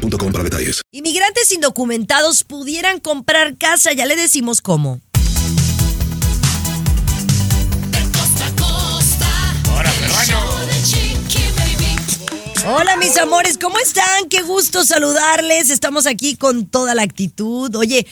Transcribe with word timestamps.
para 0.00 0.44
detalles. 0.44 0.82
Inmigrantes 0.90 1.52
indocumentados 1.52 2.44
pudieran 2.44 3.00
comprar 3.00 3.56
casa, 3.58 3.92
ya 3.92 4.06
le 4.06 4.16
decimos 4.16 4.60
cómo. 4.60 5.00
Hola 12.66 12.96
mis 12.98 13.16
amores, 13.16 13.56
¿cómo 13.58 13.78
están? 13.78 14.28
Qué 14.28 14.42
gusto 14.42 14.84
saludarles. 14.84 15.70
Estamos 15.70 16.06
aquí 16.06 16.36
con 16.36 16.66
toda 16.66 16.94
la 16.94 17.02
actitud. 17.02 17.74
Oye, 17.74 18.06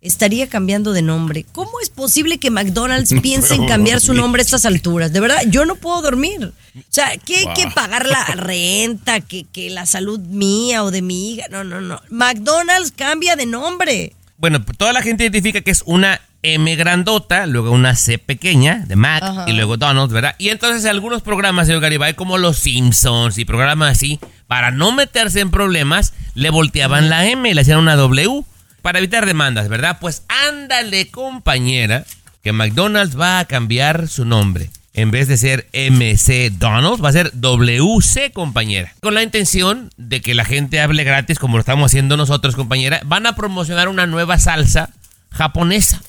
estaría 0.00 0.48
cambiando 0.48 0.92
de 0.92 1.02
nombre. 1.02 1.44
¿Cómo 1.52 1.72
es 1.82 1.90
posible 1.90 2.38
que 2.38 2.50
McDonald's 2.50 3.14
piense 3.22 3.54
en 3.54 3.66
cambiar 3.66 4.00
su 4.00 4.14
nombre 4.14 4.40
a 4.40 4.44
estas 4.44 4.64
alturas? 4.64 5.12
De 5.12 5.20
verdad, 5.20 5.42
yo 5.48 5.64
no 5.64 5.76
puedo 5.76 6.02
dormir. 6.02 6.52
O 6.76 6.82
sea, 6.88 7.16
que 7.18 7.36
hay 7.36 7.54
que 7.54 7.70
pagar 7.74 8.06
la 8.06 8.24
renta, 8.24 9.20
que, 9.20 9.44
que 9.44 9.70
la 9.70 9.86
salud 9.86 10.20
mía 10.20 10.84
o 10.84 10.90
de 10.90 11.02
mi 11.02 11.32
hija. 11.32 11.46
No, 11.50 11.64
no, 11.64 11.80
no. 11.80 12.00
McDonald's 12.08 12.92
cambia 12.92 13.36
de 13.36 13.46
nombre. 13.46 14.14
Bueno, 14.38 14.64
toda 14.64 14.92
la 14.92 15.02
gente 15.02 15.24
identifica 15.24 15.60
que 15.60 15.70
es 15.70 15.82
una 15.84 16.20
M 16.42 16.74
grandota, 16.76 17.46
luego 17.46 17.70
una 17.70 17.94
C 17.94 18.16
pequeña 18.16 18.84
de 18.86 18.96
Mac 18.96 19.22
Ajá. 19.22 19.44
y 19.46 19.52
luego 19.52 19.76
Donald, 19.76 20.10
¿verdad? 20.10 20.34
Y 20.38 20.48
entonces 20.48 20.86
algunos 20.86 21.20
programas, 21.20 21.66
señor 21.66 21.82
Garibay, 21.82 22.14
como 22.14 22.38
Los 22.38 22.56
Simpsons 22.56 23.36
y 23.36 23.44
programas 23.44 23.92
así, 23.92 24.18
para 24.46 24.70
no 24.70 24.92
meterse 24.92 25.40
en 25.40 25.50
problemas, 25.50 26.14
le 26.34 26.48
volteaban 26.48 27.10
la 27.10 27.26
M 27.26 27.50
y 27.50 27.52
le 27.52 27.60
hacían 27.60 27.78
una 27.78 27.96
W 27.96 28.44
para 28.82 28.98
evitar 28.98 29.26
demandas, 29.26 29.68
¿verdad? 29.68 29.98
Pues 30.00 30.24
ándale, 30.28 31.10
compañera, 31.10 32.04
que 32.42 32.52
McDonald's 32.52 33.18
va 33.18 33.38
a 33.38 33.44
cambiar 33.44 34.08
su 34.08 34.24
nombre. 34.24 34.70
En 34.92 35.12
vez 35.12 35.28
de 35.28 35.36
ser 35.36 35.68
MC 35.72 36.50
Donald, 36.58 37.02
va 37.02 37.10
a 37.10 37.12
ser 37.12 37.30
WC, 37.34 38.32
compañera. 38.32 38.92
Con 39.00 39.14
la 39.14 39.22
intención 39.22 39.90
de 39.96 40.20
que 40.20 40.34
la 40.34 40.44
gente 40.44 40.80
hable 40.80 41.04
gratis, 41.04 41.38
como 41.38 41.56
lo 41.56 41.60
estamos 41.60 41.90
haciendo 41.90 42.16
nosotros, 42.16 42.56
compañera, 42.56 43.00
van 43.04 43.26
a 43.26 43.36
promocionar 43.36 43.88
una 43.88 44.06
nueva 44.06 44.38
salsa 44.38 44.90
japonesa 45.30 46.02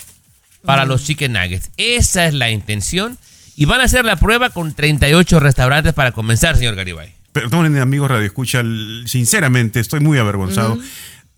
para 0.66 0.86
los 0.86 1.04
chicken 1.04 1.34
nuggets. 1.34 1.70
Esa 1.78 2.26
es 2.26 2.34
la 2.34 2.50
intención. 2.50 3.18
Y 3.56 3.66
van 3.66 3.82
a 3.82 3.84
hacer 3.84 4.06
la 4.06 4.16
prueba 4.16 4.50
con 4.50 4.74
38 4.74 5.40
restaurantes 5.40 5.94
para 5.94 6.12
comenzar, 6.12 6.58
señor 6.58 6.76
Garibay. 6.76 7.14
Perdonen, 7.32 7.78
amigos 7.78 8.10
Radio 8.10 8.26
Escucha, 8.26 8.64
sinceramente 9.06 9.80
estoy 9.80 10.00
muy 10.00 10.18
avergonzado. 10.18 10.80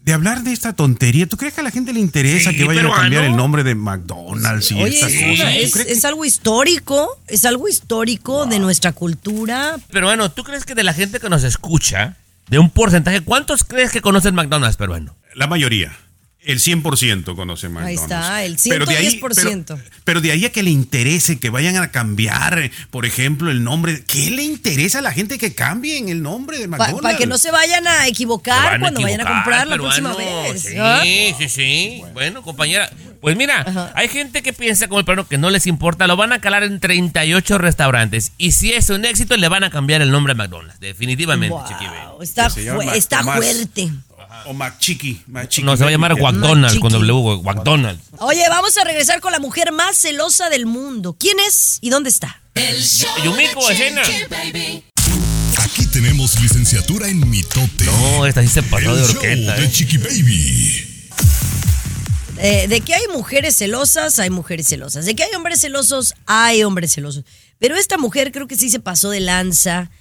De 0.03 0.11
hablar 0.11 0.43
de 0.43 0.51
esta 0.51 0.73
tontería, 0.73 1.27
¿tú 1.27 1.37
crees 1.37 1.53
que 1.53 1.61
a 1.61 1.63
la 1.63 1.71
gente 1.71 1.93
le 1.93 2.01
interesa 2.01 2.51
Sí, 2.51 2.57
que 2.57 2.65
vayan 2.65 2.87
a 2.87 2.93
cambiar 2.93 3.23
el 3.23 3.37
nombre 3.37 3.63
de 3.63 3.73
McDonald's 3.73 4.69
y 4.71 4.81
Oye, 4.81 4.97
estas 5.63 5.85
es, 5.85 6.03
algo 6.03 6.25
histórico, 6.25 7.17
es 7.27 7.45
algo 7.45 7.69
histórico 7.69 8.45
de 8.45 8.59
nuestra 8.59 8.91
cultura. 8.91 9.77
Pero 9.91 10.07
bueno, 10.07 10.29
¿tú 10.29 10.43
crees 10.43 10.65
que 10.65 10.75
de 10.75 10.83
la 10.83 10.93
gente 10.93 11.21
que 11.21 11.29
nos 11.29 11.45
escucha, 11.45 12.17
de 12.49 12.59
un 12.59 12.69
porcentaje, 12.69 13.21
¿cuántos 13.21 13.63
crees 13.63 13.91
que 13.91 14.01
conocen 14.01 14.35
McDonald's 14.35 14.75
peruano? 14.75 15.15
La 15.35 15.47
mayoría. 15.47 15.97
El 16.45 16.59
100% 16.59 17.35
conoce 17.35 17.69
McDonald's. 17.69 18.01
está, 18.01 18.43
el 18.43 18.57
Pero 18.67 18.85
de 18.85 18.97
ahí- 18.97 19.09
110%. 19.19 19.75
Pero, 19.77 19.89
pero 20.03 20.21
de 20.21 20.31
ahí 20.31 20.43
a 20.45 20.51
que 20.51 20.61
le 20.61 20.71
interese 20.71 21.39
que 21.39 21.49
vayan 21.49 21.77
a 21.77 21.91
cambiar, 21.91 22.69
por 22.91 23.05
ejemplo, 23.05 23.49
el 23.49 23.63
nombre. 23.63 24.03
¿Qué 24.05 24.29
le 24.31 24.43
interesa 24.43 24.99
a 24.99 25.01
la 25.01 25.11
gente 25.13 25.37
que 25.37 25.55
cambien 25.55 26.09
el 26.09 26.21
nombre 26.21 26.57
de 26.59 26.67
Para 26.67 26.85
McDonald's? 26.91 27.17
que 27.19 27.27
no 27.27 27.37
se 27.37 27.49
vayan 27.51 27.87
a 27.87 28.07
equivocar 28.07 28.75
a 28.75 28.79
cuando 28.79 29.01
vayan 29.01 29.21
a 29.21 29.25
comprar 29.25 29.67
la 29.67 29.75
peruano. 29.75 30.13
próxima 30.13 30.15
vez. 30.15 30.61
Sí, 30.63 30.75
¿ah? 30.77 31.01
sí, 31.37 31.49
sí. 31.49 32.01
Bueno. 32.13 32.41
compañera, 32.41 32.91
pues 33.21 33.37
mira, 33.37 33.91
hay 33.95 34.09
gente 34.09 34.41
que 34.43 34.51
piensa 34.51 34.87
como 34.87 34.99
el 34.99 35.05
peruano 35.05 35.27
que 35.29 35.37
no 35.37 35.49
les 35.49 35.65
importa, 35.65 36.07
lo 36.07 36.17
van 36.17 36.33
a 36.33 36.41
calar 36.41 36.63
en 36.63 36.79
38 36.81 37.57
restaurantes. 37.57 38.33
Y 38.37 38.51
si 38.51 38.73
es 38.73 38.89
un 38.89 39.05
éxito, 39.05 39.37
le 39.37 39.47
van 39.47 39.63
a 39.63 39.69
cambiar 39.69 40.01
el 40.01 40.11
nombre 40.11 40.33
a 40.33 40.35
McDonald's. 40.35 40.79
Definitivamente, 40.81 41.53
Wow, 41.55 42.21
está, 42.21 42.49
fu- 42.49 42.59
está 42.93 43.23
fuerte. 43.23 43.91
O 44.45 44.53
McChicky. 44.53 45.21
McChicky 45.27 45.63
No, 45.63 45.77
se 45.77 45.83
va 45.83 45.89
a 45.89 45.91
llamar. 45.91 46.19
McDonald's 46.19 46.79
con. 46.79 46.91
W, 46.91 47.41
McDonald's. 47.43 48.03
Oye, 48.19 48.43
vamos 48.49 48.77
a 48.77 48.83
regresar 48.83 49.21
con 49.21 49.31
la 49.31 49.39
mujer 49.39 49.71
más 49.71 49.97
celosa 49.97 50.49
del 50.49 50.65
mundo. 50.65 51.15
¿Quién 51.19 51.39
es 51.39 51.77
y 51.81 51.89
dónde 51.89 52.09
está? 52.09 52.41
El 52.55 52.81
show 52.81 53.09
Yumiko, 53.23 53.67
de 53.67 53.73
escena. 53.73 54.01
Chiqui 54.03 54.25
Baby. 54.29 54.83
Aquí 55.57 55.85
tenemos 55.87 56.39
licenciatura 56.41 57.07
en 57.07 57.29
mitote. 57.29 57.85
No, 57.85 58.25
esta 58.25 58.41
sí 58.41 58.47
se 58.47 58.63
pasó 58.63 58.95
de 58.95 59.01
El 59.01 59.07
show 59.07 59.17
orquesta, 59.17 59.55
de 59.55 59.65
¿eh? 59.65 59.71
Chiqui 59.71 59.97
Baby. 59.97 60.89
Eh, 62.39 62.67
de 62.67 62.81
que 62.81 62.93
hay 62.95 63.07
mujeres 63.13 63.55
celosas, 63.55 64.19
hay 64.19 64.29
mujeres 64.29 64.67
celosas. 64.67 65.05
De 65.05 65.15
que 65.15 65.23
hay 65.23 65.33
hombres 65.35 65.61
celosos, 65.61 66.15
hay 66.25 66.63
hombres 66.63 66.93
celosos. 66.93 67.23
Pero 67.59 67.75
esta 67.77 67.97
mujer 67.97 68.31
creo 68.31 68.47
que 68.47 68.57
sí 68.57 68.69
se 68.69 68.79
pasó 68.79 69.09
de 69.09 69.19
lanza 69.19 69.91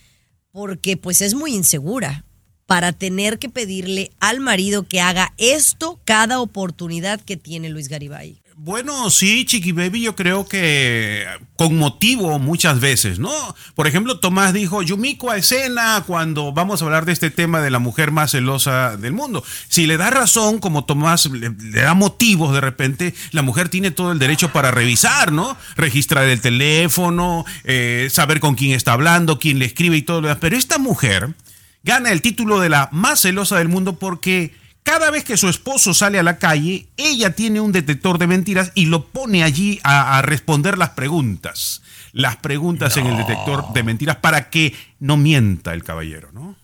porque 0.50 0.96
pues 0.96 1.20
es 1.20 1.35
muy 1.35 1.55
insegura 1.55 2.25
para 2.73 2.95
tener 2.95 3.39
que 3.39 3.51
pedirle 3.51 4.13
al 4.19 4.41
marido 4.41 4.85
que 4.85 5.03
haga 5.03 5.35
esto 5.37 6.01
cada 6.07 6.41
oportunidad 6.41 7.21
que 7.21 7.37
tiene 7.37 7.69
Luis 7.69 7.89
Garibay. 7.89 8.41
Bueno, 8.57 9.11
sí, 9.11 9.45
Chiqui 9.45 9.73
Baby, 9.73 10.01
yo 10.01 10.17
creo 10.17 10.49
que 10.49 11.27
con 11.57 11.77
motivo 11.77 12.39
muchas 12.39 12.81
veces, 12.81 13.19
¿no? 13.19 13.31
Por 13.75 13.87
ejemplo, 13.87 14.21
Tomás 14.21 14.55
dijo, 14.55 14.81
Yumiko 14.81 15.31
a 15.31 15.37
escena 15.37 16.03
cuando 16.07 16.51
vamos 16.53 16.81
a 16.81 16.87
hablar 16.87 17.05
de 17.05 17.13
este 17.13 17.31
tema 17.31 17.61
de 17.61 17.69
la 17.69 17.79
mujer 17.79 18.11
más 18.11 18.31
celosa 18.31 18.97
del 18.97 19.13
mundo. 19.13 19.45
Si 19.69 19.87
le 19.87 19.99
da 19.99 20.09
razón, 20.09 20.59
como 20.59 20.87
Tomás 20.87 21.27
le, 21.27 21.51
da 21.51 21.93
motivos 21.93 22.55
de 22.55 22.63
repente, 22.63 23.15
la 23.33 23.43
mujer 23.43 23.69
tiene 23.69 23.91
todo 23.91 24.13
el 24.13 24.19
derecho 24.19 24.51
para 24.51 24.71
revisar, 24.71 25.31
¿no? 25.31 25.59
Registrar 25.77 26.25
el 26.25 26.41
teléfono, 26.41 27.45
eh, 27.65 28.09
saber 28.11 28.41
con 28.41 28.55
quién 28.55 28.73
está 28.73 28.95
hablando, 28.95 29.39
quién 29.39 29.59
le 29.59 29.67
escribe 29.67 29.99
y 29.99 30.03
todo 30.03 30.23
lo 30.23 30.29
demás. 30.29 30.41
Pero 30.41 30.57
esta 30.57 30.79
mujer 30.79 31.35
gana 31.84 32.11
el 32.11 32.23
título 32.23 32.61
de 32.61 32.69
la 32.69 32.88
más 32.93 33.20
celosa 33.20 33.58
del 33.58 33.69
mundo 33.69 33.99
porque 33.99 34.55
cada 34.82 35.11
vez 35.11 35.25
que 35.25 35.37
su 35.37 35.49
esposo 35.49 35.94
sale 35.94 36.19
a 36.19 36.23
la 36.23 36.38
calle, 36.38 36.87
ella 36.96 37.34
tiene 37.34 37.61
un 37.61 37.73
detector 37.73 38.19
de 38.19 38.26
mentiras 38.26 38.73
y 38.75 38.87
lo 38.87 39.06
pone 39.06 39.44
allí 39.44 39.81
a, 39.82 40.19
a 40.19 40.23
responder 40.23 40.79
las 40.79 40.90
preguntas. 40.90 41.82
Las 42.12 42.37
preguntas 42.37 42.96
en 42.96 43.06
el 43.06 43.17
detector 43.17 43.73
de 43.73 43.82
mentiras 43.82 44.17
para 44.17 44.50
que 44.50 44.75
no 44.99 45.17
mienta 45.17 45.73
el 45.73 45.84
caballero, 45.84 46.31
¿no? 46.32 46.56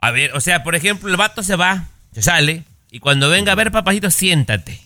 A 0.00 0.10
ver, 0.10 0.32
o 0.34 0.40
sea, 0.40 0.62
por 0.62 0.74
ejemplo, 0.74 1.08
el 1.08 1.16
vato 1.16 1.42
se 1.42 1.56
va, 1.56 1.88
se 2.12 2.22
sale, 2.22 2.64
y 2.92 3.00
cuando 3.00 3.30
venga 3.30 3.52
a 3.52 3.54
ver, 3.54 3.72
papacito, 3.72 4.10
siéntate. 4.10 4.78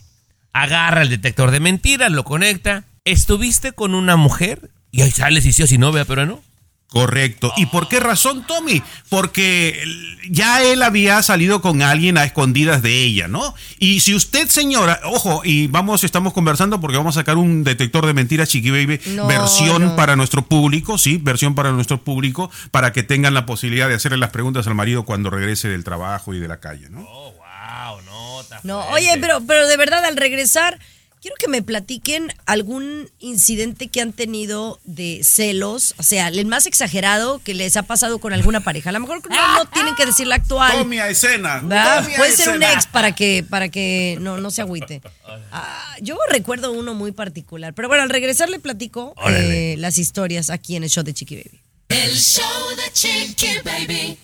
Agarra 0.53 1.03
el 1.03 1.09
detector 1.09 1.51
de 1.51 1.59
mentiras, 1.59 2.13
lo 2.13 2.23
conecta. 2.23 2.85
¿Estuviste 3.05 3.73
con 3.73 3.97
una 3.97 4.15
mujer? 4.15 4.71
Y 4.93 5.03
ahí 5.03 5.11
sale 5.11 5.41
si 5.41 5.53
sí 5.53 5.65
o 5.65 5.67
si 5.67 5.77
no, 5.77 5.91
vea, 5.91 6.05
pero 6.05 6.25
no. 6.25 6.41
Correcto. 6.89 7.53
¿Y 7.57 7.67
por 7.67 7.89
qué 7.89 7.99
razón, 8.01 8.47
Tommy? 8.47 8.81
Porque 9.09 9.83
ya 10.31 10.63
él 10.63 10.83
había 10.83 11.23
salido 11.23 11.61
con 11.61 11.83
alguien 11.83 12.17
a 12.17 12.25
escondidas 12.25 12.81
de 12.81 13.03
ella, 13.03 13.27
¿no? 13.29 13.55
Y 13.79 14.01
si 14.01 14.15
usted, 14.15 14.49
señora, 14.49 15.01
ojo, 15.05 15.43
y 15.45 15.67
vamos, 15.67 16.05
estamos 16.05 16.33
conversando 16.33 16.81
porque 16.81 16.97
vamos 16.97 17.17
a 17.17 17.21
sacar 17.21 17.37
un 17.39 17.65
detector 17.65 18.07
de 18.07 18.15
mentiras, 18.15 18.49
Chiqui 18.49 18.71
Baby, 18.71 19.01
No, 19.15 19.27
versión 19.27 19.83
no. 19.83 19.97
para 19.97 20.15
nuestro 20.17 20.43
público, 20.47 20.97
sí, 20.97 21.19
versión 21.21 21.55
para 21.57 21.73
nuestro 21.73 21.99
público, 22.03 22.51
para 22.71 22.93
que 22.93 23.03
tengan 23.03 23.35
la 23.35 23.47
posibilidad 23.47 23.89
de 23.89 23.95
hacerle 23.95 24.19
las 24.19 24.31
preguntas 24.31 24.67
al 24.69 24.75
marido 24.77 25.05
cuando 25.05 25.29
regrese 25.29 25.69
del 25.69 25.83
trabajo 25.85 26.35
y 26.35 26.39
de 26.39 26.49
la 26.49 26.61
calle, 26.61 26.89
¿no? 26.89 27.01
Oh, 27.09 27.33
wow, 27.33 28.01
no, 28.07 28.41
está 28.41 28.61
No, 28.63 28.87
oye, 28.91 29.19
pero, 29.21 29.41
pero 29.47 29.67
de 29.67 29.77
verdad, 29.77 30.05
al 30.05 30.17
regresar, 30.17 30.79
quiero 31.27 31.37
que 31.41 31.49
me 31.49 31.61
platiquen 31.61 32.33
algún 32.47 33.11
incidente 33.19 33.89
que 33.89 34.01
han 34.01 34.13
tenido 34.13 34.79
de 34.85 35.23
celos, 35.25 35.97
o 35.99 36.05
sea, 36.05 36.29
el 36.29 36.47
más 36.47 36.67
exagerado 36.67 37.41
que 37.43 37.53
les 37.53 37.77
ha 37.77 37.83
pasado 37.83 38.21
con 38.21 38.33
alguna 38.33 38.61
pareja. 38.61 38.91
A 38.91 38.93
lo 38.93 39.01
mejor 39.01 39.29
no, 39.29 39.55
no 39.59 39.65
tienen 39.71 39.97
que 39.97 40.07
decir 40.07 40.29
la 40.29 40.37
actual. 40.37 40.71
Tommy 40.71 41.01
a 41.01 41.09
escena. 41.09 41.63
¿verdad? 41.65 42.03
Tommy 42.03 42.15
a 42.15 42.17
Puede 42.19 42.31
ser 42.31 42.51
un 42.51 42.63
ex 42.63 42.87
para 42.87 43.13
que, 43.17 43.45
para 43.49 43.69
que 43.71 44.19
no, 44.21 44.37
no 44.37 44.53
se 44.53 44.61
agüite. 44.61 45.03
Ah, 45.51 45.97
yo 46.01 46.17
recuerdo 46.31 46.71
uno 46.71 46.95
muy 46.95 47.11
particular. 47.11 47.75
Pero 47.75 47.89
bueno, 47.89 48.05
al 48.05 48.11
regresar 48.11 48.49
le 48.49 48.61
platico 48.61 49.13
eh, 49.29 49.75
las 49.79 49.99
historias 49.99 50.49
aquí 50.49 50.77
en 50.77 50.85
el 50.85 50.91
show 50.91 51.03
de 51.03 51.13
Chiqui 51.13 51.35
Baby. 51.35 51.61
El 51.89 52.15
show 52.15 52.77
de 52.77 52.93
Chiqui 52.93 53.59
Baby. 53.65 54.17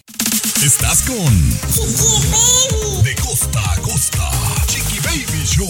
Estás 0.64 1.02
con 1.02 1.50
De 3.02 3.14
costa 3.16 3.72
a 3.72 3.76
costa. 3.80 4.41
Show. 5.44 5.68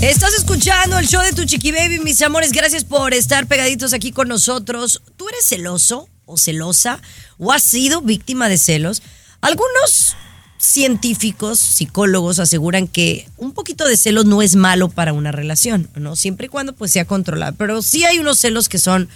Estás 0.00 0.34
escuchando 0.34 0.98
el 0.98 1.06
show 1.06 1.22
de 1.22 1.32
tu 1.32 1.44
Chiqui 1.44 1.70
Baby, 1.70 2.00
mis 2.00 2.20
amores. 2.22 2.50
Gracias 2.50 2.84
por 2.84 3.14
estar 3.14 3.46
pegaditos 3.46 3.92
aquí 3.92 4.10
con 4.10 4.26
nosotros. 4.26 5.02
¿Tú 5.16 5.28
eres 5.28 5.46
celoso 5.46 6.08
o 6.24 6.36
celosa 6.36 7.00
o 7.38 7.52
has 7.52 7.62
sido 7.62 8.00
víctima 8.00 8.48
de 8.48 8.58
celos? 8.58 9.02
Algunos 9.42 10.16
científicos, 10.58 11.60
psicólogos 11.60 12.40
aseguran 12.40 12.88
que 12.88 13.28
un 13.36 13.52
poquito 13.52 13.86
de 13.86 13.96
celos 13.96 14.24
no 14.24 14.42
es 14.42 14.56
malo 14.56 14.88
para 14.88 15.12
una 15.12 15.30
relación, 15.30 15.88
¿no? 15.94 16.16
Siempre 16.16 16.46
y 16.46 16.48
cuando 16.48 16.72
pues 16.74 16.90
sea 16.90 17.04
controlada. 17.04 17.52
Pero 17.52 17.82
sí 17.82 18.04
hay 18.04 18.18
unos 18.18 18.38
celos 18.40 18.68
que 18.68 18.78
son 18.78 19.08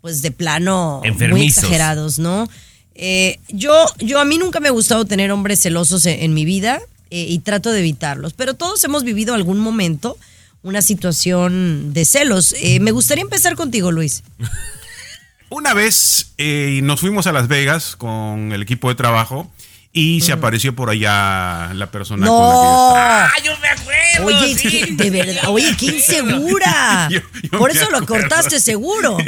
pues 0.00 0.22
de 0.22 0.30
plano 0.30 1.02
muy 1.30 1.46
exagerados, 1.46 2.18
¿no? 2.18 2.48
Eh, 2.94 3.38
yo, 3.48 3.72
yo 3.98 4.20
a 4.20 4.24
mí 4.24 4.38
nunca 4.38 4.58
me 4.58 4.68
ha 4.68 4.72
gustado 4.72 5.04
tener 5.04 5.30
hombres 5.32 5.60
celosos 5.60 6.06
en, 6.06 6.22
en 6.22 6.34
mi 6.34 6.46
vida 6.46 6.80
eh, 7.10 7.26
y 7.28 7.38
trato 7.40 7.70
de 7.70 7.80
evitarlos, 7.80 8.34
pero 8.34 8.54
todos 8.54 8.82
hemos 8.84 9.04
vivido 9.04 9.34
algún 9.34 9.58
momento 9.58 10.16
una 10.62 10.82
situación 10.82 11.92
de 11.92 12.04
celos. 12.04 12.54
Eh, 12.60 12.80
me 12.80 12.90
gustaría 12.90 13.22
empezar 13.22 13.56
contigo, 13.56 13.92
Luis. 13.92 14.22
Una 15.50 15.72
vez 15.72 16.32
eh, 16.36 16.80
nos 16.82 17.00
fuimos 17.00 17.26
a 17.26 17.32
Las 17.32 17.48
Vegas 17.48 17.96
con 17.96 18.52
el 18.52 18.60
equipo 18.60 18.90
de 18.90 18.96
trabajo 18.96 19.50
y 19.92 20.20
se 20.20 20.32
apareció 20.32 20.76
por 20.76 20.90
allá 20.90 21.72
la 21.74 21.90
persona 21.90 22.26
con 22.26 22.36
la 22.36 22.42
que 22.42 22.54
yo 22.54 22.62
No. 22.62 22.88
estaba. 22.88 23.24
¡Ah, 23.24 23.32
yo 23.44 23.52
me 23.58 23.68
acuerdo! 23.68 24.26
Oye, 24.26 24.54
sí. 24.56 24.84
de 24.94 25.10
verdad, 25.10 25.42
oye, 25.48 25.74
qué 25.78 25.86
insegura. 25.96 27.08
Yo- 27.10 27.20
yo 27.50 27.58
Por 27.58 27.70
eso 27.70 27.88
lo 27.90 28.04
cortaste 28.06 28.60
seguro. 28.60 29.16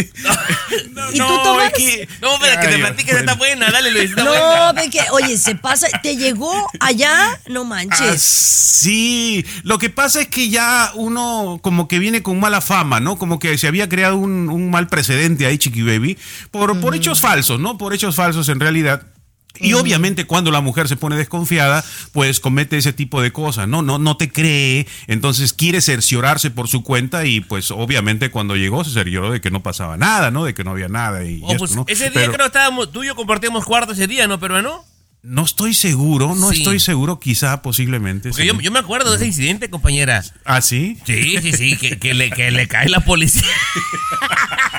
¿Y 1.12 1.18
tú 1.18 1.18
No, 1.18 1.42
tomas? 1.42 1.72
es 1.72 1.78
que- 1.78 2.08
No, 2.20 2.28
pero 2.40 2.60
que 2.60 2.68
te 2.68 2.78
platiques, 2.78 3.14
bueno. 3.14 3.20
está 3.32 3.34
buena, 3.38 3.70
dale, 3.70 3.90
Luis, 3.90 4.10
está 4.10 4.22
No, 4.22 4.30
buena. 4.30 4.72
ve 4.72 4.90
que, 4.90 5.00
oye, 5.12 5.36
se 5.38 5.54
pasa, 5.56 5.86
te 6.02 6.16
llegó 6.16 6.52
allá, 6.78 7.40
no 7.48 7.62
Ah, 7.62 7.64
manches. 7.64 8.20
sí, 8.22 9.44
lo 9.64 9.78
que 9.78 9.90
pasa 9.90 10.20
es 10.20 10.28
que 10.28 10.50
ya 10.50 10.92
uno 10.94 11.58
como 11.62 11.88
que 11.88 11.98
viene 11.98 12.22
con 12.22 12.38
mala 12.38 12.60
fama, 12.60 13.00
¿no? 13.00 13.18
Como 13.18 13.38
que 13.38 13.56
se 13.58 13.66
había 13.66 13.88
creado 13.88 14.16
un, 14.16 14.48
un 14.50 14.70
mal 14.70 14.88
precedente 14.88 15.46
ahí, 15.46 15.58
Chiqui 15.58 15.82
Baby, 15.82 16.18
por, 16.50 16.78
por 16.80 16.94
hechos 16.94 17.20
falsos, 17.20 17.58
¿no? 17.60 17.78
Por 17.78 17.94
hechos 17.94 18.14
falsos 18.14 18.48
en 18.50 18.60
realidad. 18.60 19.02
Y 19.58 19.72
obviamente 19.74 20.24
cuando 20.26 20.50
la 20.50 20.60
mujer 20.60 20.88
se 20.88 20.96
pone 20.96 21.16
desconfiada, 21.16 21.84
pues 22.12 22.40
comete 22.40 22.76
ese 22.78 22.92
tipo 22.92 23.20
de 23.20 23.32
cosas, 23.32 23.66
¿no? 23.68 23.82
No, 23.82 23.98
no 23.98 24.16
te 24.16 24.30
cree, 24.30 24.86
entonces 25.06 25.52
quiere 25.52 25.80
cerciorarse 25.80 26.50
por 26.50 26.68
su 26.68 26.82
cuenta 26.82 27.26
y 27.26 27.40
pues 27.40 27.70
obviamente 27.70 28.30
cuando 28.30 28.56
llegó 28.56 28.84
se 28.84 28.92
cercioró 28.92 29.30
de 29.32 29.40
que 29.40 29.50
no 29.50 29.62
pasaba 29.62 29.96
nada, 29.96 30.30
¿no? 30.30 30.44
De 30.44 30.54
que 30.54 30.64
no 30.64 30.70
había 30.70 30.88
nada 30.88 31.24
y, 31.24 31.34
y 31.36 31.40
Oh, 31.42 31.48
esto, 31.52 31.58
pues, 31.58 31.74
¿no? 31.76 31.84
ese 31.88 32.04
día 32.04 32.12
Pero 32.14 32.32
creo 32.32 32.44
que 32.44 32.46
estábamos, 32.46 32.92
tú 32.92 33.02
y 33.02 33.08
yo 33.08 33.14
compartíamos 33.16 33.64
cuarto 33.64 33.92
ese 33.92 34.06
día, 34.06 34.26
¿no? 34.28 34.38
Pero 34.40 34.62
no. 34.62 34.84
no 35.22 35.44
estoy 35.44 35.74
seguro, 35.74 36.34
no 36.34 36.50
Sí. 36.52 36.58
estoy 36.58 36.80
seguro, 36.80 37.18
quizá 37.20 37.60
posiblemente. 37.60 38.30
Porque 38.30 38.42
sí. 38.44 38.48
yo, 38.48 38.58
yo 38.60 38.70
me 38.70 38.78
acuerdo 38.78 39.10
de 39.10 39.16
ese 39.16 39.26
incidente, 39.26 39.68
compañera. 39.68 40.24
¿Ah, 40.44 40.60
sí? 40.62 40.96
Sí, 41.04 41.36
sí, 41.42 41.52
sí, 41.52 41.76
que, 41.76 41.98
que 41.98 42.14
le, 42.14 42.30
que 42.30 42.50
le 42.50 42.66
cae 42.68 42.88
la 42.88 43.00
policía. 43.00 43.42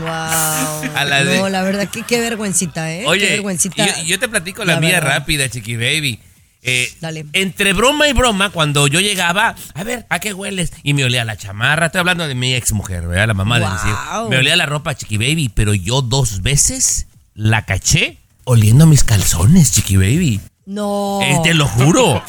Wow. 0.00 0.90
A 0.96 1.04
la 1.04 1.24
de- 1.24 1.38
no, 1.38 1.48
la 1.48 1.62
verdad 1.62 1.88
que 1.88 2.02
qué 2.02 2.20
vergüencita, 2.20 2.92
¿eh? 2.92 3.00
qué 3.00 3.06
Oye, 3.06 3.26
vergüencita. 3.30 3.86
yo, 3.98 4.02
yo 4.04 4.18
te 4.18 4.28
platico 4.28 4.64
la, 4.64 4.74
La 4.74 4.80
mía 4.80 4.94
verdad. 5.00 5.18
rápida, 5.18 5.48
chiqui 5.48 5.76
baby. 5.76 6.20
Eh, 6.62 6.92
Dale. 7.00 7.24
Entre 7.34 7.72
broma 7.72 8.08
y 8.08 8.12
broma, 8.12 8.50
cuando 8.50 8.88
yo 8.88 8.98
llegaba, 9.00 9.54
a 9.74 9.84
ver, 9.84 10.06
¿a 10.10 10.18
qué 10.18 10.34
hueles? 10.34 10.72
Y 10.82 10.92
me 10.92 11.04
olía 11.04 11.24
la 11.24 11.36
chamarra. 11.36 11.86
Estoy 11.86 12.00
hablando 12.00 12.26
de 12.26 12.34
mi 12.34 12.54
ex 12.54 12.72
mujer, 12.72 13.06
¿verdad? 13.06 13.28
La 13.28 13.34
mamá 13.34 13.60
de 13.60 13.66
mis 13.66 13.84
hijos. 13.84 14.28
Me 14.28 14.36
olía 14.38 14.56
la 14.56 14.66
ropa, 14.66 14.94
chiqui 14.96 15.16
baby, 15.18 15.50
pero 15.54 15.72
yo 15.72 16.02
dos 16.02 16.42
veces 16.42 17.06
la 17.34 17.64
caché 17.64 18.18
oliendo 18.44 18.86
mis 18.86 19.04
calzones, 19.04 19.72
chiqui 19.72 19.96
baby. 19.96 20.40
No. 20.66 21.20
Eh, 21.22 21.38
te 21.44 21.54
lo 21.54 21.66
juro. 21.66 22.22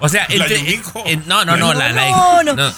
O 0.00 0.08
sea, 0.08 0.26
¿La 0.34 0.46
entre, 0.46 0.80
en- 1.06 1.24
no, 1.26 1.44
no, 1.44 1.56
no, 1.56 1.74
No, 1.74 1.74
la, 1.74 1.90
la- 1.92 2.42
no. 2.44 2.54
no. 2.54 2.72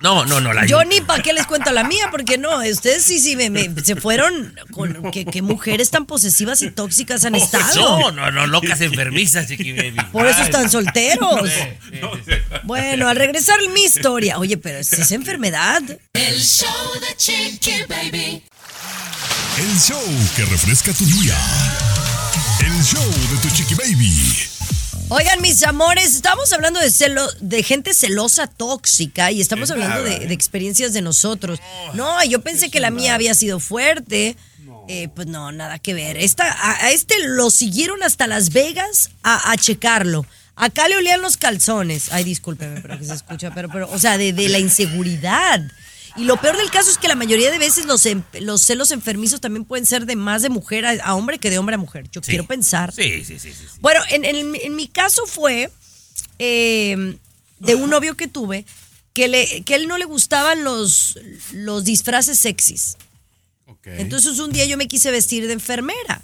No, 0.00 0.24
no, 0.24 0.40
no, 0.40 0.52
la 0.52 0.64
Yo 0.64 0.84
ni 0.84 1.00
para 1.00 1.22
qué 1.22 1.32
les 1.32 1.44
cuento 1.46 1.72
la 1.72 1.82
mía, 1.82 2.08
porque 2.12 2.38
no, 2.38 2.58
ustedes 2.58 3.02
sí, 3.02 3.18
sí, 3.18 3.34
me, 3.34 3.50
me- 3.50 3.68
se 3.82 3.96
fueron 3.96 4.54
con 4.70 5.10
qué, 5.10 5.24
qué 5.24 5.42
mujeres 5.42 5.90
tan 5.90 6.06
posesivas 6.06 6.62
y 6.62 6.70
tóxicas 6.70 7.24
han 7.24 7.34
estado. 7.34 7.98
No, 7.98 8.10
no, 8.12 8.30
no, 8.30 8.46
locas 8.46 8.80
enfermizas, 8.80 9.48
chiqui 9.48 9.72
baby. 9.72 9.96
Por 10.12 10.26
eso 10.28 10.42
están 10.42 10.70
solteros. 10.70 11.50
Bueno, 12.62 13.08
al 13.08 13.16
regresar 13.16 13.58
mi 13.74 13.82
historia, 13.82 14.38
oye, 14.38 14.56
pero 14.56 14.78
es 14.78 14.92
esa 14.92 15.14
enfermedad. 15.16 15.82
El 16.12 16.40
show 16.40 16.68
de 17.00 17.16
Chiqui 17.16 17.82
Baby. 17.88 18.42
El 19.58 19.80
show 19.80 20.00
que 20.36 20.44
refresca 20.44 20.92
tu 20.92 21.04
día. 21.06 21.36
El 22.60 22.84
show 22.84 23.04
de 23.04 23.36
tu 23.42 23.50
Chiqui 23.54 23.74
Baby. 23.74 24.48
Oigan, 25.10 25.40
mis 25.40 25.62
amores, 25.62 26.14
estamos 26.14 26.52
hablando 26.52 26.80
de 26.80 26.90
celo, 26.90 27.26
de 27.40 27.62
gente 27.62 27.94
celosa 27.94 28.46
tóxica 28.46 29.32
y 29.32 29.40
estamos 29.40 29.70
hablando 29.70 30.02
de, 30.02 30.26
de 30.26 30.34
experiencias 30.34 30.92
de 30.92 31.00
nosotros. 31.00 31.60
No, 31.94 32.22
yo 32.24 32.42
pensé 32.42 32.70
que 32.70 32.78
la 32.78 32.90
mía 32.90 33.14
había 33.14 33.32
sido 33.34 33.58
fuerte. 33.58 34.36
Eh, 34.86 35.08
pues 35.14 35.26
no, 35.26 35.50
nada 35.50 35.78
que 35.78 35.94
ver. 35.94 36.18
Esta, 36.18 36.50
a, 36.50 36.84
a 36.84 36.90
este 36.90 37.14
lo 37.26 37.50
siguieron 37.50 38.02
hasta 38.02 38.26
Las 38.26 38.50
Vegas 38.52 39.10
a, 39.22 39.50
a 39.50 39.56
checarlo. 39.56 40.26
Acá 40.56 40.88
le 40.88 40.96
olían 40.96 41.22
los 41.22 41.38
calzones. 41.38 42.12
Ay, 42.12 42.24
discúlpeme, 42.24 42.80
pero 42.82 42.98
que 42.98 43.04
se 43.04 43.14
escucha, 43.14 43.50
pero, 43.54 43.68
pero, 43.70 43.90
o 43.90 43.98
sea, 43.98 44.18
de, 44.18 44.32
de 44.34 44.48
la 44.50 44.58
inseguridad. 44.58 45.62
Y 46.18 46.24
lo 46.24 46.36
peor 46.40 46.56
del 46.56 46.70
caso 46.70 46.90
es 46.90 46.98
que 46.98 47.06
la 47.08 47.14
mayoría 47.14 47.50
de 47.50 47.58
veces 47.58 47.86
los, 47.86 48.04
em- 48.06 48.24
los 48.40 48.62
celos 48.62 48.90
enfermizos 48.90 49.40
también 49.40 49.64
pueden 49.64 49.86
ser 49.86 50.04
de 50.04 50.16
más 50.16 50.42
de 50.42 50.48
mujer 50.50 50.84
a, 50.84 50.90
a 51.04 51.14
hombre 51.14 51.38
que 51.38 51.48
de 51.50 51.58
hombre 51.58 51.76
a 51.76 51.78
mujer. 51.78 52.08
Yo 52.10 52.20
Sí. 52.22 52.30
quiero 52.30 52.46
pensar. 52.46 52.92
Sí, 52.92 53.24
sí, 53.24 53.38
sí, 53.38 53.52
sí. 53.52 53.54
sí. 53.54 53.78
Bueno, 53.80 54.00
en, 54.10 54.24
en- 54.24 54.54
en 54.56 54.74
mi 54.76 54.88
caso 54.88 55.26
fue 55.26 55.70
eh, 56.38 57.16
de 57.60 57.74
un 57.74 57.90
novio 57.90 58.16
que 58.16 58.26
tuve 58.28 58.64
que, 59.12 59.28
le, 59.28 59.62
que 59.62 59.74
él 59.74 59.88
no 59.88 59.96
le 59.98 60.04
gustaban 60.04 60.64
los, 60.64 61.18
los 61.52 61.84
disfraces 61.84 62.38
sexys. 62.38 62.96
Entonces 63.84 64.38
un 64.38 64.52
día 64.52 64.66
yo 64.66 64.76
me 64.76 64.86
quise 64.86 65.10
vestir 65.10 65.46
de 65.46 65.54
enfermera. 65.54 66.20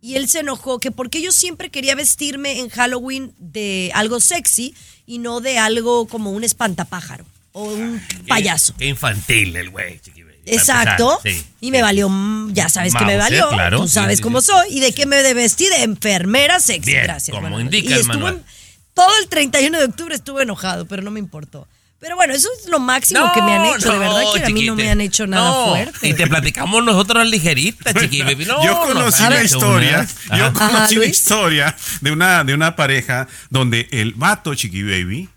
y 0.00 0.14
él 0.16 0.28
se 0.30 0.38
enojó 0.40 0.78
que 0.78 0.90
porque 0.90 1.20
yo 1.20 1.30
siempre 1.32 1.70
quería 1.70 1.94
vestirme 1.94 2.60
en 2.60 2.68
Halloween 2.70 3.34
de 3.38 3.90
algo 3.94 4.18
sexy 4.20 4.74
y 5.06 5.18
no 5.18 5.40
de 5.40 5.58
algo 5.58 6.06
como 6.06 6.30
un 6.30 6.42
espantapájaro 6.44 7.26
o 7.54 7.64
un 7.64 8.02
payaso. 8.28 8.74
Qué 8.76 8.86
infantil 8.86 9.54
el 9.56 9.70
güey, 9.70 10.00
Exacto. 10.46 11.18
empezar, 11.24 11.42
sí. 11.42 11.46
Y 11.60 11.70
me 11.70 11.80
valió, 11.80 12.08
mm, 12.10 12.52
ya 12.52 12.68
sabes 12.68 12.94
que 12.94 13.04
me 13.04 13.16
valió. 13.16 13.48
claro. 13.48 13.80
Tú 13.80 13.88
sabes 13.88 14.18
sí, 14.18 14.22
cómo 14.22 14.40
sí. 14.40 14.48
soy. 14.48 14.76
¿Y 14.76 14.80
de 14.80 14.92
qué 14.92 15.06
me 15.06 15.16
de 15.22 15.32
vestir? 15.32 15.70
De 15.70 15.82
enfermera 15.84 16.60
sexy. 16.60 16.90
Bien, 16.90 17.04
Gracias. 17.04 17.34
como 17.34 17.58
indica 17.60 17.90
y 17.90 17.92
el 17.94 18.04
manual. 18.04 18.34
en- 18.34 18.44
todo 18.92 19.10
el 19.22 19.28
31 19.28 19.78
de 19.78 19.84
octubre 19.86 20.14
estuve 20.14 20.42
enojado, 20.42 20.86
pero 20.86 21.02
no 21.02 21.10
me 21.10 21.18
importó. 21.20 21.66
Pero 21.98 22.16
bueno, 22.16 22.34
eso 22.34 22.48
es 22.60 22.68
lo 22.68 22.80
máximo 22.80 23.32
que 23.32 23.40
me 23.40 23.54
han 23.54 23.64
hecho. 23.64 23.90
de 23.90 23.98
verdad 23.98 24.22
que 24.34 24.44
a 24.44 24.48
mí 24.50 24.64
no 24.66 24.74
me 24.76 24.90
han 24.90 25.00
hecho 25.00 25.26
nada 25.26 25.48
No, 25.48 25.68
fuerte. 25.70 26.08
Y 26.08 26.12
te 26.14 26.26
platicamos 26.26 26.84
nosotros 26.84 27.26
ligeritas, 27.26 27.94
Chiqui 27.94 28.22
Baby. 28.22 28.44
No, 28.46 28.62
yo 28.62 28.78
conocí 28.80 29.22
una 29.22 29.36
hecho 29.36 29.56
historia, 29.56 30.06
yo 30.36 30.52
conocí 30.52 30.74
Ajá, 30.74 30.88
una 30.96 31.04
historia 31.06 31.76
de 32.02 32.10
una, 32.10 32.44
de 32.44 32.52
una 32.52 32.76
pareja 32.76 33.26
donde 33.48 33.88
el 33.90 34.12
vato 34.12 34.54
Chiqui 34.54 34.82
Baby 34.82 35.30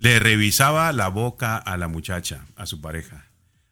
le 0.00 0.18
revisaba 0.18 0.92
la 0.92 1.08
boca 1.08 1.56
a 1.56 1.76
la 1.76 1.88
muchacha, 1.88 2.46
a 2.56 2.66
su 2.66 2.80
pareja. 2.80 3.26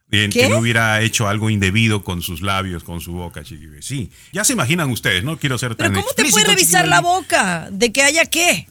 Bien, 0.07 0.31
¿Qué? 0.31 0.41
que 0.41 0.49
no 0.49 0.57
hubiera 0.57 1.01
hecho 1.01 1.27
algo 1.27 1.49
indebido 1.51 2.03
con 2.03 2.21
sus 2.23 2.41
labios, 2.41 2.83
con 2.83 2.99
su 3.01 3.11
boca, 3.11 3.43
Chiqui 3.43 3.67
Baby. 3.67 3.81
Sí, 3.83 4.11
ya 4.31 4.43
se 4.43 4.53
imaginan 4.53 4.89
ustedes, 4.89 5.23
no 5.23 5.37
quiero 5.37 5.57
ser 5.59 5.75
Pero 5.75 5.91
tan 5.91 6.01
¿cómo 6.01 6.13
te 6.15 6.25
puede 6.31 6.45
revisar 6.47 6.87
la 6.87 6.99
boca? 7.01 7.67
¿De 7.71 7.91
que 7.91 8.01
haya 8.01 8.25
qué? 8.25 8.67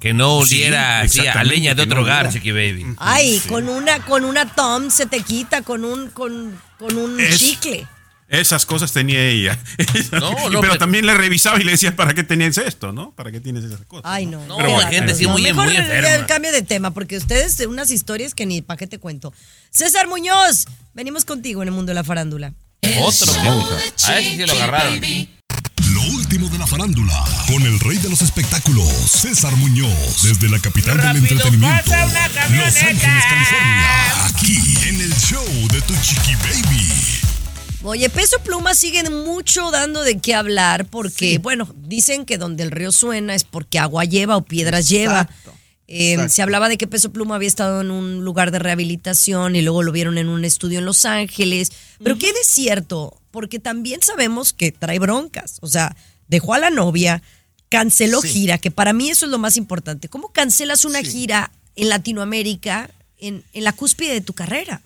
Que 0.00 0.12
no 0.14 0.44
Sí, 0.44 0.54
oliera 0.56 1.00
así 1.00 1.20
a 1.20 1.22
exactamente, 1.24 1.54
leña 1.56 1.74
de 1.74 1.82
que 1.82 1.86
no 1.86 1.92
otro 1.92 2.02
hogar. 2.02 2.32
Chiqui 2.32 2.50
Baby. 2.52 2.86
Ay, 2.98 3.40
con 3.48 3.68
una 3.68 4.00
con 4.04 4.24
una 4.24 4.46
Tom 4.52 4.90
se 4.90 5.06
te 5.06 5.20
quita 5.20 5.62
con 5.62 5.84
un 5.84 6.10
con, 6.10 6.58
con 6.78 6.96
un 6.96 7.20
Es- 7.20 7.38
chicle. 7.38 7.86
Esas 8.30 8.64
cosas 8.64 8.92
tenía 8.92 9.20
ella. 9.22 9.58
No, 10.12 10.30
Y- 10.30 10.34
no, 10.34 10.48
pero 10.48 10.60
pero- 10.62 10.78
también 10.78 11.04
le 11.06 11.14
revisaba 11.14 11.60
y 11.60 11.64
le 11.64 11.72
decía, 11.72 11.94
¿para 11.96 12.14
qué 12.14 12.22
tenías 12.22 12.56
esto? 12.58 12.92
¿No? 12.92 13.10
¿Para 13.12 13.30
qué 13.32 13.40
tienes 13.40 13.64
esas 13.64 13.80
cosas? 13.86 14.04
Ay, 14.06 14.26
no. 14.26 14.44
No, 14.46 14.58
hay 14.58 14.72
bárbaro. 14.72 14.88
gente 14.90 15.12
así 15.12 15.26
muy- 15.26 15.42
Mejor 15.42 15.64
muy 15.66 15.76
enferma. 15.76 16.08
el 16.14 16.26
cambio 16.26 16.52
de 16.52 16.62
tema, 16.62 16.92
porque 16.92 17.16
ustedes 17.16 17.58
de 17.58 17.66
unas 17.66 17.90
historias 17.90 18.34
que 18.34 18.46
ni 18.46 18.62
para 18.62 18.76
qué 18.78 18.86
te 18.86 18.98
cuento. 18.98 19.32
César 19.70 20.06
Muñoz, 20.08 20.66
venimos 20.94 21.24
contigo 21.24 21.62
en 21.62 21.68
el 21.68 21.74
mundo 21.74 21.90
de 21.90 21.94
la 21.94 22.04
farándula. 22.04 22.54
Otro 23.00 23.32
A 23.34 24.18
ese 24.18 24.30
sí 24.30 24.36
lo 24.46 24.52
agarraron. 24.52 25.00
Lo 25.92 26.02
último 26.14 26.48
de 26.48 26.58
la 26.58 26.66
farándula, 26.68 27.24
con 27.48 27.62
el 27.62 27.80
rey 27.80 27.98
de 27.98 28.08
los 28.08 28.22
espectáculos, 28.22 28.88
César 28.88 29.54
Muñoz, 29.56 30.22
desde 30.22 30.48
la 30.48 30.58
capital 30.60 30.96
del 30.98 31.16
entretenimiento, 31.16 31.90
pasa 31.90 32.06
una 32.06 32.28
Los 32.28 32.36
camioneta. 32.36 32.86
Ángeles, 32.86 33.24
California, 33.28 34.26
aquí 34.26 34.88
en 34.88 35.00
el 35.00 35.14
show 35.16 35.44
de 35.72 35.80
tu 35.82 35.94
chiqui 36.00 36.34
baby. 36.36 36.88
Oye, 37.82 38.10
Peso 38.10 38.38
Pluma 38.44 38.74
siguen 38.74 39.24
mucho 39.24 39.70
dando 39.70 40.02
de 40.02 40.18
qué 40.18 40.34
hablar 40.34 40.84
porque, 40.86 41.38
bueno, 41.38 41.66
dicen 41.86 42.26
que 42.26 42.36
donde 42.36 42.62
el 42.62 42.70
río 42.70 42.92
suena 42.92 43.34
es 43.34 43.44
porque 43.44 43.78
agua 43.78 44.04
lleva 44.04 44.36
o 44.36 44.44
piedras 44.44 44.88
lleva. 44.88 45.30
Eh, 45.92 46.12
exacto. 46.12 46.32
se 46.32 46.42
hablaba 46.42 46.68
de 46.68 46.76
que 46.78 46.86
Peso 46.86 47.10
Pluma 47.10 47.36
había 47.36 47.48
estado 47.48 47.80
en 47.80 47.90
un 47.90 48.22
lugar 48.24 48.50
de 48.52 48.58
rehabilitación 48.60 49.56
y 49.56 49.62
luego 49.62 49.82
lo 49.82 49.92
vieron 49.92 50.18
en 50.18 50.28
un 50.28 50.44
estudio 50.44 50.78
en 50.78 50.84
Los 50.84 51.04
Ángeles. 51.06 51.72
Pero 52.02 52.16
qué 52.18 52.26
de 52.32 52.44
cierto, 52.44 53.18
porque 53.30 53.58
también 53.58 54.00
sabemos 54.02 54.52
que 54.52 54.72
trae 54.72 54.98
broncas. 54.98 55.56
O 55.62 55.66
sea, 55.66 55.96
dejó 56.28 56.52
a 56.54 56.58
la 56.58 56.70
novia, 56.70 57.22
canceló 57.70 58.20
Sí. 58.20 58.28
gira, 58.28 58.58
que 58.58 58.70
para 58.70 58.92
mí 58.92 59.08
eso 59.10 59.24
es 59.24 59.32
lo 59.32 59.38
más 59.38 59.56
importante. 59.56 60.08
¿Cómo 60.08 60.28
cancelas 60.32 60.84
una 60.84 61.00
Sí. 61.00 61.06
gira 61.12 61.50
en 61.76 61.88
Latinoamérica 61.88 62.90
en, 63.18 63.42
en 63.54 63.64
la 63.64 63.72
cúspide 63.72 64.12
de 64.12 64.20
tu 64.20 64.34
carrera? 64.34 64.82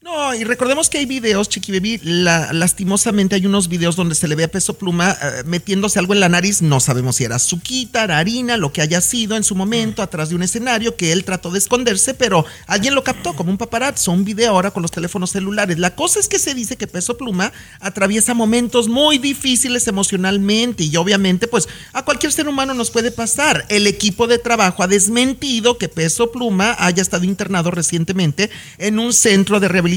No, 0.00 0.32
y 0.32 0.44
recordemos 0.44 0.88
que 0.88 0.98
hay 0.98 1.06
videos, 1.06 1.48
Chiqui 1.48 1.72
Baby, 1.72 1.98
la- 2.04 2.52
lastimosamente 2.52 3.34
hay 3.34 3.44
unos 3.46 3.68
videos 3.68 3.96
donde 3.96 4.14
se 4.14 4.28
le 4.28 4.36
ve 4.36 4.44
a 4.44 4.48
Peso 4.48 4.74
Pluma 4.78 5.10
eh, 5.20 5.42
metiéndose 5.44 5.98
algo 5.98 6.14
en 6.14 6.20
la 6.20 6.28
nariz, 6.28 6.62
no 6.62 6.78
sabemos 6.78 7.16
si 7.16 7.24
era 7.24 7.34
azuquita, 7.34 8.04
era 8.04 8.18
harina, 8.18 8.56
lo 8.56 8.72
que 8.72 8.80
haya 8.80 9.00
sido 9.00 9.36
en 9.36 9.42
su 9.42 9.56
momento, 9.56 10.00
atrás 10.00 10.28
de 10.28 10.36
un 10.36 10.44
escenario, 10.44 10.94
que 10.94 11.10
él 11.10 11.24
trató 11.24 11.50
de 11.50 11.58
esconderse, 11.58 12.14
pero 12.14 12.46
alguien 12.68 12.94
lo 12.94 13.02
captó 13.02 13.34
como 13.34 13.50
un 13.50 13.58
paparazzo, 13.58 14.12
un 14.12 14.24
video 14.24 14.52
ahora 14.52 14.70
con 14.70 14.82
los 14.82 14.92
teléfonos 14.92 15.30
celulares. 15.30 15.80
La 15.80 15.96
cosa 15.96 16.20
es 16.20 16.28
que 16.28 16.38
se 16.38 16.54
dice 16.54 16.76
que 16.76 16.86
Peso 16.86 17.16
Pluma 17.18 17.52
atraviesa 17.80 18.34
momentos 18.34 18.86
muy 18.88 19.18
difíciles 19.18 19.88
emocionalmente 19.88 20.84
y 20.84 20.96
obviamente 20.96 21.48
pues 21.48 21.68
a 21.92 22.04
cualquier 22.04 22.32
ser 22.32 22.46
humano 22.46 22.72
nos 22.72 22.92
puede 22.92 23.10
pasar. 23.10 23.66
El 23.68 23.88
equipo 23.88 24.28
de 24.28 24.38
trabajo 24.38 24.84
ha 24.84 24.86
desmentido 24.86 25.76
que 25.76 25.88
Peso 25.88 26.30
Pluma 26.30 26.76
haya 26.78 27.02
estado 27.02 27.24
internado 27.24 27.72
recientemente 27.72 28.48
en 28.78 29.00
un 29.00 29.12
centro 29.12 29.58
de 29.58 29.66
rehabilitación, 29.66 29.87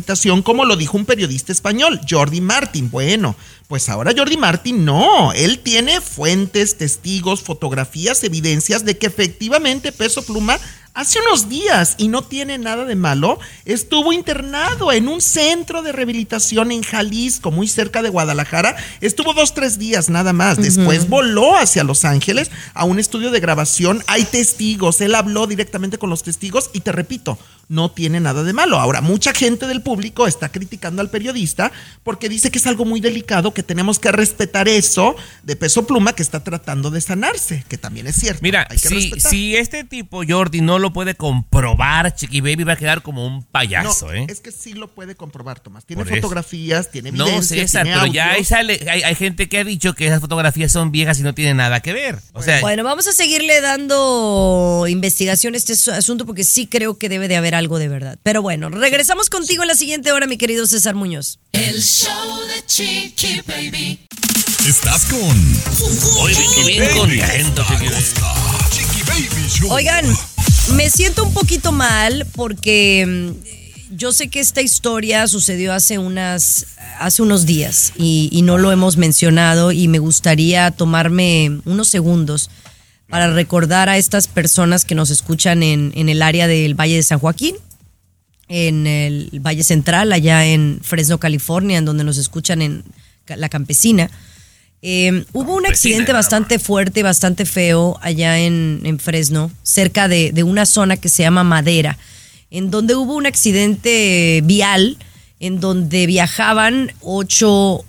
como 0.43 0.65
lo 0.65 0.75
dijo 0.75 0.97
un 0.97 1.05
periodista 1.05 1.51
español, 1.51 1.99
Jordi 2.09 2.41
Martin. 2.41 2.89
Bueno, 2.89 3.35
pues 3.67 3.89
ahora 3.89 4.13
Jordi 4.15 4.37
Martin 4.37 4.85
no, 4.85 5.33
él 5.33 5.59
tiene 5.59 6.01
fuentes, 6.01 6.77
testigos, 6.77 7.41
fotografías, 7.41 8.23
evidencias 8.23 8.85
de 8.85 8.97
que 8.97 9.07
efectivamente 9.07 9.91
Peso 9.91 10.23
Pluma 10.23 10.59
hace 10.93 11.19
unos 11.27 11.49
días, 11.49 11.95
y 11.97 12.07
no 12.07 12.21
tiene 12.21 12.57
nada 12.57 12.85
de 12.85 12.95
malo, 12.95 13.39
estuvo 13.65 14.13
internado 14.13 14.91
en 14.91 15.07
un 15.07 15.21
centro 15.21 15.81
de 15.81 15.91
rehabilitación 15.91 16.71
en 16.71 16.83
Jalisco, 16.83 17.51
muy 17.51 17.67
cerca 17.67 18.01
de 18.01 18.09
Guadalajara. 18.09 18.75
Estuvo 18.99 19.33
dos, 19.33 19.53
tres 19.53 19.77
días 19.79 20.09
nada 20.09 20.33
más. 20.33 20.57
Después 20.57 21.07
voló 21.09 21.55
hacia 21.55 21.83
Los 21.83 22.05
Ángeles 22.05 22.51
a 22.73 22.85
un 22.85 22.99
estudio 22.99 23.31
de 23.31 23.39
grabación. 23.39 24.03
Hay 24.07 24.25
testigos, 24.25 25.01
él 25.01 25.15
habló 25.15 25.47
directamente 25.47 25.97
con 25.97 26.09
los 26.09 26.23
testigos 26.23 26.69
y 26.73 26.81
te 26.81 26.91
repito, 26.91 27.37
no 27.69 27.89
tiene 27.89 28.19
nada 28.19 28.43
de 28.43 28.51
malo. 28.51 28.79
Ahora, 28.79 28.99
mucha 28.99 29.33
gente 29.33 29.65
del 29.67 29.81
público 29.81 30.27
está 30.27 30.49
criticando 30.51 31.01
al 31.01 31.09
periodista 31.09 31.71
porque 32.03 32.27
dice 32.27 32.51
que 32.51 32.59
es 32.59 32.67
algo 32.67 32.83
muy 32.83 32.99
delicado, 32.99 33.53
que 33.53 33.63
tenemos 33.63 33.97
que 33.97 34.11
respetar 34.11 34.67
eso 34.67 35.15
de 35.43 35.55
peso 35.55 35.87
pluma 35.87 36.13
que 36.13 36.21
está 36.21 36.43
tratando 36.43 36.91
de 36.91 36.99
sanarse, 36.99 37.63
que 37.69 37.77
también 37.77 38.07
es 38.07 38.17
cierto. 38.17 38.41
Mira, 38.43 38.67
Hay 38.69 38.77
que 38.77 38.89
si, 38.89 38.95
respetar. 38.95 39.31
si 39.31 39.55
este 39.55 39.83
tipo 39.85 40.21
Jordi 40.27 40.59
no 40.59 40.79
lo 40.81 40.91
puede 40.91 41.15
comprobar, 41.15 42.13
Chiqui 42.15 42.41
Baby 42.41 42.63
va 42.65 42.73
a 42.73 42.75
quedar 42.75 43.01
como 43.01 43.25
un 43.25 43.43
payaso, 43.43 44.07
no, 44.07 44.13
¿eh? 44.13 44.25
es 44.27 44.41
que 44.41 44.51
sí 44.51 44.73
lo 44.73 44.93
puede 44.93 45.15
comprobar, 45.15 45.59
Tomás. 45.61 45.85
Tiene 45.85 46.03
Por 46.03 46.11
eso. 46.11 46.21
fotografías, 46.21 46.91
tiene 46.91 47.11
No, 47.13 47.25
evidencias, 47.27 47.71
César, 47.71 47.83
tiene 47.83 47.99
pero 47.99 48.11
ya 48.11 48.31
ahí 48.31 48.43
sale, 48.43 48.85
hay, 48.89 49.03
hay 49.03 49.15
gente 49.15 49.47
que 49.47 49.59
ha 49.59 49.63
dicho 49.63 49.93
que 49.93 50.07
esas 50.07 50.19
fotografías 50.19 50.71
son 50.71 50.91
viejas 50.91 51.19
y 51.19 51.23
no 51.23 51.33
tienen 51.33 51.57
nada 51.57 51.79
que 51.79 51.93
ver. 51.93 52.19
O 52.33 52.41
sea, 52.43 52.59
Bueno, 52.61 52.83
vamos 52.83 53.07
a 53.07 53.13
seguirle 53.13 53.61
dando 53.61 54.85
investigación 54.89 55.53
a 55.53 55.57
este 55.57 55.75
su- 55.75 55.91
asunto 55.91 56.25
porque 56.25 56.43
sí 56.43 56.67
creo 56.67 56.97
que 56.97 57.07
debe 57.09 57.27
de 57.27 57.35
haber 57.37 57.55
algo 57.55 57.79
de 57.79 57.87
verdad. 57.87 58.17
Pero 58.23 58.41
bueno, 58.41 58.69
regresamos 58.69 59.29
contigo 59.29 59.61
en 59.63 59.67
la 59.69 59.75
siguiente 59.75 60.11
hora, 60.11 60.27
mi 60.27 60.37
querido 60.37 60.65
César 60.67 60.95
Muñoz. 60.95 61.39
El 61.53 61.81
show 61.81 62.39
de 62.47 62.65
Chiqui 62.65 63.41
Baby. 63.47 63.99
Estás 64.67 65.05
con 65.05 65.19
hoy 66.21 66.33
vengo 66.77 67.05
bien 67.07 67.43
contento, 67.45 67.63
Chiqui 67.67 67.85
Baby. 67.85 67.95
Oigan, 69.69 70.05
me 70.75 70.89
siento 70.89 71.23
un 71.23 71.33
poquito 71.33 71.71
mal 71.71 72.25
porque 72.33 73.05
mm, 73.07 73.95
yo 73.95 74.11
sé 74.11 74.29
que 74.29 74.39
esta 74.39 74.61
historia 74.61 75.27
sucedió 75.27 75.73
hace 75.73 75.97
unas 75.97 76.67
hace 76.99 77.21
unos 77.21 77.45
días 77.45 77.93
y, 77.97 78.41
no 78.43 78.57
lo 78.57 78.71
hemos 78.71 78.97
mencionado 78.97 79.71
y 79.71 79.87
me 79.87 79.99
gustaría 79.99 80.71
tomarme 80.71 81.59
unos 81.65 81.87
segundos 81.87 82.49
para 83.09 83.33
recordar 83.33 83.89
a 83.89 83.97
estas 83.97 84.27
personas 84.27 84.85
que 84.85 84.95
nos 84.95 85.09
escuchan 85.09 85.63
en, 85.63 85.91
en 85.95 86.09
el 86.09 86.21
área 86.21 86.47
del 86.47 86.79
Valle 86.79 86.95
de 86.95 87.03
San 87.03 87.19
Joaquín, 87.19 87.55
en 88.47 88.87
el 88.87 89.29
Valle 89.41 89.63
Central, 89.63 90.13
allá 90.13 90.45
en 90.45 90.79
Fresno, 90.81 91.17
California, 91.17 91.77
en 91.77 91.85
donde 91.85 92.03
nos 92.03 92.17
escuchan 92.17 92.61
en 92.61 92.83
la 93.27 93.49
campesina. 93.49 94.09
Eh, 94.83 95.25
hubo 95.33 95.55
un 95.55 95.67
accidente 95.67 96.11
bastante 96.11 96.57
fuerte, 96.57 97.03
bastante 97.03 97.45
feo 97.45 97.99
allá 98.01 98.39
en, 98.39 98.81
en 98.83 98.97
Fresno, 98.97 99.51
cerca 99.61 100.07
de, 100.07 100.31
de 100.31 100.43
una 100.43 100.65
zona 100.65 100.97
que 100.97 101.09
se 101.09 101.21
llama 101.21 101.43
Madera, 101.43 101.99
en 102.49 102.71
donde 102.71 102.95
hubo 102.95 103.15
un 103.15 103.27
accidente 103.27 104.41
vial, 104.43 104.97
en 105.39 105.59
donde 105.59 106.07
viajaban 106.07 106.91
ocho, 107.01 107.85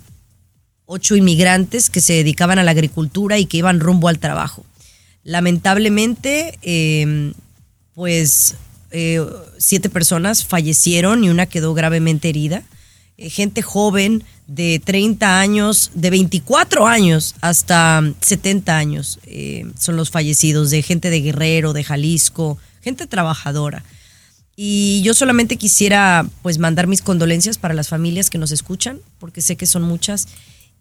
ocho 0.85 1.15
inmigrantes 1.15 1.89
que 1.89 2.01
se 2.01 2.13
dedicaban 2.13 2.59
a 2.59 2.63
la 2.63 2.71
agricultura 2.71 3.39
y 3.39 3.45
que 3.45 3.57
iban 3.57 3.79
rumbo 3.79 4.07
al 4.07 4.19
trabajo. 4.19 4.63
Lamentablemente, 5.23 6.59
eh, 6.61 7.33
pues 7.95 8.55
eh, 8.91 9.25
siete 9.57 9.89
personas 9.89 10.45
fallecieron 10.45 11.23
y 11.23 11.29
una 11.29 11.47
quedó 11.47 11.73
gravemente 11.73 12.29
herida. 12.29 12.63
Eh, 13.17 13.29
gente 13.29 13.61
joven 13.61 14.23
de 14.47 14.81
30 14.83 15.39
años, 15.39 15.91
de 15.93 16.09
24 16.09 16.87
años 16.87 17.35
hasta 17.41 18.01
70 18.21 18.75
años 18.75 19.19
eh, 19.25 19.65
son 19.79 19.97
los 19.97 20.09
fallecidos, 20.09 20.71
de 20.71 20.81
gente 20.81 21.09
de 21.09 21.21
Guerrero, 21.21 21.73
de 21.73 21.83
Jalisco, 21.83 22.57
gente 22.81 23.05
trabajadora. 23.05 23.83
Y 24.55 25.01
yo 25.03 25.13
solamente 25.13 25.57
quisiera 25.57 26.25
pues 26.41 26.57
mandar 26.59 26.87
mis 26.87 27.01
condolencias 27.01 27.57
para 27.57 27.73
las 27.73 27.87
familias 27.87 28.29
que 28.29 28.37
nos 28.37 28.51
escuchan, 28.51 28.99
porque 29.19 29.41
sé 29.41 29.55
que 29.55 29.65
son 29.65 29.83
muchas. 29.83 30.27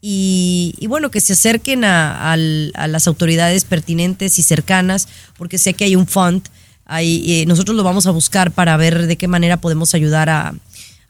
Y, 0.04 0.74
bueno, 0.88 1.12
que 1.12 1.20
se 1.20 1.34
acerquen 1.34 1.84
a 1.84 2.36
las 2.36 3.06
autoridades 3.06 3.64
pertinentes 3.64 4.38
y 4.40 4.42
cercanas, 4.42 5.06
porque 5.38 5.58
sé 5.58 5.74
que 5.74 5.84
hay 5.84 5.94
un 5.94 6.08
fund. 6.08 6.42
Hay, 6.84 7.40
eh, 7.40 7.46
nosotros 7.46 7.76
lo 7.76 7.84
vamos 7.84 8.06
a 8.06 8.10
buscar 8.10 8.50
para 8.50 8.76
ver 8.76 9.06
de 9.06 9.16
qué 9.16 9.28
manera 9.28 9.60
podemos 9.60 9.94
ayudar 9.94 10.28
a, 10.28 10.54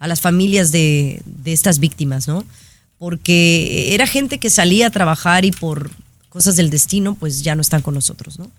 a 0.02 0.08
las 0.08 0.20
familias 0.20 0.72
de, 0.72 1.22
de 1.24 1.52
estas 1.52 1.78
víctimas, 1.78 2.26
¿no? 2.26 2.44
Porque 2.98 3.94
era 3.94 4.06
gente 4.06 4.38
que 4.38 4.50
salía 4.50 4.88
a 4.88 4.90
trabajar 4.90 5.44
y 5.44 5.52
por, 5.52 5.92
cosas 6.28 6.56
del 6.56 6.70
destino, 6.70 7.14
pues 7.14 7.42
ya 7.42 7.54
no 7.54 7.60
están 7.60 7.82
con 7.82 7.94
nosotros, 7.94 8.38
¿no? 8.38 8.50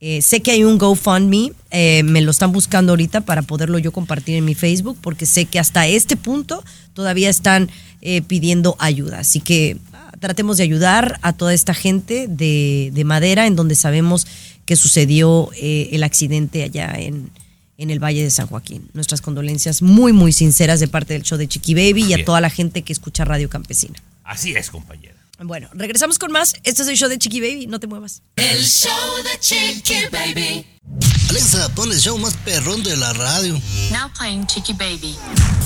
Eh, 0.00 0.22
sé 0.22 0.40
que 0.40 0.52
hay 0.52 0.64
un 0.64 0.78
GoFundMe, 0.78 1.52
eh, 1.72 2.04
me 2.04 2.22
lo 2.22 2.30
están 2.30 2.52
buscando 2.52 2.92
ahorita 2.92 3.22
para 3.22 3.42
poderlo 3.42 3.78
yo 3.78 3.90
compartir 3.92 4.36
en 4.36 4.46
mi 4.46 4.54
Facebook, 4.54 4.96
porque 5.00 5.26
sé 5.26 5.44
que 5.44 5.58
hasta 5.58 5.88
este 5.88 6.16
punto 6.16 6.64
todavía 6.94 7.28
están 7.28 7.68
eh, 8.00 8.22
pidiendo 8.22 8.76
ayuda. 8.78 9.18
Así 9.18 9.40
que 9.40 9.76
ah, 9.92 10.12
tratemos 10.20 10.56
de 10.56 10.62
ayudar 10.62 11.18
a 11.22 11.34
toda 11.34 11.52
esta 11.52 11.74
gente 11.74 12.28
de, 12.28 12.92
de 12.94 13.04
Madera, 13.04 13.46
en 13.46 13.56
donde 13.56 13.74
sabemos 13.74 14.26
que 14.64 14.76
sucedió 14.76 15.50
el 15.60 16.02
accidente 16.02 16.62
allá 16.62 16.94
en, 16.96 17.30
en 17.78 17.90
el 17.90 18.02
Valle 18.02 18.22
de 18.22 18.30
San 18.30 18.48
Joaquín. 18.48 18.90
Nuestras 18.92 19.22
condolencias 19.22 19.80
muy, 19.80 20.12
muy 20.12 20.32
sinceras 20.32 20.80
de 20.80 20.88
parte 20.88 21.14
del 21.14 21.22
show 21.22 21.38
de 21.38 21.48
Chiqui 21.48 21.74
Baby 21.74 22.04
y 22.04 22.12
a 22.12 22.24
toda 22.24 22.40
la 22.40 22.50
gente 22.50 22.82
que 22.82 22.92
escucha 22.92 23.24
Radio 23.24 23.48
Campesina. 23.48 24.02
Así 24.24 24.54
es, 24.54 24.70
compañera. 24.70 25.14
Bueno, 25.40 25.68
regresamos 25.72 26.18
con 26.18 26.32
más. 26.32 26.54
Este 26.64 26.82
es 26.82 26.88
el 26.88 26.96
show 26.96 27.08
de 27.08 27.16
Chiqui 27.16 27.40
Baby, 27.40 27.66
no 27.68 27.78
te 27.78 27.86
muevas. 27.86 28.22
El 28.36 28.64
show 28.64 28.92
de 29.22 29.38
Chiqui 29.38 30.06
Baby. 30.10 30.66
Alexa, 31.30 31.68
pon 31.74 31.92
el 31.92 31.98
show 32.00 32.18
más 32.18 32.36
perrón 32.38 32.82
de 32.82 32.96
la 32.96 33.12
radio. 33.12 33.52
Now 33.92 34.10
playing 34.18 34.46
Chicky 34.46 34.72
Baby. 34.72 35.14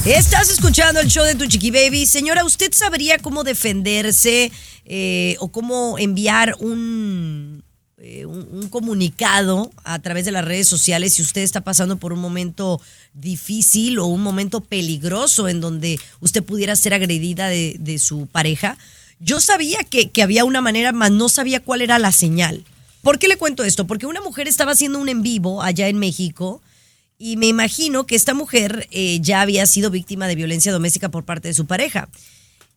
Estás 0.05 0.51
escuchando 0.51 1.01
el 1.01 1.09
show 1.09 1.25
de 1.25 1.35
tu 1.35 1.47
Chiqui 1.47 1.71
Baby. 1.71 2.05
Señora, 2.05 2.45
¿usted 2.45 2.73
sabría 2.73 3.19
cómo 3.19 3.45
defenderse 3.45 4.53
eh, 4.85 5.37
o 5.39 5.51
cómo 5.51 5.99
enviar 5.99 6.57
un, 6.59 7.65
eh, 8.05 8.27
un, 8.27 8.49
un 8.51 8.69
comunicado 8.69 9.71
a 9.85 10.01
través 10.01 10.25
de 10.25 10.33
las 10.33 10.45
redes 10.45 10.67
sociales 10.67 11.15
si 11.15 11.23
usted 11.23 11.43
está 11.43 11.61
pasando 11.61 11.99
por 11.99 12.13
un 12.13 12.19
momento 12.19 12.81
difícil 13.15 14.01
o 14.01 14.07
un 14.07 14.25
momento 14.25 14.61
peligroso 14.61 15.47
en 15.47 15.61
donde 15.61 16.01
usted 16.19 16.43
pudiera 16.43 16.75
ser 16.75 16.95
agredida 16.95 17.47
de, 17.49 17.99
su 18.01 18.27
pareja? 18.27 18.77
Yo 19.21 19.41
sabía 19.41 19.79
que, 19.85 20.11
había 20.21 20.45
una 20.45 20.61
manera, 20.61 20.91
mas 20.91 21.13
no 21.13 21.29
sabía 21.29 21.61
cuál 21.61 21.81
era 21.81 22.01
la 22.01 22.11
señal. 22.11 22.65
¿Por 23.03 23.21
qué 23.21 23.29
le 23.29 23.37
cuento 23.37 23.63
esto? 23.63 23.87
Porque 23.87 24.07
una 24.07 24.21
mujer 24.21 24.49
estaba 24.49 24.73
haciendo 24.73 24.99
un 24.99 25.09
en 25.09 25.23
vivo 25.23 25.63
allá 25.63 25.87
en 25.87 25.99
México 25.99 26.61
y 27.19 27.37
me 27.37 27.47
imagino 27.47 28.05
que 28.05 28.17
esta 28.17 28.35
mujer 28.35 28.89
eh, 28.91 29.21
ya 29.21 29.43
había 29.43 29.65
sido 29.67 29.91
víctima 29.91 30.27
de 30.27 30.35
violencia 30.35 30.73
doméstica 30.73 31.09
por 31.09 31.25
parte 31.25 31.47
de 31.47 31.55
su 31.55 31.67
pareja. 31.67 32.09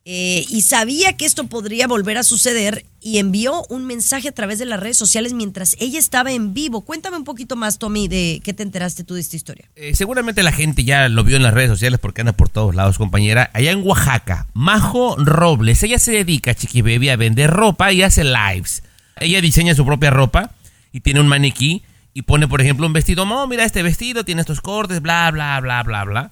Eh, 0.07 0.45
y 0.49 0.61
sabía 0.61 1.17
que 1.17 1.25
esto 1.25 1.47
podría 1.47 1.87
volver 1.87 2.19
a 2.19 2.23
suceder 2.23 2.85
y 3.01 3.17
envió 3.17 3.65
un 3.69 3.85
mensaje 3.85 4.29
a 4.29 4.31
través 4.31 4.59
de 4.59 4.65
las 4.65 4.79
redes 4.79 4.97
sociales 4.97 5.33
mientras 5.33 5.75
ella 5.79 5.97
estaba 5.97 6.31
en 6.31 6.53
vivo. 6.53 6.81
Cuéntame 6.81 7.17
un 7.17 7.23
poquito 7.23 7.55
más, 7.55 7.79
Tommy, 7.79 8.07
de 8.07 8.39
qué 8.43 8.53
te 8.53 8.61
enteraste 8.61 9.03
tú 9.03 9.15
de 9.15 9.21
esta 9.21 9.35
historia. 9.35 9.67
Eh, 9.75 9.95
seguramente 9.95 10.43
la 10.43 10.51
gente 10.51 10.83
ya 10.83 11.09
lo 11.09 11.23
vio 11.23 11.37
en 11.37 11.43
las 11.43 11.55
redes 11.55 11.71
sociales 11.71 11.99
porque 11.99 12.21
anda 12.21 12.33
por 12.33 12.49
todos 12.49 12.75
lados, 12.75 12.99
compañera. 12.99 13.49
Allá 13.53 13.71
en 13.71 13.81
Oaxaca, 13.83 14.45
Majo 14.53 15.15
Robles, 15.17 15.81
ella 15.81 15.97
se 15.97 16.11
dedica, 16.11 16.53
Chiqui 16.53 16.83
Baby, 16.83 17.09
a 17.09 17.15
vender 17.15 17.49
ropa 17.49 17.91
y 17.91 18.03
hace 18.03 18.23
lives. 18.23 18.83
Ella 19.19 19.41
diseña 19.41 19.73
su 19.73 19.87
propia 19.87 20.11
ropa 20.11 20.51
y 20.91 20.99
tiene 20.99 21.19
un 21.19 21.27
maniquí 21.27 21.81
y 22.13 22.21
pone, 22.21 22.47
por 22.47 22.61
ejemplo, 22.61 22.85
un 22.85 22.93
vestido. 22.93 23.23
Oh, 23.23 23.47
mira 23.47 23.65
este 23.65 23.81
vestido, 23.81 24.23
tiene 24.23 24.41
estos 24.41 24.61
cortes, 24.61 25.01
bla, 25.01 25.31
bla, 25.31 25.59
bla, 25.61 25.81
bla, 25.81 26.03
bla. 26.03 26.31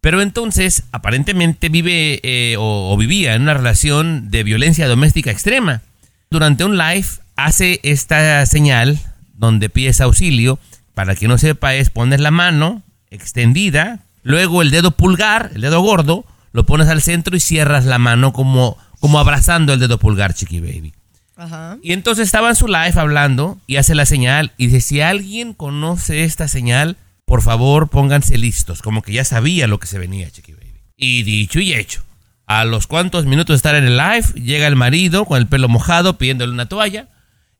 Pero 0.00 0.22
entonces, 0.22 0.84
aparentemente 0.92 1.68
vive 1.68 2.20
eh, 2.22 2.56
o, 2.58 2.92
o 2.92 2.96
vivía 2.96 3.34
en 3.34 3.42
una 3.42 3.54
relación 3.54 4.30
de 4.30 4.44
violencia 4.44 4.88
doméstica 4.88 5.30
extrema. 5.30 5.82
Durante 6.30 6.64
un 6.64 6.78
live 6.78 7.06
hace 7.36 7.80
esta 7.82 8.44
señal 8.46 8.98
donde 9.40 9.70
pides 9.70 10.00
auxilio. 10.00 10.58
Para 10.94 11.16
quien 11.16 11.30
no 11.30 11.38
sepa, 11.38 11.74
es 11.74 11.90
poner 11.90 12.20
la 12.20 12.30
mano 12.30 12.82
extendida, 13.10 14.00
luego 14.22 14.62
el 14.62 14.70
dedo 14.70 14.92
pulgar, 14.92 15.50
el 15.54 15.62
dedo 15.62 15.80
gordo, 15.80 16.24
lo 16.52 16.66
pones 16.66 16.88
al 16.88 17.02
centro 17.02 17.36
y 17.36 17.40
cierras 17.40 17.86
la 17.86 17.98
mano 17.98 18.32
como, 18.32 18.76
como 19.00 19.18
abrazando 19.18 19.72
el 19.72 19.80
dedo 19.80 19.98
pulgar, 19.98 20.34
Chiqui 20.34 20.60
Baby. 20.60 20.92
Ajá. 21.36 21.78
Y 21.82 21.92
entonces 21.92 22.26
estaba 22.26 22.50
en 22.50 22.54
su 22.54 22.66
live 22.66 22.92
hablando 22.96 23.58
y 23.66 23.76
hace 23.76 23.94
la 23.94 24.04
señal 24.04 24.52
y 24.58 24.66
dice, 24.66 24.80
si 24.82 25.00
alguien 25.00 25.54
conoce 25.54 26.24
esta 26.24 26.48
señal, 26.48 26.98
por 27.30 27.42
favor 27.42 27.90
pónganse 27.90 28.36
listos, 28.38 28.82
como 28.82 29.02
que 29.02 29.12
ya 29.12 29.24
sabía 29.24 29.68
lo 29.68 29.78
que 29.78 29.86
se 29.86 30.00
venía, 30.00 30.28
Chiqui 30.28 30.52
Baby. 30.52 30.80
Y 30.96 31.22
dicho 31.22 31.60
y 31.60 31.74
hecho, 31.74 32.02
a 32.46 32.64
los 32.64 32.88
cuantos 32.88 33.24
minutos 33.24 33.54
de 33.54 33.56
estar 33.58 33.76
en 33.76 33.84
el 33.84 33.96
live, 33.96 34.26
llega 34.34 34.66
el 34.66 34.74
marido 34.74 35.24
con 35.24 35.38
el 35.38 35.46
pelo 35.46 35.68
mojado 35.68 36.18
pidiéndole 36.18 36.52
una 36.52 36.66
toalla, 36.66 37.06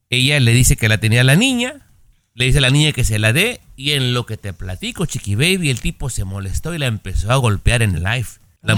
ella 0.09 0.40
le 0.40 0.52
dice 0.54 0.76
que 0.76 0.88
la 0.88 0.98
tenía 0.98 1.22
la 1.22 1.37
niña, 1.37 1.87
le 2.35 2.46
dice 2.46 2.59
a 2.59 2.62
la 2.62 2.70
niña 2.70 2.90
que 2.90 3.04
se 3.04 3.20
la 3.20 3.33
dé 3.33 3.61
y 3.76 3.92
en 3.92 4.12
lo 4.12 4.26
que 4.26 4.37
te 4.37 4.52
platico, 4.52 5.06
Chiqui 5.06 5.37
Baby, 5.37 5.70
el 5.70 5.80
tipo 5.80 6.11
se 6.11 6.24
molestó 6.24 6.74
y 6.74 6.78
la 6.78 6.87
empezó 6.87 7.30
a 7.30 7.37
golpear 7.37 7.83
en 7.83 7.94
el 7.94 8.02
live. 8.02 8.26
La 8.62 8.76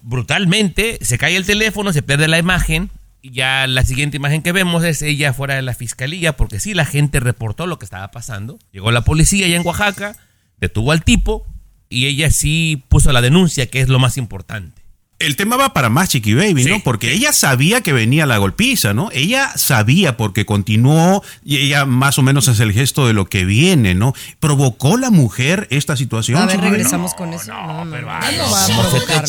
brutalmente 0.00 1.00
se 1.02 1.18
cae 1.18 1.36
el 1.36 1.44
teléfono, 1.44 1.92
se 1.92 2.00
pierde 2.00 2.28
la 2.28 2.38
imagen 2.38 2.88
y 3.20 3.32
ya 3.32 3.66
la 3.66 3.84
siguiente 3.84 4.16
imagen 4.16 4.40
que 4.40 4.52
vemos 4.52 4.84
es 4.84 5.02
ella 5.02 5.34
fuera 5.34 5.56
de 5.56 5.60
la 5.60 5.74
fiscalía 5.74 6.34
porque 6.34 6.60
sí, 6.60 6.72
la 6.72 6.86
gente 6.86 7.20
reportó 7.20 7.66
lo 7.66 7.78
que 7.78 7.84
estaba 7.84 8.10
pasando. 8.10 8.58
Llegó 8.72 8.90
la 8.90 9.02
policía 9.02 9.44
allá 9.44 9.56
en 9.56 9.66
Oaxaca, 9.66 10.16
detuvo 10.60 10.92
al 10.92 11.04
tipo 11.04 11.46
y 11.88 12.06
ella 12.06 12.30
sí 12.30 12.84
puso 12.88 13.12
la 13.12 13.20
denuncia, 13.20 13.66
que 13.66 13.80
es 13.80 13.88
lo 13.88 13.98
más 13.98 14.16
importante. 14.16 14.79
El 15.20 15.36
tema 15.36 15.56
va 15.58 15.74
para 15.74 15.90
más 15.90 16.08
Chiqui 16.08 16.32
Baby, 16.32 16.64
¿no? 16.64 16.76
Sí. 16.76 16.82
Porque 16.82 17.12
ella 17.12 17.34
sabía 17.34 17.82
que 17.82 17.92
venía 17.92 18.24
la 18.24 18.38
golpiza, 18.38 18.94
¿no? 18.94 19.10
Ella 19.12 19.52
sabía 19.54 20.16
porque 20.16 20.46
continuó 20.46 21.22
y 21.44 21.58
ella 21.58 21.84
más 21.84 22.18
o 22.18 22.22
menos 22.22 22.48
es 22.48 22.58
el 22.58 22.72
gesto 22.72 23.06
de 23.06 23.12
lo 23.12 23.26
que 23.26 23.44
viene, 23.44 23.94
¿no? 23.94 24.14
¿Provocó 24.40 24.96
la 24.96 25.10
mujer 25.10 25.68
esta 25.70 25.94
situación? 25.94 26.40
A 26.40 26.46
ver, 26.46 26.58
regresamos 26.58 27.12
con 27.12 27.34
eso. 27.34 27.52
No, 27.52 27.84
no, 27.84 27.90
pero 27.90 28.06
no, 28.06 28.18
no 28.18 28.50
va 28.50 28.64
a 28.64 28.66
¿cómo 28.66 28.90
se 28.90 29.00
te 29.00 29.06
provocar. 29.06 29.28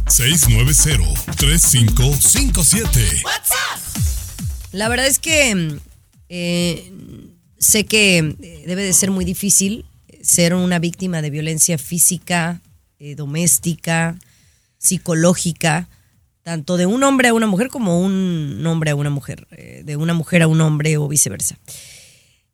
up? 3.52 3.80
La 4.72 4.88
verdad 4.88 5.06
es 5.06 5.18
que 5.18 5.54
mm, 5.54 5.78
eh, 6.28 6.92
sé 7.58 7.84
que 7.84 8.18
eh, 8.18 8.64
debe 8.66 8.82
de 8.84 8.92
ser 8.92 9.10
muy 9.10 9.24
difícil 9.24 9.84
ser 10.22 10.54
una 10.54 10.78
víctima 10.78 11.20
de 11.20 11.30
violencia 11.30 11.78
física, 11.78 12.60
eh, 12.98 13.14
doméstica, 13.14 14.18
psicológica, 14.78 15.88
tanto 16.42 16.76
de 16.76 16.86
un 16.86 17.02
hombre 17.02 17.28
a 17.28 17.34
una 17.34 17.46
mujer 17.46 17.68
como 17.68 18.00
un 18.00 18.64
hombre 18.66 18.90
a 18.90 18.94
una 18.94 19.10
mujer, 19.10 19.46
eh, 19.52 19.82
de 19.84 19.96
una 19.96 20.14
mujer 20.14 20.42
a 20.42 20.48
un 20.48 20.60
hombre 20.60 20.96
o 20.96 21.08
viceversa. 21.08 21.58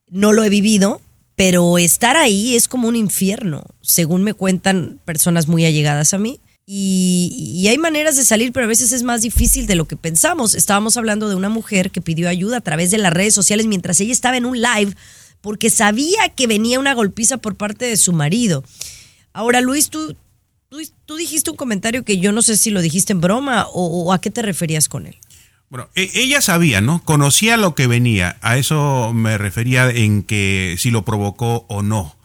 No 0.08 0.32
lo 0.32 0.44
he 0.44 0.48
vivido, 0.48 1.00
pero 1.36 1.78
estar 1.78 2.16
ahí 2.16 2.54
es 2.56 2.68
como 2.68 2.88
un 2.88 2.96
infierno, 2.96 3.64
según 3.82 4.24
me 4.24 4.34
cuentan 4.34 5.00
personas 5.04 5.48
muy 5.48 5.64
allegadas 5.64 6.14
a 6.14 6.18
mí. 6.18 6.40
Y, 6.70 7.66
hay 7.66 7.78
maneras 7.78 8.16
de 8.16 8.26
salir, 8.26 8.52
pero 8.52 8.64
a 8.64 8.68
veces 8.68 8.92
es 8.92 9.02
más 9.02 9.22
difícil 9.22 9.66
de 9.66 9.74
lo 9.74 9.88
que 9.88 9.96
pensamos. 9.96 10.54
Estábamos 10.54 10.98
hablando 10.98 11.30
de 11.30 11.34
una 11.34 11.48
mujer 11.48 11.90
que 11.90 12.02
pidió 12.02 12.28
ayuda 12.28 12.58
a 12.58 12.60
través 12.60 12.90
de 12.90 12.98
las 12.98 13.10
redes 13.10 13.32
sociales 13.32 13.66
mientras 13.66 13.98
ella 14.00 14.12
estaba 14.12 14.36
en 14.36 14.44
un 14.44 14.60
live 14.60 14.94
porque 15.40 15.70
sabía 15.70 16.28
que 16.36 16.46
venía 16.46 16.78
una 16.78 16.92
golpiza 16.92 17.38
por 17.38 17.56
parte 17.56 17.86
de 17.86 17.96
su 17.96 18.12
marido. 18.12 18.64
Ahora, 19.32 19.62
Luis, 19.62 19.88
tú, 19.88 20.14
tú, 20.68 20.76
tú 21.06 21.16
dijiste 21.16 21.50
un 21.50 21.56
comentario 21.56 22.04
que 22.04 22.18
yo 22.18 22.32
no 22.32 22.42
sé 22.42 22.58
si 22.58 22.68
lo 22.68 22.82
dijiste 22.82 23.14
en 23.14 23.22
broma 23.22 23.66
o, 23.72 24.04
o 24.04 24.12
a 24.12 24.20
qué 24.20 24.30
te 24.30 24.42
referías 24.42 24.90
con 24.90 25.06
él. 25.06 25.16
Bueno, 25.70 25.88
e- 25.94 26.10
ella 26.12 26.42
sabía, 26.42 26.82
¿no? 26.82 27.02
Conocía 27.02 27.56
lo 27.56 27.74
que 27.74 27.86
venía. 27.86 28.36
A 28.42 28.58
eso 28.58 29.14
me 29.14 29.38
refería 29.38 29.88
en 29.88 30.22
que 30.22 30.76
si 30.78 30.90
lo 30.90 31.02
provocó 31.06 31.64
o 31.70 31.80
no. 31.80 32.17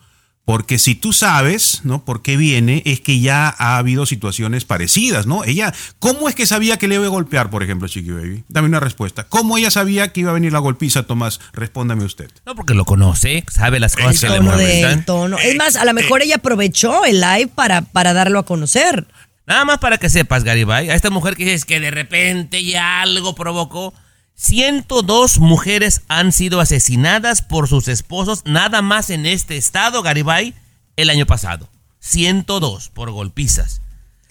Porque 0.45 0.77
si 0.77 0.93
tú 0.95 1.13
sabes, 1.13 1.81
¿no? 1.85 2.03
Por 2.03 2.21
qué 2.21 2.35
viene, 2.35 2.81
es 2.85 2.99
que 2.99 3.21
ya 3.21 3.47
ha 3.57 3.77
habido 3.77 4.05
situaciones 4.05 4.65
parecidas, 4.65 5.25
¿no? 5.25 5.45
Ella, 5.45 5.73
¿cómo 5.99 6.27
es 6.27 6.35
que 6.35 6.45
sabía 6.45 6.77
que 6.77 6.89
le 6.89 6.95
iba 6.95 7.05
a 7.05 7.09
golpear, 7.09 7.49
por 7.49 7.63
ejemplo, 7.63 7.87
Chiqui 7.87 8.11
Baby? 8.11 8.43
Dame 8.49 8.67
una 8.67 8.81
respuesta. 8.81 9.23
¿Cómo 9.23 9.57
ella 9.57 9.71
sabía 9.71 10.11
que 10.11 10.19
iba 10.19 10.31
a 10.31 10.33
venir 10.33 10.51
la 10.51 10.59
golpiza, 10.59 11.03
Tomás? 11.03 11.39
Respóndame 11.53 12.03
usted. 12.03 12.29
No, 12.45 12.55
porque 12.55 12.73
lo 12.73 12.83
conoce, 12.83 13.45
sabe 13.49 13.79
las 13.79 13.95
cosas 13.95 14.19
que 14.19 14.25
El 14.25 14.31
le 14.33 14.37
tono 14.39 14.57
de 14.57 14.63
molestan. 14.65 15.05
tono. 15.05 15.37
Es 15.37 15.55
más, 15.55 15.77
a 15.77 15.85
lo 15.85 15.93
mejor 15.93 16.21
ella 16.21 16.35
aprovechó 16.35 17.05
el 17.05 17.21
live 17.21 17.47
para, 17.55 17.81
para 17.81 18.11
darlo 18.11 18.39
a 18.39 18.45
conocer. 18.45 19.07
Nada 19.47 19.63
más 19.63 19.77
para 19.77 19.97
que 19.97 20.09
sepas, 20.09 20.43
Garibay, 20.43 20.89
a 20.89 20.95
esta 20.95 21.09
mujer 21.09 21.37
que 21.37 21.45
dices 21.45 21.63
que 21.63 21.79
de 21.79 21.91
repente 21.91 22.63
ya 22.65 23.01
algo 23.01 23.33
provocó. 23.33 23.93
102 24.35 25.39
mujeres 25.39 26.01
han 26.07 26.31
sido 26.31 26.59
asesinadas 26.59 27.41
por 27.41 27.67
sus 27.67 27.87
esposos 27.87 28.41
nada 28.45 28.81
más 28.81 29.09
en 29.09 29.25
este 29.25 29.57
estado, 29.57 30.01
Garibay, 30.01 30.53
el 30.95 31.09
año 31.09 31.25
pasado. 31.25 31.69
102 31.99 32.89
por 32.89 33.11
golpizas. 33.11 33.81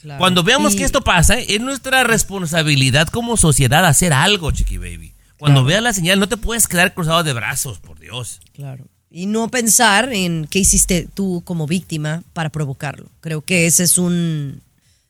Claro. 0.01 0.19
Cuando 0.19 0.43
veamos 0.43 0.75
Y- 0.75 0.79
que 0.79 0.85
esto 0.85 1.03
pasa, 1.03 1.39
es 1.39 1.61
nuestra 1.61 2.05
responsabilidad 2.05 3.09
como 3.09 3.37
sociedad 3.37 3.87
hacer 3.87 4.13
algo, 4.13 4.51
Chiqui 4.51 4.77
Baby. 4.79 5.13
Cuando 5.39 5.65
veas 5.65 5.83
la 5.83 5.93
señal, 5.93 6.21
no 6.21 6.29
te 6.29 6.37
puedes 6.37 6.69
quedar 6.69 6.95
cruzado 6.95 7.25
de 7.25 7.33
brazos, 7.33 7.79
por 7.81 7.99
Dios. 7.99 8.41
Claro. 8.53 8.85
Y 9.11 9.27
no 9.27 9.49
pensar 9.49 10.13
en 10.13 10.47
qué 10.49 10.61
hiciste 10.61 11.09
tú 11.13 11.43
como 11.45 11.67
víctima 11.67 12.23
para 12.33 12.51
provocarlo. 12.51 13.07
Creo 13.21 13.43
que 13.43 13.67
ese 13.67 13.83
es 13.85 13.99
un 13.99 14.63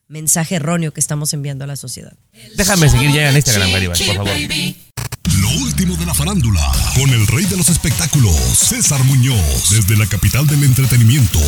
mensaje 0.09 0.55
erróneo 0.57 0.93
que 0.93 1.01
estamos 1.01 1.33
enviando 1.35 1.65
a 1.65 1.67
la 1.67 1.77
sociedad. 1.77 2.15
Déjame 2.57 2.89
seguir 2.89 3.13
ya 3.13 3.29
en 3.31 3.37
Instagram, 3.37 3.73
Garibay, 3.73 3.99
por 4.07 4.17
favor. 4.17 4.33
Lo 5.53 5.65
último 5.65 5.97
de 5.97 6.07
la 6.07 6.15
farándula, 6.15 6.61
con 6.95 7.11
el 7.11 7.27
rey 7.27 7.45
de 7.45 7.57
los 7.57 7.69
espectáculos, 7.69 8.35
César 8.55 9.03
Muñoz, 9.05 9.71
desde 9.71 9.97
la 9.97 10.07
capital 10.07 10.47
del 10.47 10.65
entretenimiento, 10.65 11.41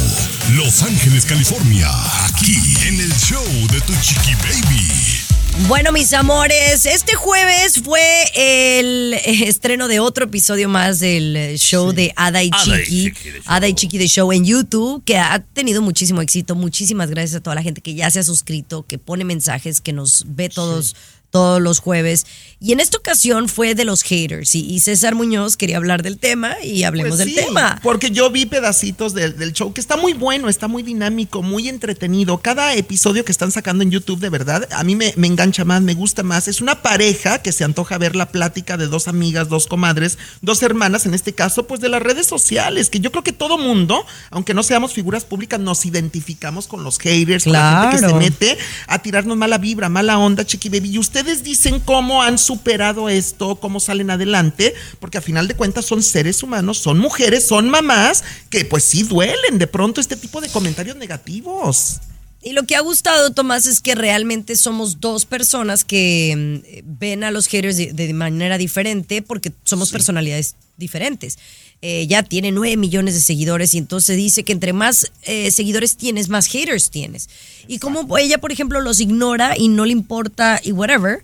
Los 0.52 0.82
Ángeles, 0.82 1.24
California, 1.24 1.88
aquí 2.26 2.56
en 2.86 3.00
el 3.00 3.12
show 3.14 3.44
de 3.70 3.80
Tu 3.80 3.92
Chiqui 4.02 4.34
Baby. 4.34 5.66
Bueno, 5.68 5.92
mis 5.92 6.12
amores, 6.12 6.84
este 6.84 7.14
jueves 7.14 7.80
fue 7.82 8.00
el 8.34 9.14
estreno 9.24 9.88
de 9.88 10.00
otro 10.00 10.24
episodio 10.26 10.68
más 10.68 10.98
del 10.98 11.56
show 11.56 11.92
de 11.92 12.12
Ada 12.16 12.42
y 12.42 12.50
Ada 12.52 12.80
y 12.82 12.84
Chiqui. 12.84 13.30
De. 13.30 13.42
Ada 13.46 13.68
y 13.68 13.74
Chiqui 13.74 13.98
de 13.98 14.08
Show 14.08 14.32
en 14.32 14.44
YouTube, 14.44 15.02
que 15.04 15.16
ha 15.16 15.38
tenido 15.38 15.80
muchísimo 15.80 16.20
éxito. 16.20 16.54
Muchísimas 16.54 17.08
gracias 17.08 17.36
a 17.36 17.42
toda 17.42 17.54
la 17.54 17.62
gente 17.62 17.80
que 17.80 17.94
ya 17.94 18.10
se 18.10 18.18
ha 18.18 18.24
suscrito, 18.24 18.84
que 18.86 18.98
pone 18.98 19.24
mensajes, 19.24 19.80
que 19.80 19.92
nos 19.92 20.24
ve 20.26 20.48
todos. 20.48 20.94
todos 21.30 21.60
los 21.60 21.80
jueves. 21.80 22.26
Y 22.64 22.72
en 22.72 22.80
esta 22.80 22.96
ocasión 22.96 23.50
fue 23.50 23.74
de 23.74 23.84
los 23.84 24.02
haters. 24.02 24.54
Y, 24.54 24.60
y 24.60 24.80
César 24.80 25.14
Muñoz 25.14 25.58
quería 25.58 25.76
hablar 25.76 26.02
del 26.02 26.16
tema 26.16 26.56
y 26.62 26.84
hablemos 26.84 27.18
Pues 27.18 27.26
del 27.26 27.34
tema. 27.34 27.78
Porque 27.82 28.10
yo 28.10 28.30
vi 28.30 28.46
pedacitos 28.46 29.12
del, 29.12 29.36
del 29.36 29.52
show 29.52 29.74
que 29.74 29.82
está 29.82 29.98
muy 29.98 30.14
bueno, 30.14 30.48
está 30.48 30.66
muy 30.66 30.82
dinámico, 30.82 31.42
muy 31.42 31.68
entretenido. 31.68 32.38
Cada 32.38 32.72
episodio 32.72 33.22
que 33.22 33.32
están 33.32 33.52
sacando 33.52 33.82
en 33.82 33.90
YouTube, 33.90 34.18
de 34.18 34.30
verdad, 34.30 34.66
a 34.72 34.82
mí 34.82 34.96
me, 34.96 35.12
me 35.16 35.26
engancha 35.26 35.66
más, 35.66 35.82
me 35.82 35.92
gusta 35.92 36.22
más. 36.22 36.48
Es 36.48 36.62
una 36.62 36.80
pareja 36.80 37.42
que 37.42 37.52
se 37.52 37.64
antoja 37.64 37.98
ver 37.98 38.16
la 38.16 38.30
plática 38.30 38.78
de 38.78 38.86
dos 38.86 39.08
amigas, 39.08 39.50
dos 39.50 39.66
comadres, 39.66 40.16
dos 40.40 40.62
hermanas, 40.62 41.04
en 41.04 41.12
este 41.12 41.34
caso, 41.34 41.66
pues 41.66 41.82
de 41.82 41.90
las 41.90 42.02
redes 42.02 42.26
sociales, 42.26 42.88
que 42.88 42.98
yo 42.98 43.12
creo 43.12 43.24
que 43.24 43.32
todo 43.32 43.58
mundo, 43.58 44.06
aunque 44.30 44.54
no 44.54 44.62
seamos 44.62 44.94
figuras 44.94 45.26
públicas, 45.26 45.60
nos 45.60 45.84
identificamos 45.84 46.66
con 46.66 46.82
los 46.82 46.98
haters, 46.98 47.44
con 47.44 47.52
la 47.52 47.90
gente 47.90 48.00
que 48.00 48.08
se 48.10 48.14
mete 48.14 48.58
a 48.86 49.02
tirarnos 49.02 49.36
mala 49.36 49.58
vibra, 49.58 49.90
mala 49.90 50.16
onda, 50.16 50.46
chiqui 50.46 50.70
baby. 50.70 50.92
Y 50.92 50.98
ustedes 50.98 51.44
dicen 51.44 51.78
cómo 51.78 52.22
han 52.22 52.38
superado 52.54 53.08
esto, 53.08 53.56
cómo 53.56 53.80
salen 53.80 54.10
adelante, 54.10 54.74
porque 55.00 55.18
a 55.18 55.20
final 55.20 55.48
de 55.48 55.54
cuentas 55.54 55.84
son 55.84 56.02
seres 56.02 56.42
humanos, 56.42 56.78
son 56.78 56.98
mujeres, 56.98 57.46
son 57.46 57.68
mamás, 57.68 58.22
que 58.48 58.64
pues 58.64 58.84
sí 58.84 59.02
duelen 59.02 59.58
de 59.58 59.66
pronto 59.66 60.00
este 60.00 60.16
tipo 60.16 60.40
de 60.40 60.48
comentarios 60.48 60.96
negativos. 60.96 62.00
Y 62.42 62.52
lo 62.52 62.64
que 62.64 62.76
ha 62.76 62.80
gustado, 62.80 63.30
Tomás, 63.30 63.66
es 63.66 63.80
que 63.80 63.94
realmente 63.94 64.54
somos 64.54 65.00
dos 65.00 65.24
personas 65.24 65.84
que 65.84 66.62
mm, 66.62 66.98
ven 66.98 67.24
a 67.24 67.30
los 67.30 67.48
haters 67.48 67.76
de, 67.76 67.92
de 67.92 68.12
manera 68.12 68.58
diferente 68.58 69.22
porque 69.22 69.50
somos 69.64 69.90
personalidades 69.90 70.54
diferentes. 70.76 71.38
Eh, 71.84 72.00
ella 72.00 72.22
tiene 72.22 72.50
nueve 72.50 72.78
millones 72.78 73.12
de 73.12 73.20
seguidores 73.20 73.74
y 73.74 73.78
entonces 73.78 74.16
dice 74.16 74.42
que 74.42 74.52
entre 74.52 74.72
más 74.72 75.12
eh, 75.24 75.50
seguidores 75.50 75.98
tienes, 75.98 76.30
más 76.30 76.46
haters 76.46 76.88
tienes. 76.90 77.28
Y 77.68 77.78
como 77.78 78.16
ella, 78.16 78.38
por 78.38 78.52
ejemplo, 78.52 78.80
los 78.80 79.00
ignora 79.00 79.54
y 79.56 79.68
no 79.68 79.84
le 79.84 79.92
importa 79.92 80.60
y 80.64 80.72
whatever, 80.72 81.22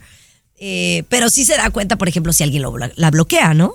eh, 0.62 1.04
pero 1.08 1.30
sí 1.30 1.46
se 1.46 1.56
da 1.56 1.70
cuenta, 1.70 1.96
por 1.96 2.06
ejemplo, 2.06 2.34
si 2.34 2.42
alguien 2.42 2.62
lo 2.62 2.76
la 2.76 3.10
bloquea, 3.10 3.54
¿no? 3.54 3.74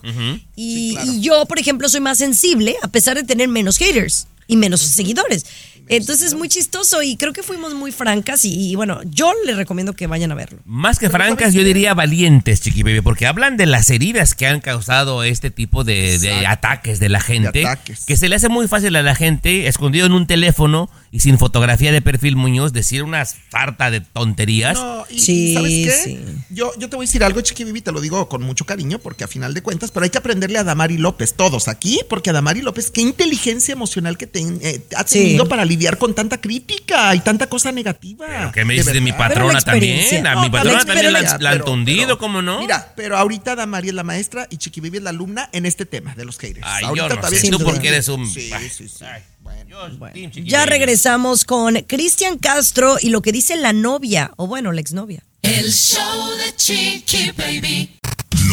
y, 0.55 0.95
y 1.03 1.19
yo, 1.21 1.45
por 1.47 1.57
ejemplo, 1.59 1.89
soy 1.89 1.99
más 1.99 2.19
sensible 2.19 2.75
a 2.83 2.87
pesar 2.87 3.17
de 3.17 3.23
tener 3.23 3.47
menos 3.47 3.77
haters 3.77 4.27
y 4.47 4.55
menos 4.55 4.81
seguidores. 4.81 5.45
Entonces 5.87 6.27
es 6.27 6.33
muy 6.33 6.49
chistoso 6.49 7.01
y 7.03 7.15
creo 7.17 7.33
que 7.33 7.43
fuimos 7.43 7.73
muy 7.73 7.91
francas 7.91 8.43
y, 8.45 8.71
y 8.71 8.75
bueno, 8.75 9.01
yo 9.05 9.31
les 9.45 9.55
recomiendo 9.57 9.93
que 9.93 10.07
vayan 10.07 10.31
a 10.31 10.35
verlo. 10.35 10.59
Más 10.65 10.99
que 10.99 11.09
francas, 11.09 11.53
yo 11.53 11.63
diría 11.63 11.93
valientes, 11.93 12.61
Chiqui 12.61 12.83
Baby, 12.83 13.01
porque 13.01 13.27
hablan 13.27 13.57
de 13.57 13.65
las 13.65 13.89
heridas 13.89 14.35
que 14.35 14.47
han 14.47 14.61
causado 14.61 15.23
este 15.23 15.51
tipo 15.51 15.83
de, 15.83 16.45
ataques 16.47 16.99
de 16.99 17.09
la 17.09 17.19
gente. 17.19 17.51
De 17.59 17.65
ataques. 17.65 18.05
Que 18.05 18.17
se 18.17 18.29
le 18.29 18.35
hace 18.35 18.49
muy 18.49 18.67
fácil 18.67 18.95
a 18.95 19.01
la 19.03 19.15
gente, 19.15 19.67
escondido 19.67 20.05
en 20.05 20.13
un 20.13 20.27
teléfono 20.27 20.89
y 21.11 21.19
sin 21.21 21.37
fotografía 21.37 21.91
de 21.91 22.01
perfil 22.01 22.35
Muñoz, 22.35 22.73
decir 22.73 23.03
una 23.03 23.23
sarta 23.25 23.91
de 23.91 24.01
tonterías. 24.01 24.77
No, 24.77 25.05
y, 25.09 25.19
Sí, 25.19 25.51
y 25.51 25.53
¿sabes 25.53 25.71
qué? 25.71 25.91
sí. 26.03 26.19
Yo, 26.49 26.71
yo 26.77 26.89
te 26.89 26.95
voy 26.95 27.05
a 27.05 27.07
decir 27.07 27.23
algo, 27.23 27.41
Chiqui 27.41 27.63
Bibi, 27.63 27.81
te 27.81 27.91
lo 27.91 28.01
digo 28.01 28.27
con 28.27 28.41
mucho 28.43 28.65
cariño, 28.65 28.99
porque 28.99 29.23
a 29.23 29.27
final 29.27 29.53
de 29.53 29.61
cuentas, 29.61 29.91
pero 29.91 30.03
hay 30.03 30.09
que 30.09 30.17
aprenderle 30.17 30.57
a 30.59 30.63
Damari 30.63 30.97
López, 30.97 31.33
todos 31.35 31.67
aquí, 31.67 31.99
porque 32.09 32.31
a 32.31 32.33
Damari 32.33 32.61
López, 32.61 32.91
qué 32.91 33.01
inteligencia 33.01 33.73
emocional 33.73 34.17
que 34.17 34.27
ten- 34.27 34.59
eh, 34.61 34.81
ha 34.95 35.05
Sí. 35.07 35.19
tenido 35.19 35.47
para 35.47 35.63
lidiar 35.75 35.97
con 35.97 36.15
tanta 36.15 36.39
crítica 36.39 37.13
y 37.15 37.19
tanta 37.19 37.47
cosa 37.47 37.71
negativa. 37.71 38.25
Pero 38.27 38.51
¿Qué 38.51 38.65
me 38.65 38.73
dices 38.75 38.93
de 38.93 39.01
mi 39.01 39.11
patrona 39.11 39.59
también? 39.61 39.97
experiencia. 39.99 40.31
A 40.31 40.35
No, 40.35 40.41
mi 40.43 40.49
patrona 40.49 40.79
la 40.79 40.85
también 40.85 41.13
la, 41.13 41.37
la 41.39 41.51
han 41.51 41.63
tundido, 41.65 42.01
pero- 42.05 42.17
¿cómo 42.17 42.41
no? 42.41 42.59
Mira, 42.59 42.93
pero 42.95 43.17
ahorita 43.17 43.55
Damari 43.55 43.89
es 43.89 43.93
la 43.93 44.03
maestra 44.03 44.47
y 44.49 44.57
Chiqui 44.57 44.79
Bibi 44.81 44.97
es 44.97 45.03
la 45.03 45.09
alumna 45.11 45.49
en 45.51 45.65
este 45.65 45.85
tema 45.85 46.15
de 46.15 46.25
los 46.25 46.37
haters. 46.39 46.65
Ay, 46.67 46.85
ahorita 46.85 47.09
yo 47.09 47.15
no 47.21 47.27
sé, 47.29 47.35
Sin 47.39 47.51
tú 47.51 47.59
porque 47.59 47.89
eres 47.89 48.07
un... 48.07 48.25
Sí, 48.29 48.51
sí, 48.71 48.87
sí. 48.89 49.03
ay. 49.05 49.21
Bueno. 49.41 50.31
Chiqui 50.31 50.43
Ya 50.49 50.65
regresamos 50.65 51.45
con 51.45 51.75
Cristian 51.83 52.37
Castro 52.39 52.97
y 52.99 53.09
lo 53.09 53.21
que 53.21 53.31
dice 53.31 53.55
la 53.57 53.73
novia, 53.73 54.31
o 54.37 54.47
bueno, 54.47 54.71
la 54.71 54.81
exnovia. 54.81 55.23
El 55.41 55.71
show 55.71 56.29
de 56.37 56.55
Chiqui 56.55 57.31
Baby. 57.37 57.99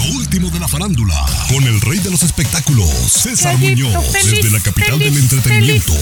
Lo 0.02 0.16
último 0.16 0.50
de 0.50 0.58
la 0.58 0.66
farándula, 0.66 1.14
con 1.48 1.62
el 1.64 1.80
rey 1.80 1.98
de 1.98 2.10
los 2.10 2.22
espectáculos, 2.22 2.88
César 2.88 3.56
Muñoz, 3.58 4.12
desde 4.12 4.50
la 4.50 4.58
capital 4.60 4.98
del 4.98 5.16
entretenimiento, 5.16 5.92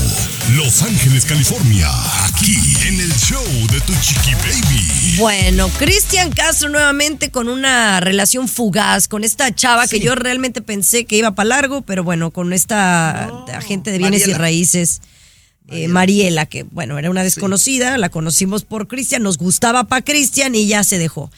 Los 0.55 0.83
Ángeles, 0.83 1.25
California, 1.27 1.89
aquí 2.25 2.57
en 2.87 3.01
el 3.01 3.13
show 3.15 3.45
de 3.71 3.81
Tu 3.81 3.93
Chiqui 4.01 4.35
Baby. 4.35 5.17
Bueno, 5.19 5.69
Cristian 5.79 6.31
Castro 6.31 6.69
nuevamente 6.71 7.31
con 7.31 7.49
una 7.49 8.01
relación 8.01 8.49
fugaz 8.49 9.07
con 9.09 9.25
esta 9.25 9.55
chava 9.55 9.87
que 9.87 10.01
yo 10.01 10.15
realmente 10.15 10.63
pensé 10.63 11.05
que 11.05 11.17
iba 11.17 11.35
para 11.35 11.49
largo, 11.49 11.83
pero 11.83 12.03
bueno, 12.03 12.31
con 12.31 12.53
esta 12.53 13.27
No, 13.29 13.47
agente 13.53 13.93
de 13.93 13.99
bienes 13.99 14.27
y 14.27 14.33
raíces, 14.33 15.03
eh, 15.69 15.89
Mariela, 15.89 16.47
que 16.47 16.63
bueno, 16.63 16.99
era 16.99 17.11
una 17.11 17.23
desconocida, 17.23 17.99
la 17.99 18.09
conocimos 18.09 18.65
por 18.65 18.89
Cristian, 18.89 19.23
nos 19.23 19.37
gustaba 19.37 19.85
para 19.85 20.03
Cristian 20.03 20.55
y 20.55 20.67
ya 20.67 20.85
se 20.85 20.99
dejó. 20.99 21.31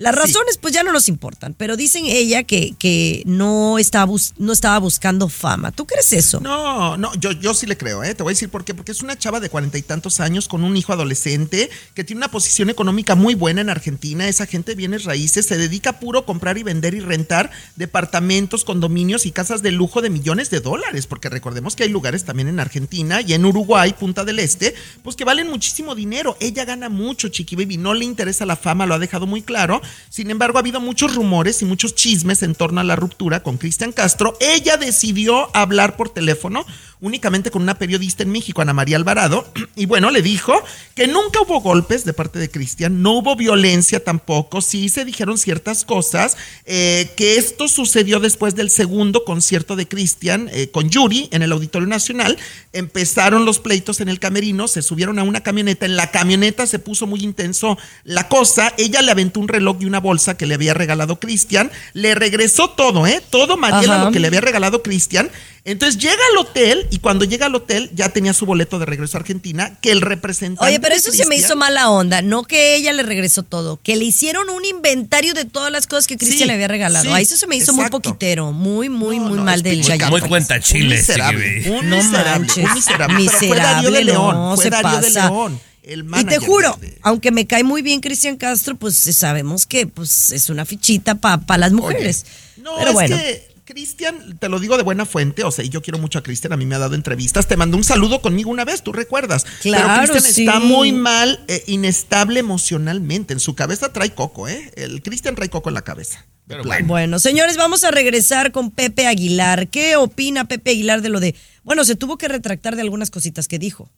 Las 0.00 0.14
razones 0.14 0.56
pues 0.58 0.72
ya 0.72 0.82
no 0.82 0.92
nos 0.92 1.08
importan, 1.08 1.54
pero 1.56 1.76
dicen 1.76 2.04
ella 2.06 2.42
que, 2.42 2.74
que 2.78 3.22
no, 3.26 3.78
estaba 3.78 4.06
bus- 4.06 4.32
no 4.38 4.52
estaba 4.52 4.78
buscando 4.78 5.28
fama. 5.28 5.72
¿Tú 5.72 5.86
crees 5.86 6.12
eso? 6.14 6.40
No, 6.40 6.96
no, 6.96 7.14
yo, 7.16 7.32
yo 7.32 7.52
sí 7.52 7.66
le 7.66 7.76
creo, 7.76 8.02
¿eh? 8.02 8.14
Te 8.14 8.22
voy 8.22 8.30
a 8.30 8.34
decir 8.34 8.48
por 8.48 8.64
qué. 8.64 8.72
Porque 8.74 8.92
es 8.92 9.02
una 9.02 9.18
chava 9.18 9.40
de 9.40 9.50
cuarenta 9.50 9.76
y 9.76 9.82
tantos 9.82 10.20
años 10.20 10.48
con 10.48 10.64
un 10.64 10.76
hijo 10.76 10.92
adolescente 10.94 11.68
que 11.94 12.02
tiene 12.02 12.20
una 12.20 12.30
posición 12.30 12.70
económica 12.70 13.14
muy 13.14 13.34
buena 13.34 13.60
en 13.60 13.68
Argentina. 13.68 14.26
Esa 14.26 14.46
gente 14.46 14.72
de 14.72 14.76
bienes 14.76 15.04
raíces 15.04 15.44
se 15.46 15.58
dedica 15.58 15.90
a 15.90 16.00
puro 16.00 16.24
comprar 16.24 16.56
y 16.56 16.62
vender 16.62 16.94
y 16.94 17.00
rentar 17.00 17.50
departamentos, 17.76 18.64
condominios 18.64 19.26
y 19.26 19.32
casas 19.32 19.62
de 19.62 19.72
lujo 19.72 20.00
de 20.00 20.08
millones 20.10 20.48
de 20.50 20.60
dólares. 20.60 21.06
Porque 21.06 21.28
recordemos 21.28 21.76
que 21.76 21.82
hay 21.82 21.88
lugares 21.90 22.24
también 22.24 22.48
en 22.48 22.60
Argentina 22.60 23.20
y 23.20 23.34
en 23.34 23.44
Uruguay, 23.44 23.94
Punta 23.98 24.24
del 24.24 24.38
Este, 24.38 24.74
pues 25.02 25.16
que 25.16 25.24
valen 25.24 25.50
muchísimo 25.50 25.94
dinero. 25.94 26.36
Ella 26.40 26.64
gana 26.64 26.88
mucho, 26.88 27.28
Chiqui 27.28 27.56
Baby. 27.56 27.76
No 27.76 27.92
le 27.92 28.04
interesa 28.06 28.46
la 28.46 28.56
fama, 28.56 28.86
lo 28.86 28.94
ha 28.94 28.98
dejado 28.98 29.26
muy 29.26 29.42
claro. 29.42 29.82
Sin 30.08 30.30
embargo, 30.30 30.58
ha 30.58 30.60
habido 30.60 30.80
muchos 30.80 31.14
rumores 31.14 31.62
y 31.62 31.64
muchos 31.64 31.94
chismes 31.94 32.42
en 32.42 32.54
torno 32.54 32.80
a 32.80 32.84
la 32.84 32.96
ruptura 32.96 33.42
con 33.42 33.58
Cristian 33.58 33.92
Castro. 33.92 34.36
Ella 34.40 34.76
decidió 34.76 35.54
hablar 35.56 35.96
por 35.96 36.10
teléfono 36.10 36.64
únicamente 37.00 37.50
con 37.50 37.62
una 37.62 37.78
periodista 37.78 38.22
en 38.22 38.30
México, 38.30 38.60
Ana 38.60 38.72
María 38.72 38.96
Alvarado, 38.96 39.50
y 39.76 39.86
bueno, 39.86 40.10
le 40.10 40.22
dijo 40.22 40.54
que 40.94 41.06
nunca 41.06 41.40
hubo 41.40 41.60
golpes 41.60 42.04
de 42.04 42.12
parte 42.12 42.38
de 42.38 42.50
Cristian, 42.50 43.02
no 43.02 43.12
hubo 43.12 43.36
violencia 43.36 44.04
tampoco, 44.04 44.60
sí 44.60 44.88
se 44.88 45.04
dijeron 45.04 45.38
ciertas 45.38 45.84
cosas, 45.84 46.36
eh, 46.66 47.10
que 47.16 47.36
esto 47.36 47.68
sucedió 47.68 48.20
después 48.20 48.54
del 48.54 48.70
segundo 48.70 49.24
concierto 49.24 49.76
de 49.76 49.88
Cristian 49.88 50.50
eh, 50.52 50.70
con 50.70 50.90
Yuri 50.90 51.28
en 51.32 51.42
el 51.42 51.52
Auditorio 51.52 51.88
Nacional, 51.88 52.38
empezaron 52.72 53.44
los 53.44 53.58
pleitos 53.58 54.00
en 54.00 54.08
el 54.08 54.20
camerino, 54.20 54.68
se 54.68 54.82
subieron 54.82 55.18
a 55.18 55.22
una 55.22 55.42
camioneta, 55.42 55.86
en 55.86 55.96
la 55.96 56.10
camioneta 56.10 56.66
se 56.66 56.78
puso 56.78 57.06
muy 57.06 57.20
intenso 57.22 57.78
la 58.04 58.28
cosa, 58.28 58.74
ella 58.76 59.02
le 59.02 59.10
aventó 59.10 59.40
un 59.40 59.48
reloj 59.48 59.78
y 59.80 59.86
una 59.86 60.00
bolsa 60.00 60.36
que 60.36 60.46
le 60.46 60.54
había 60.54 60.74
regalado 60.74 61.18
Cristian, 61.18 61.70
le 61.94 62.14
regresó 62.14 62.70
todo, 62.70 63.06
¿eh? 63.06 63.22
Todo 63.30 63.56
Mariela 63.56 63.96
Ajá. 63.96 64.04
lo 64.04 64.10
que 64.12 64.20
le 64.20 64.26
había 64.28 64.40
regalado 64.40 64.82
Cristian. 64.82 65.30
Entonces 65.64 66.00
llega 66.00 66.16
al 66.32 66.38
hotel 66.38 66.86
y 66.90 67.00
cuando 67.00 67.24
llega 67.26 67.46
al 67.46 67.54
hotel 67.54 67.90
ya 67.94 68.08
tenía 68.08 68.32
su 68.32 68.46
boleto 68.46 68.78
de 68.78 68.86
regreso 68.86 69.18
a 69.18 69.20
Argentina, 69.20 69.78
que 69.82 69.92
el 69.92 70.00
representante... 70.00 70.64
Oye, 70.70 70.80
pero 70.80 70.94
eso 70.94 71.12
se 71.12 71.26
me 71.26 71.36
hizo 71.36 71.54
mala 71.54 71.90
onda. 71.90 72.22
No 72.22 72.44
que 72.44 72.76
ella 72.76 72.92
le 72.94 73.02
regresó 73.02 73.42
todo, 73.42 73.78
que 73.82 73.96
le 73.96 74.06
hicieron 74.06 74.48
un 74.48 74.64
inventario 74.64 75.34
de 75.34 75.44
todas 75.44 75.70
las 75.70 75.86
cosas 75.86 76.06
que 76.06 76.16
Cristian 76.16 76.40
Sí, 76.40 76.46
le 76.46 76.54
había 76.54 76.68
regalado. 76.68 77.04
sí, 77.04 77.10
Ahí 77.12 77.24
eso 77.24 77.36
se 77.36 77.46
me 77.46 77.56
hizo 77.56 77.74
muy 77.74 77.88
poquitero, 77.90 78.52
muy, 78.52 78.88
muy, 78.88 79.18
No, 79.18 79.28
muy 79.28 79.38
no, 79.38 79.44
mal 79.44 79.62
del 79.62 79.82
gallo. 79.82 80.08
Muy 80.08 80.20
gato. 80.20 80.28
cuenta 80.30 80.54
Un 80.56 80.62
chiles, 80.62 81.00
miserable, 81.00 81.70
un 81.70 81.90
No 81.90 81.96
miserable, 81.96 82.30
manches, 82.38 82.64
un 82.64 82.74
miserable. 82.74 83.16
Pero 83.26 83.38
fue 83.38 83.48
Darío 83.58 83.90
de 83.90 83.98
miserable, 83.98 84.04
León, 84.04 84.34
no, 84.36 84.56
fue 84.56 84.70
Darío 84.70 85.00
de. 85.00 85.10
León. 85.10 85.60
El 85.90 86.06
Y 86.20 86.24
te 86.24 86.38
juro, 86.38 86.76
de- 86.80 86.98
aunque 87.02 87.30
me 87.32 87.46
cae 87.46 87.64
muy 87.64 87.82
bien 87.82 88.00
Cristian 88.00 88.36
Castro, 88.36 88.76
pues 88.76 88.96
sabemos 88.96 89.66
que 89.66 89.86
pues 89.88 90.30
es 90.30 90.48
una 90.48 90.64
fichita 90.64 91.16
para 91.16 91.58
las 91.58 91.72
mujeres. 91.72 92.24
Oye, 92.56 92.62
no, 92.62 92.76
Pero 92.78 92.88
es 92.90 92.94
bueno. 92.94 93.16
que 93.16 93.50
Cristian, 93.64 94.36
te 94.38 94.48
lo 94.48 94.58
digo 94.58 94.76
de 94.76 94.82
buena 94.82 95.04
fuente, 95.06 95.44
o 95.44 95.50
sea, 95.50 95.64
y 95.64 95.68
yo 95.68 95.80
quiero 95.82 95.98
mucho 95.98 96.18
a 96.18 96.22
Cristian, 96.22 96.52
a 96.52 96.56
mí 96.56 96.66
me 96.66 96.74
ha 96.74 96.78
dado 96.78 96.94
entrevistas, 96.94 97.46
te 97.46 97.56
mandó 97.56 97.76
un 97.76 97.84
saludo 97.84 98.20
conmigo 98.20 98.50
una 98.50 98.64
vez, 98.64 98.82
tú 98.82 98.92
recuerdas. 98.92 99.44
Claro, 99.62 99.88
Pero 100.00 100.12
Cristian 100.12 100.34
sí. 100.34 100.44
está 100.46 100.60
muy 100.60 100.92
mal, 100.92 101.44
eh, 101.48 101.62
inestable 101.68 102.40
emocionalmente, 102.40 103.32
en 103.32 103.40
su 103.40 103.54
cabeza 103.54 103.92
trae 103.92 104.14
coco, 104.14 104.48
¿eh? 104.48 104.72
El 104.76 105.02
Cristian 105.02 105.34
trae 105.34 105.48
coco 105.48 105.70
en 105.70 105.74
la 105.74 105.82
cabeza. 105.82 106.26
Pero. 106.46 106.64
Bueno, 106.84 107.20
señores, 107.20 107.56
vamos 107.56 107.84
a 107.84 107.92
regresar 107.92 108.50
con 108.50 108.72
Pepe 108.72 109.06
Aguilar. 109.06 109.68
¿Qué 109.68 109.94
opina 109.94 110.46
Pepe 110.48 110.70
Aguilar 110.72 111.00
de 111.00 111.08
lo 111.08 111.20
de... 111.20 111.36
Bueno, 111.62 111.84
se 111.84 111.94
tuvo 111.94 112.18
que 112.18 112.26
retractar 112.26 112.74
de 112.74 112.82
algunas 112.82 113.10
cositas 113.10 113.46
que 113.46 113.60
dijo. 113.60 113.88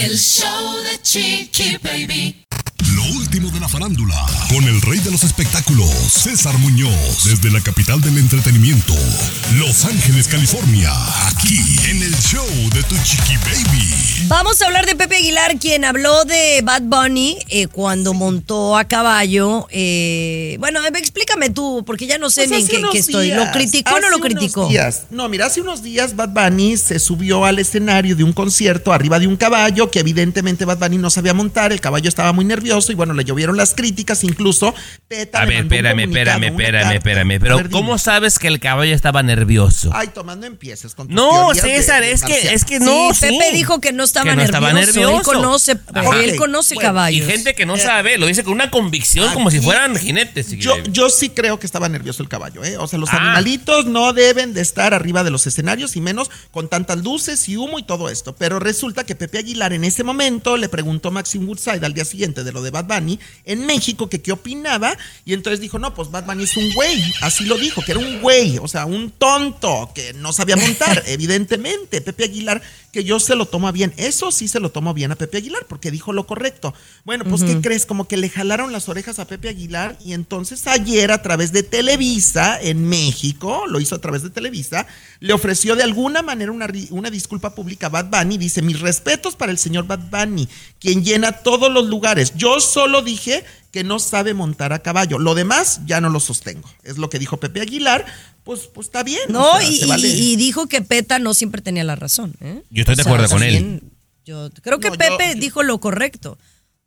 El 0.00 0.16
show 0.16 0.76
de 0.84 1.02
Chiqui 1.02 1.76
Baby. 1.82 2.47
Lo 3.08 3.14
último 3.14 3.50
de 3.50 3.60
la 3.60 3.68
farándula, 3.68 4.26
con 4.50 4.64
el 4.64 4.80
rey 4.82 4.98
de 5.00 5.10
los 5.10 5.22
espectáculos, 5.24 5.88
César 5.88 6.56
Muñoz, 6.58 7.24
desde 7.24 7.50
la 7.50 7.60
capital 7.62 8.00
del 8.02 8.18
entretenimiento, 8.18 8.92
Los 9.54 9.84
Ángeles, 9.86 10.28
California, 10.28 10.90
aquí 11.28 11.58
en 11.88 12.02
el 12.02 12.14
show 12.18 12.44
de 12.74 12.82
Tu 12.82 12.96
Chiqui 13.02 13.36
Baby. 13.38 14.26
Vamos 14.28 14.60
a 14.60 14.66
hablar 14.66 14.84
de 14.84 14.94
Pepe 14.94 15.16
Aguilar, 15.16 15.58
quien 15.58 15.84
habló 15.86 16.24
de 16.24 16.60
Bad 16.62 16.82
Bunny 16.82 17.38
eh, 17.48 17.66
cuando 17.68 18.12
montó 18.12 18.76
a 18.76 18.84
caballo. 18.84 19.66
eh, 19.70 20.56
bueno, 20.60 20.80
explícame 20.84 21.48
tú, 21.50 21.84
porque 21.86 22.06
ya 22.06 22.18
no 22.18 22.28
sé 22.28 22.46
Pues 22.46 22.68
ni 22.68 22.76
en 22.76 22.82
qué, 22.82 22.88
qué 22.92 22.98
estoy. 22.98 23.30
¿Lo 23.32 23.50
criticó 23.52 23.94
o 23.94 24.00
no 24.00 24.06
hace 24.08 24.10
lo 24.10 24.16
unos 24.18 24.28
criticó? 24.38 24.68
días. 24.68 25.04
No, 25.10 25.28
mira, 25.30 25.46
hace 25.46 25.62
unos 25.62 25.82
días 25.82 26.14
Bad 26.14 26.30
Bunny 26.30 26.76
se 26.76 26.98
subió 26.98 27.46
al 27.46 27.58
escenario 27.58 28.16
de 28.16 28.24
un 28.24 28.32
concierto 28.34 28.92
arriba 28.92 29.18
de 29.18 29.26
un 29.26 29.36
caballo 29.36 29.90
que 29.90 30.00
evidentemente 30.00 30.66
Bad 30.66 30.78
Bunny 30.78 30.98
no 30.98 31.08
sabía 31.08 31.32
montar, 31.32 31.72
el 31.72 31.80
caballo 31.80 32.08
estaba 32.08 32.32
muy 32.34 32.44
nervioso 32.44 32.92
y 32.92 32.97
bueno, 32.98 33.14
le 33.14 33.24
llovieron 33.24 33.56
las 33.56 33.72
críticas, 33.74 34.22
incluso 34.24 34.74
Peta 35.08 35.40
A 35.40 35.46
ver, 35.46 35.62
espérame, 35.62 36.00
espérame, 36.00 36.44
espérame, 36.44 36.92
espérame. 36.96 37.38
Pero, 37.40 37.56
ver. 37.56 37.70
¿cómo 37.70 37.96
sabes 37.96 38.38
que 38.38 38.48
el 38.48 38.60
caballo 38.60 38.94
estaba 38.94 39.22
nervioso? 39.22 39.90
Ay, 39.94 40.08
tomando 40.08 40.46
empieces 40.46 40.94
con 40.94 41.06
tus 41.08 41.14
No, 41.16 41.54
César, 41.54 42.02
de 42.02 42.12
es 42.12 42.22
que, 42.22 42.52
es 42.52 42.64
que 42.66 42.78
no. 42.80 43.14
sí, 43.14 43.20
Pepe 43.22 43.52
dijo 43.52 43.80
que 43.80 43.92
no 43.92 44.04
estaba 44.04 44.28
Que 44.30 44.36
no 44.36 44.42
estaba 44.42 44.72
nervioso. 44.74 45.16
Él 45.16 45.22
conoce, 45.22 45.72
él 46.22 46.36
conoce 46.36 46.74
Bueno, 46.74 46.88
caballos. 46.88 47.26
Y 47.26 47.30
gente 47.30 47.54
que 47.54 47.64
no 47.64 47.78
sabe, 47.78 48.18
lo 48.18 48.26
dice 48.26 48.44
con 48.44 48.52
una 48.52 48.70
convicción 48.70 49.32
como 49.32 49.50
si 49.50 49.60
fueran 49.60 49.96
jinetes. 49.96 50.50
Yo, 50.58 50.76
yo 50.90 51.08
sí 51.08 51.30
creo 51.30 51.58
que 51.58 51.66
estaba 51.66 51.88
nervioso 51.88 52.22
el 52.22 52.28
caballo, 52.28 52.64
¿eh? 52.64 52.76
O 52.76 52.86
sea, 52.86 52.98
los 52.98 53.08
Ah. 53.12 53.16
animalitos 53.18 53.86
no 53.86 54.12
deben 54.12 54.52
de 54.54 54.60
estar 54.60 54.92
arriba 54.92 55.24
de 55.24 55.30
los 55.30 55.46
escenarios 55.46 55.96
y 55.96 56.00
menos 56.00 56.30
con 56.50 56.68
tantas 56.68 56.98
luces 56.98 57.48
y 57.48 57.56
humo 57.56 57.78
y 57.78 57.84
todo 57.84 58.08
esto. 58.10 58.34
Pero 58.36 58.58
resulta 58.58 59.04
que 59.06 59.14
Pepe 59.14 59.38
Aguilar 59.38 59.72
en 59.72 59.84
ese 59.84 60.02
momento 60.04 60.56
le 60.56 60.68
preguntó 60.68 61.08
a 61.08 61.12
Maxim 61.12 61.48
Woodside 61.48 61.84
al 61.84 61.94
día 61.94 62.04
siguiente 62.04 62.42
de 62.44 62.52
lo 62.52 62.62
de 62.62 62.70
Bad 62.70 62.86
Bunny 62.88 63.20
en 63.44 63.66
México 63.66 64.08
que 64.08 64.20
qué 64.20 64.32
opinaba 64.32 64.96
y 65.24 65.34
entonces 65.34 65.60
dijo, 65.60 65.78
no, 65.78 65.94
pues 65.94 66.10
Bad 66.10 66.24
Bunny 66.24 66.44
es 66.44 66.56
un 66.56 66.72
güey. 66.72 67.02
Así 67.20 67.44
lo 67.44 67.56
dijo, 67.58 67.82
que 67.82 67.92
era 67.92 68.00
un 68.00 68.20
güey, 68.20 68.58
o 68.58 68.66
sea, 68.66 68.86
un 68.86 69.10
tonto 69.10 69.90
que 69.94 70.14
no 70.14 70.32
sabía 70.32 70.56
montar, 70.56 71.02
evidentemente. 71.06 72.00
Pepe 72.00 72.24
Aguilar, 72.24 72.62
que 72.92 73.04
yo 73.04 73.20
se 73.20 73.34
lo 73.34 73.46
tomo 73.46 73.70
bien. 73.72 73.92
Eso 73.96 74.32
sí 74.32 74.48
se 74.48 74.60
lo 74.60 74.70
tomo 74.70 74.94
bien 74.94 75.12
a 75.12 75.16
Pepe 75.16 75.38
Aguilar 75.38 75.66
porque 75.68 75.90
dijo 75.90 76.12
lo 76.12 76.26
correcto. 76.26 76.74
Bueno, 77.04 77.24
pues 77.24 77.44
¿qué 77.44 77.60
crees? 77.60 77.86
Como 77.86 78.08
que 78.08 78.16
le 78.16 78.28
jalaron 78.28 78.72
las 78.72 78.88
orejas 78.88 79.18
a 79.18 79.26
Pepe 79.26 79.48
Aguilar 79.48 79.98
y 80.04 80.12
entonces 80.12 80.66
ayer 80.66 81.12
a 81.12 81.22
través 81.22 81.52
de 81.52 81.62
Televisa 81.62 82.58
en 82.60 82.88
México, 82.88 83.64
lo 83.68 83.80
hizo 83.80 83.94
a 83.94 84.00
través 84.00 84.22
de 84.22 84.30
Televisa, 84.30 84.86
le 85.20 85.32
ofreció 85.32 85.76
de 85.76 85.82
alguna 85.82 86.22
manera 86.22 86.52
una, 86.52 86.68
una 86.90 87.10
disculpa 87.10 87.54
pública 87.54 87.86
a 87.86 87.90
Bad 87.90 88.06
Bunny. 88.06 88.38
Dice, 88.38 88.62
mis 88.62 88.80
respetos 88.80 89.36
para 89.36 89.52
el 89.52 89.58
señor 89.58 89.86
Bad 89.86 90.10
Bunny, 90.10 90.48
quien 90.80 91.04
llena 91.04 91.32
todos 91.32 91.70
los 91.72 91.86
lugares. 91.86 92.32
Yo 92.36 92.60
solo 92.68 93.02
dije 93.02 93.44
que 93.72 93.82
no 93.84 93.98
sabe 93.98 94.32
montar 94.34 94.72
a 94.72 94.78
caballo. 94.78 95.18
Lo 95.18 95.34
demás 95.34 95.80
ya 95.86 96.00
no 96.00 96.08
lo 96.08 96.20
sostengo. 96.20 96.68
Es 96.84 96.96
lo 96.98 97.10
que 97.10 97.18
dijo 97.18 97.38
Pepe 97.38 97.60
Aguilar. 97.60 98.06
Pues, 98.44 98.68
pues 98.72 98.86
está 98.86 99.02
bien. 99.02 99.20
No, 99.28 99.50
o 99.52 99.58
sea, 99.60 99.68
y, 99.68 99.84
vale. 99.86 100.08
dijo 100.08 100.68
que 100.68 100.80
Peta 100.80 101.18
no 101.18 101.34
siempre 101.34 101.60
tenía 101.60 101.84
la 101.84 101.96
razón. 101.96 102.34
¿eh? 102.40 102.62
Yo 102.70 102.82
estoy 102.82 102.94
de 102.96 103.02
sea, 103.02 103.12
acuerdo 103.12 103.28
con 103.34 103.42
él. 103.42 103.82
Yo 104.24 104.48
creo 104.62 104.78
que 104.78 104.88
No, 104.90 104.94
yo- 104.94 104.98
Pepe 104.98 105.34
yo- 105.34 105.40
dijo 105.40 105.62
lo 105.62 105.78
correcto. 105.80 106.38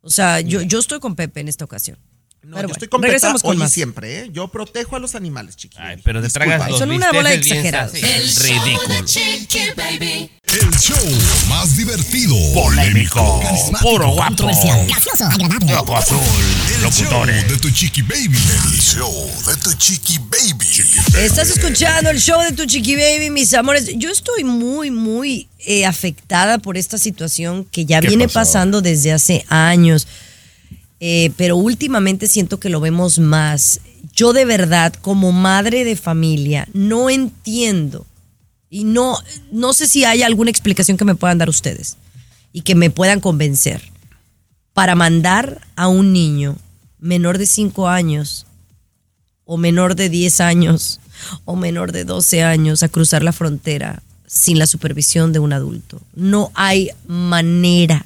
O 0.02 0.10
sea, 0.10 0.39
yo, 0.41 0.62
yo 0.62 0.80
estoy 0.80 1.00
con 1.00 1.15
Pepe 1.15 1.41
en 1.41 1.48
esta 1.48 1.65
ocasión. 1.65 1.98
No, 2.44 2.56
Pero 2.56 2.70
yo 2.70 2.74
bueno, 2.74 2.74
estoy 2.74 3.02
regresamos 3.04 3.42
con 3.44 3.52
hoy 3.52 3.58
y 3.58 3.60
más. 3.60 3.72
siempre, 3.72 4.20
¿eh? 4.22 4.30
Yo 4.34 4.48
protejo 4.48 4.96
a 4.96 5.00
los 5.00 5.14
animales, 5.14 5.56
chiquitos. 5.58 5.86
Ay, 5.86 5.98
pero 6.04 6.24
te 6.24 6.30
tragas 6.30 6.70
los 6.72 6.80
Son 6.80 6.90
una 6.90 7.12
bola 7.12 7.30
show 7.40 7.56
Ridículo. 8.64 8.96
de 8.96 9.06
Chiqui 9.06 9.60
Baby. 9.78 10.32
El 10.48 10.72
show 10.80 10.98
más 11.50 11.78
divertido, 11.78 12.36
Polémico, 12.54 13.42
puro 13.82 14.10
guapo, 14.10 14.50
loco 15.70 15.96
azul, 15.96 16.18
El 16.76 16.82
locutores. 16.82 17.42
show 17.44 17.50
de 17.52 17.58
tu 17.58 17.70
chiqui 17.70 18.02
baby. 18.02 18.38
El 18.66 18.80
show 18.82 19.32
de 19.48 19.56
tu 19.58 19.74
chiqui 19.76 20.18
baby. 20.18 20.68
Estás 21.24 21.50
escuchando 21.52 22.10
el 22.10 22.20
show 22.20 22.42
de 22.42 22.52
tu 22.54 22.66
chiqui 22.66 22.96
baby, 22.96 23.30
mis 23.30 23.54
amores. 23.54 23.92
Yo 23.96 24.10
estoy 24.10 24.44
muy, 24.44 24.90
muy 24.92 25.48
eh, 25.60 25.86
afectada 25.86 26.58
por 26.58 26.76
esta 26.78 26.98
situación 26.98 27.66
que 27.66 27.86
ya 27.86 28.02
¿Qué 28.02 28.08
viene 28.08 28.26
pasó? 28.26 28.40
pasando 28.40 28.82
desde 28.82 29.14
hace 29.14 29.46
años. 29.48 30.08
Eh, 31.04 31.32
pero 31.36 31.58
últimamente 31.58 32.28
siento 32.28 32.60
que 32.60 32.70
lo 32.70 32.80
vemos 32.80 33.18
más. 33.18 33.82
Yo 34.14 34.34
de 34.34 34.46
verdad, 34.46 34.94
como 34.94 35.32
madre 35.32 35.84
de 35.84 35.96
familia, 35.96 36.68
no 36.74 37.10
entiendo 37.10 38.06
y 38.70 38.84
no, 38.84 39.18
no 39.52 39.74
sé 39.74 39.88
si 39.88 40.06
hay 40.06 40.22
alguna 40.22 40.52
explicación 40.52 40.98
que 40.98 41.06
me 41.06 41.16
puedan 41.16 41.40
dar 41.40 41.50
ustedes 41.50 41.98
y 42.54 42.62
que 42.62 42.76
me 42.76 42.92
puedan 42.92 43.20
convencer 43.20 43.82
para 44.74 44.94
mandar 44.94 45.68
a 45.76 45.88
un 45.88 46.14
niño 46.14 46.56
menor 47.00 47.40
de 47.40 47.48
5 47.48 47.88
años 47.88 48.46
o 49.44 49.58
menor 49.58 49.96
de 49.96 50.08
10 50.08 50.40
años 50.40 51.00
o 51.46 51.56
menor 51.56 51.94
de 51.94 52.06
12 52.06 52.44
años 52.44 52.84
a 52.84 52.90
cruzar 52.90 53.24
la 53.24 53.34
frontera 53.34 54.04
sin 54.28 54.60
la 54.60 54.68
supervisión 54.68 55.34
de 55.34 55.40
un 55.40 55.52
adulto. 55.52 56.00
No 56.14 56.52
hay 56.54 56.92
manera 57.08 58.06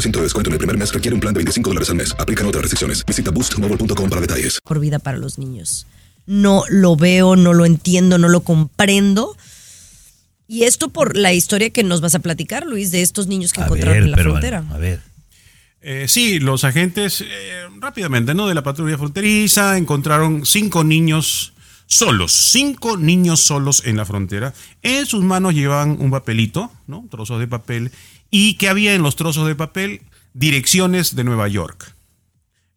de 0.09 0.21
descuento 0.21 0.49
en 0.49 0.53
el 0.53 0.57
primer 0.57 0.77
mes 0.77 0.91
requiere 0.91 1.13
un 1.13 1.21
plan 1.21 1.33
de 1.33 1.39
25 1.39 1.69
dólares 1.69 1.89
al 1.89 1.95
mes. 1.95 2.15
Aplican 2.17 2.47
otras 2.47 2.63
restricciones. 2.63 3.05
Visita 3.05 3.31
boostmobile.com 3.31 4.09
para 4.09 4.21
detalles. 4.21 4.59
vida 4.79 4.99
para 4.99 5.17
los 5.17 5.37
niños. 5.37 5.85
No 6.25 6.63
lo 6.69 6.95
veo, 6.95 7.35
no 7.35 7.53
lo 7.53 7.65
entiendo, 7.65 8.17
no 8.17 8.27
lo 8.29 8.41
comprendo. 8.41 9.35
Y 10.47 10.63
esto 10.63 10.89
por 10.89 11.15
la 11.15 11.33
historia 11.33 11.69
que 11.69 11.83
nos 11.83 12.01
vas 12.01 12.15
a 12.15 12.19
platicar, 12.19 12.65
Luis, 12.65 12.91
de 12.91 13.01
estos 13.01 13.27
niños 13.27 13.53
que 13.53 13.61
A 13.61 13.65
encontraron 13.65 13.93
ver, 13.93 14.03
en 14.03 14.11
la 14.11 14.17
pero, 14.17 14.31
frontera. 14.31 14.63
A 14.71 14.77
ver. 14.77 15.01
Eh, 15.81 16.05
sí, 16.07 16.39
los 16.39 16.63
agentes 16.63 17.21
eh, 17.21 17.25
rápidamente, 17.79 18.33
¿no? 18.33 18.47
De 18.47 18.53
la 18.55 18.63
patrulla 18.63 18.97
fronteriza 18.97 19.77
encontraron 19.77 20.45
cinco 20.45 20.83
niños 20.83 21.53
solos, 21.87 22.31
cinco 22.31 22.97
niños 22.97 23.41
solos 23.41 23.83
en 23.85 23.97
la 23.97 24.05
frontera. 24.05 24.53
En 24.81 25.05
sus 25.05 25.23
manos 25.23 25.53
llevaban 25.53 25.97
un 25.99 26.11
papelito, 26.11 26.71
¿no? 26.87 27.05
Trozos 27.09 27.39
de 27.39 27.47
papel. 27.47 27.91
¿Y 28.31 28.55
que 28.55 28.69
había 28.69 28.95
en 28.95 29.03
los 29.03 29.17
trozos 29.17 29.45
de 29.45 29.55
papel? 29.55 30.01
Direcciones 30.33 31.15
de 31.15 31.25
Nueva 31.25 31.49
York. 31.49 31.93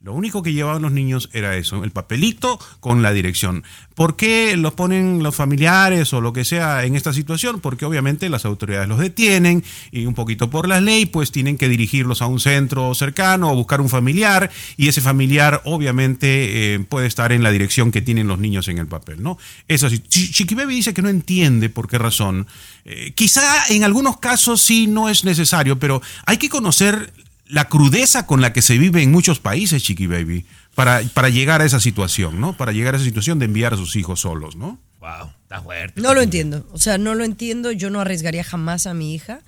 Lo 0.04 0.12
único 0.12 0.42
que 0.42 0.52
llevaban 0.52 0.82
los 0.82 0.92
niños 0.92 1.30
era 1.32 1.56
eso, 1.56 1.82
el 1.82 1.90
papelito 1.90 2.60
con 2.80 3.00
la 3.00 3.14
dirección. 3.14 3.64
¿Por 3.94 4.16
qué 4.16 4.54
los 4.58 4.74
ponen 4.74 5.22
los 5.22 5.34
familiares 5.34 6.12
o 6.12 6.20
lo 6.20 6.34
que 6.34 6.44
sea 6.44 6.84
en 6.84 6.94
esta 6.94 7.14
situación? 7.14 7.58
Porque 7.60 7.86
obviamente 7.86 8.28
las 8.28 8.44
autoridades 8.44 8.86
los 8.86 8.98
detienen 8.98 9.64
y 9.90 10.04
un 10.04 10.12
poquito 10.12 10.50
por 10.50 10.68
la 10.68 10.82
ley 10.82 11.06
pues 11.06 11.32
tienen 11.32 11.56
que 11.56 11.70
dirigirlos 11.70 12.20
a 12.20 12.26
un 12.26 12.38
centro 12.38 12.94
cercano 12.94 13.50
o 13.50 13.54
buscar 13.54 13.80
un 13.80 13.88
familiar 13.88 14.50
y 14.76 14.88
ese 14.88 15.00
familiar 15.00 15.62
obviamente 15.64 16.74
eh, 16.74 16.80
puede 16.80 17.06
estar 17.06 17.32
en 17.32 17.42
la 17.42 17.50
dirección 17.50 17.90
que 17.90 18.02
tienen 18.02 18.26
los 18.26 18.38
niños 18.38 18.68
en 18.68 18.76
el 18.76 18.86
papel, 18.86 19.22
¿no? 19.22 19.38
Eso 19.68 19.88
sí, 19.88 20.00
Chi- 20.00 20.30
Chiqui 20.30 20.54
dice 20.66 20.92
que 20.92 21.00
no 21.00 21.08
entiende 21.08 21.70
por 21.70 21.88
qué 21.88 21.96
razón. 21.96 22.46
Eh, 22.84 23.12
quizá 23.14 23.42
en 23.70 23.84
algunos 23.84 24.18
casos 24.18 24.60
sí 24.60 24.86
no 24.86 25.08
es 25.08 25.24
necesario, 25.24 25.78
pero 25.78 26.02
hay 26.26 26.36
que 26.36 26.50
conocer 26.50 27.10
la 27.46 27.68
crudeza 27.68 28.26
con 28.26 28.40
la 28.40 28.52
que 28.52 28.62
se 28.62 28.78
vive 28.78 29.02
en 29.02 29.10
muchos 29.12 29.38
países, 29.38 29.82
Chiqui 29.82 30.06
Baby, 30.06 30.46
para, 30.74 31.02
para 31.14 31.28
llegar 31.28 31.60
a 31.62 31.64
esa 31.64 31.78
situación, 31.80 32.40
¿no? 32.40 32.56
Para 32.56 32.72
llegar 32.72 32.94
a 32.94 32.96
esa 32.96 33.04
situación 33.04 33.38
de 33.38 33.44
enviar 33.44 33.74
a 33.74 33.76
sus 33.76 33.96
hijos 33.96 34.20
solos, 34.20 34.56
¿no? 34.56 34.78
Wow, 35.00 35.30
está 35.42 35.60
fuerte. 35.60 36.00
No 36.00 36.14
lo 36.14 36.22
entiendo. 36.22 36.66
O 36.72 36.78
sea, 36.78 36.96
no 36.98 37.14
lo 37.14 37.24
entiendo. 37.24 37.70
Yo 37.72 37.90
no 37.90 38.00
arriesgaría 38.00 38.42
jamás 38.42 38.86
a 38.86 38.94
mi 38.94 39.14
hija. 39.14 39.40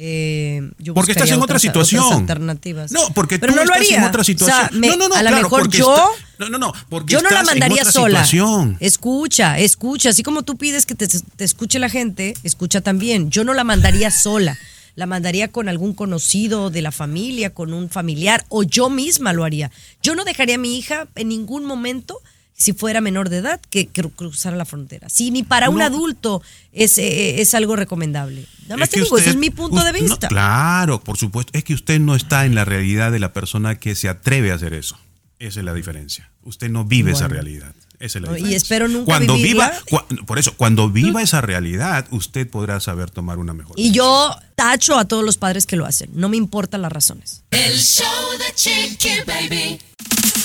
Eh, 0.00 0.70
yo 0.78 0.94
Porque 0.94 1.10
estás 1.12 1.30
en 1.30 1.40
otra 1.42 1.58
situación. 1.58 2.04
alternativas. 2.12 2.92
No, 2.92 3.00
porque 3.14 3.38
Pero 3.38 3.52
tú 3.52 3.56
no 3.58 3.64
lo 3.64 3.72
estás 3.72 3.86
haría. 3.86 3.98
en 3.98 4.04
otra 4.04 4.22
situación. 4.22 4.56
O 4.56 4.68
sea, 4.68 4.78
me- 4.78 4.88
no, 4.88 4.96
no, 4.96 5.08
no, 5.08 5.14
a 5.16 5.22
lo 5.22 5.28
claro, 5.28 5.42
mejor 5.42 5.68
yo. 5.70 5.92
está- 5.92 6.24
no, 6.38 6.48
no, 6.50 6.58
no, 6.58 6.72
porque 6.88 7.12
Yo 7.14 7.20
no 7.22 7.30
la 7.30 7.42
mandaría 7.42 7.84
sola. 7.84 8.24
situación. 8.24 8.76
Escucha, 8.78 9.58
escucha. 9.58 10.10
Así 10.10 10.22
como 10.22 10.42
tú 10.42 10.56
pides 10.56 10.86
que 10.86 10.94
te, 10.94 11.08
te 11.08 11.44
escuche 11.44 11.78
la 11.80 11.88
gente, 11.88 12.34
escucha 12.44 12.80
también. 12.80 13.30
Yo 13.30 13.42
no 13.42 13.54
la 13.54 13.64
mandaría 13.64 14.10
sola. 14.12 14.56
La 14.98 15.06
mandaría 15.06 15.46
con 15.46 15.68
algún 15.68 15.94
conocido 15.94 16.70
de 16.70 16.82
la 16.82 16.90
familia, 16.90 17.54
con 17.54 17.72
un 17.72 17.88
familiar, 17.88 18.44
o 18.48 18.64
yo 18.64 18.90
misma 18.90 19.32
lo 19.32 19.44
haría. 19.44 19.70
Yo 20.02 20.16
no 20.16 20.24
dejaría 20.24 20.56
a 20.56 20.58
mi 20.58 20.76
hija 20.76 21.06
en 21.14 21.28
ningún 21.28 21.64
momento, 21.64 22.20
si 22.52 22.72
fuera 22.72 23.00
menor 23.00 23.28
de 23.28 23.36
edad, 23.36 23.60
que, 23.70 23.86
cruzara 23.86 24.56
la 24.56 24.64
frontera. 24.64 25.08
Sí, 25.08 25.30
ni 25.30 25.44
para 25.44 25.70
un 25.70 25.82
adulto 25.82 26.42
es, 26.72 26.98
eh, 26.98 27.40
es 27.40 27.54
algo 27.54 27.76
recomendable. 27.76 28.44
Nada 28.62 28.78
más 28.78 28.88
Es 28.88 28.94
te 28.96 29.00
digo, 29.02 29.16
ese 29.18 29.30
es 29.30 29.36
mi 29.36 29.50
punto 29.50 29.84
de 29.84 29.92
no, 29.92 30.00
vista. 30.00 30.26
claro, 30.26 31.00
por 31.00 31.16
supuesto. 31.16 31.56
Es 31.56 31.62
que 31.62 31.74
usted 31.74 32.00
no 32.00 32.16
está 32.16 32.44
en 32.44 32.56
la 32.56 32.64
realidad 32.64 33.12
de 33.12 33.20
la 33.20 33.32
persona 33.32 33.76
que 33.76 33.94
se 33.94 34.08
atreve 34.08 34.50
a 34.50 34.56
hacer 34.56 34.74
eso. 34.74 34.98
Esa 35.38 35.60
es 35.60 35.64
la 35.64 35.74
diferencia. 35.74 36.28
Usted 36.42 36.70
no 36.70 36.84
vive 36.84 37.12
esa 37.12 37.28
realidad. 37.28 37.72
Esa 38.00 38.18
es 38.18 38.22
la 38.22 38.28
No, 38.30 38.34
y 38.36 38.38
diferencia. 38.38 38.56
espero 38.56 38.88
nunca 38.88 39.06
cuando 39.06 39.34
vivirla. 39.34 39.70
viva, 39.70 40.04
cua- 40.08 40.24
por 40.26 40.38
eso, 40.38 40.54
cuando 40.56 40.88
viva 40.88 41.20
esa 41.22 41.40
realidad, 41.40 42.06
usted 42.12 42.48
podrá 42.48 42.78
saber 42.80 43.10
tomar 43.10 43.38
una 43.38 43.54
mejor. 43.54 43.74
Y 43.78 43.90
yo 43.90 44.36
tacho 44.54 44.96
a 44.98 45.04
todos 45.06 45.24
los 45.24 45.36
padres 45.36 45.66
que 45.66 45.74
lo 45.76 45.84
hacen. 45.84 46.08
No 46.12 46.28
me 46.28 46.36
importan 46.36 46.82
las 46.82 46.92
razones. 46.92 47.42
El 47.50 47.76
show 47.78 48.06
de 48.38 48.54
Chiqui 48.54 49.10
Baby. 49.26 49.80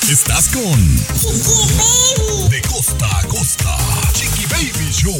Estás 0.09 0.47
con 0.49 0.97
De 2.49 2.61
costa 2.63 3.19
a 3.19 3.27
costa. 3.27 3.77
Chiqui 4.13 4.45
Baby 4.47 4.91
Show. 4.91 5.17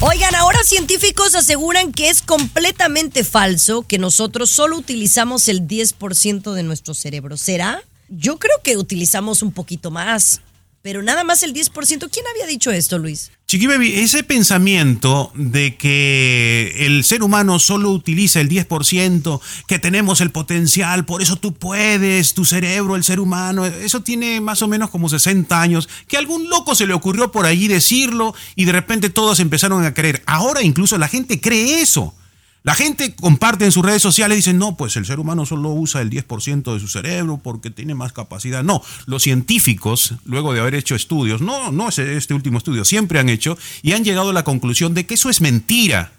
Oigan, 0.00 0.34
ahora 0.34 0.58
científicos 0.64 1.34
aseguran 1.34 1.92
que 1.92 2.10
es 2.10 2.20
completamente 2.22 3.24
falso 3.24 3.82
que 3.82 3.98
nosotros 3.98 4.50
solo 4.50 4.76
utilizamos 4.76 5.48
el 5.48 5.66
10% 5.66 6.52
de 6.52 6.62
nuestro 6.62 6.92
cerebro. 6.94 7.36
¿Será? 7.36 7.82
Yo 8.08 8.38
creo 8.38 8.56
que 8.62 8.76
utilizamos 8.76 9.42
un 9.42 9.52
poquito 9.52 9.90
más, 9.90 10.40
pero 10.86 11.02
nada 11.02 11.24
más 11.24 11.42
el 11.42 11.52
10%. 11.52 11.72
¿Quién 12.12 12.26
había 12.30 12.46
dicho 12.46 12.70
esto, 12.70 12.96
Luis? 12.96 13.32
Chiqui 13.48 13.66
Baby, 13.66 13.94
ese 13.94 14.22
pensamiento 14.22 15.32
de 15.34 15.76
que 15.76 16.86
el 16.86 17.02
ser 17.02 17.24
humano 17.24 17.58
solo 17.58 17.90
utiliza 17.90 18.40
el 18.40 18.48
10%, 18.48 19.40
que 19.66 19.80
tenemos 19.80 20.20
el 20.20 20.30
potencial, 20.30 21.04
por 21.04 21.22
eso 21.22 21.34
tú 21.34 21.54
puedes, 21.54 22.34
tu 22.34 22.44
cerebro, 22.44 22.94
el 22.94 23.02
ser 23.02 23.18
humano, 23.18 23.66
eso 23.66 24.04
tiene 24.04 24.40
más 24.40 24.62
o 24.62 24.68
menos 24.68 24.90
como 24.90 25.08
60 25.08 25.60
años, 25.60 25.88
que 26.06 26.18
a 26.18 26.20
algún 26.20 26.48
loco 26.48 26.76
se 26.76 26.86
le 26.86 26.94
ocurrió 26.94 27.32
por 27.32 27.46
allí 27.46 27.66
decirlo 27.66 28.32
y 28.54 28.64
de 28.64 28.70
repente 28.70 29.10
todos 29.10 29.40
empezaron 29.40 29.84
a 29.84 29.92
creer. 29.92 30.22
Ahora 30.24 30.62
incluso 30.62 30.98
la 30.98 31.08
gente 31.08 31.40
cree 31.40 31.80
eso. 31.80 32.14
La 32.66 32.74
gente 32.74 33.14
comparte 33.14 33.64
en 33.64 33.70
sus 33.70 33.84
redes 33.84 34.02
sociales 34.02 34.34
y 34.34 34.38
dicen, 34.40 34.58
no, 34.58 34.76
pues 34.76 34.96
el 34.96 35.06
ser 35.06 35.20
humano 35.20 35.46
solo 35.46 35.70
usa 35.70 36.02
el 36.02 36.10
10% 36.10 36.74
de 36.74 36.80
su 36.80 36.88
cerebro 36.88 37.38
porque 37.40 37.70
tiene 37.70 37.94
más 37.94 38.12
capacidad. 38.12 38.64
No, 38.64 38.82
los 39.06 39.22
científicos, 39.22 40.14
luego 40.24 40.52
de 40.52 40.58
haber 40.58 40.74
hecho 40.74 40.96
estudios, 40.96 41.40
no, 41.40 41.70
no 41.70 41.88
es 41.88 42.00
este 42.00 42.34
último 42.34 42.58
estudio, 42.58 42.84
siempre 42.84 43.20
han 43.20 43.28
hecho 43.28 43.56
y 43.82 43.92
han 43.92 44.02
llegado 44.02 44.30
a 44.30 44.32
la 44.32 44.42
conclusión 44.42 44.94
de 44.94 45.06
que 45.06 45.14
eso 45.14 45.30
es 45.30 45.40
mentira, 45.40 46.10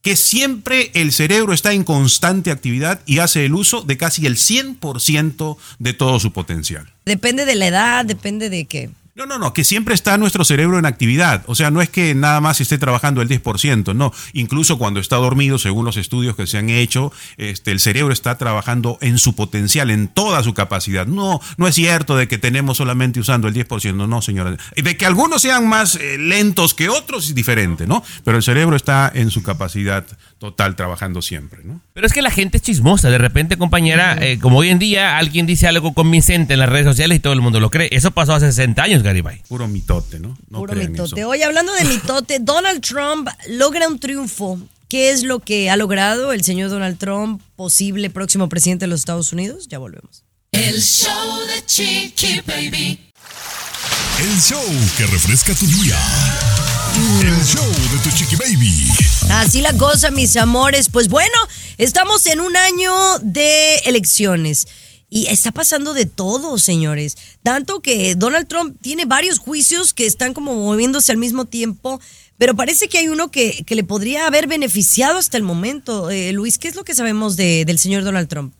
que 0.00 0.14
siempre 0.14 0.92
el 0.94 1.10
cerebro 1.10 1.52
está 1.52 1.72
en 1.72 1.82
constante 1.82 2.52
actividad 2.52 3.00
y 3.04 3.18
hace 3.18 3.44
el 3.44 3.54
uso 3.54 3.82
de 3.82 3.96
casi 3.96 4.24
el 4.24 4.36
100% 4.36 5.56
de 5.80 5.92
todo 5.94 6.20
su 6.20 6.32
potencial. 6.32 6.88
Depende 7.06 7.44
de 7.44 7.56
la 7.56 7.66
edad, 7.66 8.04
depende 8.04 8.50
de 8.50 8.66
qué. 8.66 8.90
No, 9.18 9.26
no, 9.26 9.36
no, 9.36 9.52
que 9.52 9.64
siempre 9.64 9.96
está 9.96 10.16
nuestro 10.16 10.44
cerebro 10.44 10.78
en 10.78 10.86
actividad. 10.86 11.42
O 11.46 11.56
sea, 11.56 11.72
no 11.72 11.82
es 11.82 11.90
que 11.90 12.14
nada 12.14 12.40
más 12.40 12.60
esté 12.60 12.78
trabajando 12.78 13.20
el 13.20 13.28
10%, 13.28 13.92
no. 13.92 14.12
Incluso 14.32 14.78
cuando 14.78 15.00
está 15.00 15.16
dormido, 15.16 15.58
según 15.58 15.84
los 15.84 15.96
estudios 15.96 16.36
que 16.36 16.46
se 16.46 16.56
han 16.56 16.70
hecho, 16.70 17.10
este, 17.36 17.72
el 17.72 17.80
cerebro 17.80 18.12
está 18.12 18.38
trabajando 18.38 18.96
en 19.00 19.18
su 19.18 19.34
potencial, 19.34 19.90
en 19.90 20.06
toda 20.06 20.44
su 20.44 20.54
capacidad. 20.54 21.04
No, 21.04 21.40
no 21.56 21.66
es 21.66 21.74
cierto 21.74 22.16
de 22.16 22.28
que 22.28 22.38
tenemos 22.38 22.76
solamente 22.76 23.18
usando 23.18 23.48
el 23.48 23.54
10%, 23.54 24.06
no, 24.06 24.22
señora. 24.22 24.56
De 24.76 24.96
que 24.96 25.04
algunos 25.04 25.42
sean 25.42 25.66
más 25.66 25.96
eh, 25.96 26.16
lentos 26.16 26.72
que 26.72 26.88
otros 26.88 27.26
es 27.26 27.34
diferente, 27.34 27.88
¿no? 27.88 28.04
Pero 28.22 28.36
el 28.36 28.44
cerebro 28.44 28.76
está 28.76 29.10
en 29.12 29.32
su 29.32 29.42
capacidad 29.42 30.06
total 30.38 30.76
trabajando 30.76 31.22
siempre, 31.22 31.64
¿no? 31.64 31.80
Pero 31.98 32.06
es 32.06 32.12
que 32.12 32.22
la 32.22 32.30
gente 32.30 32.58
es 32.58 32.62
chismosa. 32.62 33.10
De 33.10 33.18
repente, 33.18 33.56
compañera, 33.56 34.16
eh, 34.20 34.38
como 34.38 34.58
hoy 34.58 34.68
en 34.68 34.78
día 34.78 35.18
alguien 35.18 35.46
dice 35.46 35.66
algo 35.66 35.94
convincente 35.94 36.52
en 36.52 36.60
las 36.60 36.68
redes 36.68 36.86
sociales 36.86 37.16
y 37.16 37.18
todo 37.18 37.32
el 37.32 37.40
mundo 37.40 37.58
lo 37.58 37.70
cree. 37.70 37.88
Eso 37.90 38.12
pasó 38.12 38.34
hace 38.34 38.46
60 38.46 38.80
años, 38.80 39.02
Garibay. 39.02 39.42
Puro 39.48 39.66
mitote, 39.66 40.20
¿no? 40.20 40.38
No 40.48 40.60
Puro 40.60 40.76
mitote. 40.76 41.20
eso. 41.20 41.28
Oye, 41.28 41.42
hablando 41.42 41.72
de 41.72 41.84
mitote, 41.86 42.38
Donald 42.38 42.82
Trump 42.82 43.28
logra 43.48 43.88
un 43.88 43.98
triunfo. 43.98 44.60
¿Qué 44.88 45.10
es 45.10 45.24
lo 45.24 45.40
que 45.40 45.70
ha 45.70 45.76
logrado 45.76 46.32
el 46.32 46.44
señor 46.44 46.70
Donald 46.70 46.98
Trump, 46.98 47.42
posible 47.56 48.10
próximo 48.10 48.48
presidente 48.48 48.84
de 48.84 48.90
los 48.90 49.00
Estados 49.00 49.32
Unidos? 49.32 49.66
Ya 49.66 49.78
volvemos. 49.78 50.22
El 50.52 50.80
show 50.80 51.10
de 51.48 51.66
Chiqui 51.66 52.42
Baby. 52.46 53.10
El 54.20 54.40
show 54.40 54.62
que 54.96 55.04
refresca 55.06 55.52
tu 55.52 55.66
día. 55.66 55.96
El 56.96 57.44
show 57.44 57.64
de 57.92 57.98
tu 58.02 58.10
Chiqui 58.16 58.36
Baby. 58.36 58.88
Así 59.30 59.60
la 59.60 59.72
cosa, 59.74 60.10
mis 60.10 60.36
amores. 60.36 60.88
Pues 60.88 61.08
bueno, 61.08 61.34
estamos 61.76 62.24
en 62.26 62.40
un 62.40 62.56
año 62.56 62.92
de 63.20 63.76
elecciones. 63.84 64.66
Y 65.10 65.26
está 65.26 65.52
pasando 65.52 65.94
de 65.94 66.06
todo, 66.06 66.58
señores. 66.58 67.16
Tanto 67.42 67.80
que 67.80 68.14
Donald 68.14 68.46
Trump 68.48 68.76
tiene 68.80 69.04
varios 69.04 69.38
juicios 69.38 69.94
que 69.94 70.06
están 70.06 70.34
como 70.34 70.54
moviéndose 70.54 71.12
al 71.12 71.18
mismo 71.18 71.44
tiempo. 71.44 72.00
Pero 72.38 72.54
parece 72.56 72.88
que 72.88 72.98
hay 72.98 73.08
uno 73.08 73.30
que, 73.30 73.64
que 73.66 73.74
le 73.74 73.84
podría 73.84 74.26
haber 74.26 74.46
beneficiado 74.46 75.18
hasta 75.18 75.36
el 75.36 75.42
momento. 75.42 76.10
Eh, 76.10 76.32
Luis, 76.32 76.58
¿qué 76.58 76.68
es 76.68 76.74
lo 76.76 76.84
que 76.84 76.94
sabemos 76.94 77.36
de- 77.36 77.64
del 77.64 77.78
señor 77.78 78.04
Donald 78.04 78.28
Trump? 78.28 78.54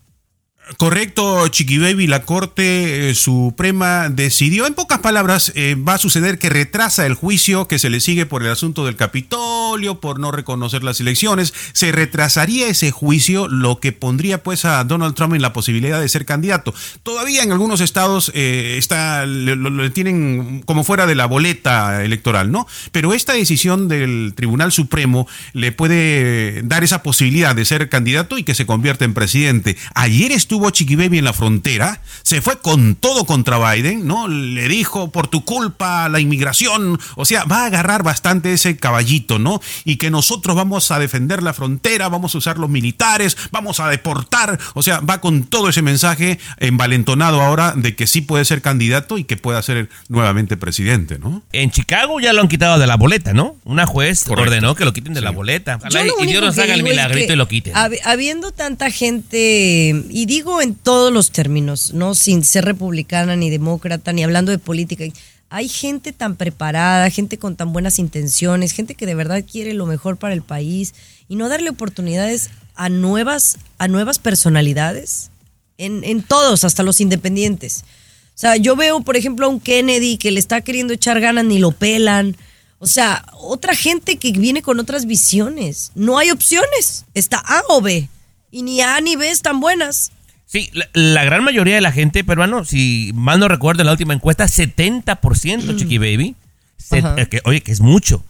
Correcto, 0.77 1.47
Chiqui 1.47 1.77
Baby, 1.79 2.05
la 2.07 2.21
Corte 2.23 3.09
eh, 3.09 3.15
Suprema 3.15 4.07
decidió, 4.09 4.67
en 4.67 4.75
pocas 4.75 4.99
palabras, 4.99 5.51
eh, 5.55 5.75
va 5.75 5.95
a 5.95 5.97
suceder 5.97 6.37
que 6.37 6.49
retrasa 6.49 7.05
el 7.05 7.15
juicio 7.15 7.67
que 7.67 7.79
se 7.79 7.89
le 7.89 7.99
sigue 7.99 8.25
por 8.27 8.43
el 8.43 8.51
asunto 8.51 8.85
del 8.85 8.95
Capitolio, 8.95 9.99
por 9.99 10.19
no 10.19 10.31
reconocer 10.31 10.83
las 10.83 10.99
elecciones, 10.99 11.53
se 11.73 11.91
retrasaría 11.91 12.67
ese 12.67 12.91
juicio, 12.91 13.47
lo 13.47 13.79
que 13.79 13.91
pondría 13.93 14.43
pues 14.43 14.63
a 14.63 14.83
Donald 14.83 15.15
Trump 15.15 15.33
en 15.33 15.41
la 15.41 15.53
posibilidad 15.53 15.99
de 15.99 16.07
ser 16.07 16.25
candidato. 16.25 16.73
Todavía 17.01 17.41
en 17.41 17.51
algunos 17.51 17.81
estados 17.81 18.31
eh, 18.35 18.75
está, 18.77 19.25
lo- 19.25 19.55
lo 19.55 19.91
tienen 19.91 20.61
como 20.65 20.83
fuera 20.83 21.07
de 21.07 21.15
la 21.15 21.25
boleta 21.25 22.03
electoral, 22.03 22.51
¿no? 22.51 22.67
Pero 22.91 23.13
esta 23.13 23.33
decisión 23.33 23.87
del 23.87 24.33
Tribunal 24.35 24.71
Supremo 24.71 25.27
le 25.53 25.71
puede 25.71 26.61
dar 26.63 26.83
esa 26.83 27.01
posibilidad 27.01 27.55
de 27.55 27.65
ser 27.65 27.89
candidato 27.89 28.37
y 28.37 28.43
que 28.43 28.53
se 28.55 28.65
convierta 28.67 29.03
en 29.05 29.13
presidente. 29.15 29.75
Ayer 29.95 30.31
estuvo 30.31 30.58
Chiqui 30.69 30.95
Baby 30.95 31.19
en 31.19 31.25
la 31.25 31.33
frontera, 31.33 32.01
se 32.23 32.41
fue 32.41 32.59
con 32.59 32.95
todo 32.95 33.25
contra 33.25 33.57
Biden, 33.73 34.05
¿no? 34.05 34.27
Le 34.27 34.67
dijo, 34.67 35.11
por 35.11 35.27
tu 35.27 35.45
culpa, 35.45 36.09
la 36.09 36.19
inmigración, 36.19 36.99
o 37.15 37.25
sea, 37.25 37.45
va 37.45 37.63
a 37.63 37.65
agarrar 37.67 38.03
bastante 38.03 38.51
ese 38.53 38.77
caballito, 38.77 39.39
¿no? 39.39 39.61
Y 39.85 39.95
que 39.95 40.11
nosotros 40.11 40.55
vamos 40.55 40.91
a 40.91 40.99
defender 40.99 41.41
la 41.41 41.53
frontera, 41.53 42.09
vamos 42.09 42.35
a 42.35 42.37
usar 42.39 42.57
los 42.57 42.69
militares, 42.69 43.37
vamos 43.51 43.79
a 43.79 43.87
deportar, 43.89 44.59
o 44.73 44.83
sea, 44.83 44.99
va 44.99 45.21
con 45.21 45.43
todo 45.43 45.69
ese 45.69 45.81
mensaje 45.81 46.39
envalentonado 46.57 47.41
ahora 47.41 47.73
de 47.75 47.95
que 47.95 48.07
sí 48.07 48.21
puede 48.21 48.45
ser 48.45 48.61
candidato 48.61 49.17
y 49.17 49.23
que 49.23 49.37
pueda 49.37 49.61
ser 49.61 49.89
nuevamente 50.07 50.57
presidente, 50.57 51.19
¿no? 51.19 51.41
En 51.51 51.71
Chicago 51.71 52.19
ya 52.19 52.33
lo 52.33 52.41
han 52.41 52.47
quitado 52.47 52.79
de 52.79 52.87
la 52.87 52.95
boleta, 52.95 53.33
¿no? 53.33 53.55
Una 53.63 53.85
juez 53.85 54.23
Correcto. 54.23 54.49
ordenó 54.51 54.75
que 54.75 54.85
lo 54.85 54.93
quiten 54.93 55.13
de 55.13 55.21
la 55.21 55.31
boleta. 55.31 55.77
Ojalá 55.77 56.03
y- 56.21 56.27
Dios 56.27 56.43
nos 56.43 56.57
haga 56.57 56.73
el 56.73 56.79
es 56.81 56.83
milagrito 56.83 57.27
que 57.27 57.33
y 57.33 57.35
lo 57.35 57.47
quiten. 57.47 57.73
hab- 57.73 57.99
Habiendo 58.05 58.51
tanta 58.51 58.89
gente, 58.91 60.03
y 60.09 60.25
digo 60.25 60.48
en 60.61 60.75
todos 60.75 61.13
los 61.13 61.31
términos, 61.31 61.93
no 61.93 62.15
sin 62.15 62.43
ser 62.43 62.65
republicana 62.65 63.35
ni 63.35 63.49
demócrata, 63.49 64.13
ni 64.13 64.23
hablando 64.23 64.51
de 64.51 64.57
política, 64.57 65.03
hay 65.49 65.67
gente 65.67 66.13
tan 66.13 66.35
preparada, 66.35 67.09
gente 67.09 67.39
con 67.39 67.55
tan 67.55 67.73
buenas 67.73 67.99
intenciones, 67.99 68.71
gente 68.71 68.95
que 68.95 69.05
de 69.05 69.15
verdad 69.15 69.43
quiere 69.49 69.73
lo 69.73 69.85
mejor 69.85 70.17
para 70.17 70.33
el 70.33 70.41
país 70.41 70.93
y 71.27 71.35
no 71.35 71.49
darle 71.49 71.69
oportunidades 71.69 72.49
a 72.75 72.89
nuevas, 72.89 73.57
a 73.77 73.87
nuevas 73.87 74.19
personalidades, 74.19 75.31
en, 75.77 76.03
en 76.03 76.21
todos, 76.21 76.63
hasta 76.63 76.83
los 76.83 77.01
independientes. 77.01 77.83
O 77.83 78.39
sea, 78.39 78.55
yo 78.55 78.75
veo, 78.75 79.01
por 79.01 79.17
ejemplo, 79.17 79.45
a 79.45 79.49
un 79.49 79.59
Kennedy 79.59 80.17
que 80.17 80.31
le 80.31 80.39
está 80.39 80.61
queriendo 80.61 80.93
echar 80.93 81.19
ganas 81.19 81.43
ni 81.45 81.59
lo 81.59 81.71
pelan. 81.71 82.37
O 82.77 82.87
sea, 82.87 83.25
otra 83.33 83.75
gente 83.75 84.17
que 84.17 84.31
viene 84.31 84.61
con 84.61 84.79
otras 84.79 85.05
visiones. 85.05 85.91
No 85.93 86.17
hay 86.17 86.31
opciones. 86.31 87.05
Está 87.13 87.37
A 87.39 87.61
o 87.67 87.81
B. 87.81 88.07
Y 88.49 88.63
ni 88.63 88.79
A 88.79 89.01
ni 89.01 89.17
B 89.17 89.29
están 89.29 89.59
buenas. 89.59 90.11
Sí, 90.51 90.71
la, 90.73 90.89
la 90.93 91.23
gran 91.25 91.43
mayoría 91.43 91.75
de 91.75 91.81
la 91.81 91.91
gente 91.91 92.23
peruano, 92.23 92.65
si 92.65 93.11
mal 93.13 93.39
no 93.39 93.47
recuerdo 93.47 93.83
en 93.83 93.85
la 93.85 93.91
última 93.91 94.15
encuesta, 94.15 94.45
70%, 94.45 95.77
Chiqui 95.77 95.99
Baby, 95.99 96.35
se- 96.77 96.97
Ajá. 96.99 97.13
eh, 97.19 97.27
que, 97.27 97.39
oye, 97.45 97.61
que 97.61 97.71
es 97.71 97.81
mucho, 97.81 98.23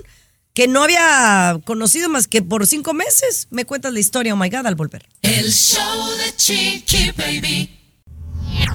que 0.56 0.68
no 0.68 0.84
había 0.84 1.60
conocido 1.64 2.10
más 2.10 2.28
que 2.28 2.42
por 2.42 2.66
cinco 2.66 2.94
meses. 2.96 3.48
Me 3.52 3.64
cuentas 3.64 3.94
la 3.94 4.00
historia, 4.00 4.34
oh 4.34 4.38
my 4.38 4.50
God, 4.50 4.66
al 4.66 4.76
volver. 4.76 5.08
El 5.22 5.52
show 5.54 6.08
de 6.18 6.36
Chiqui 6.36 7.12
Baby. 7.12 7.70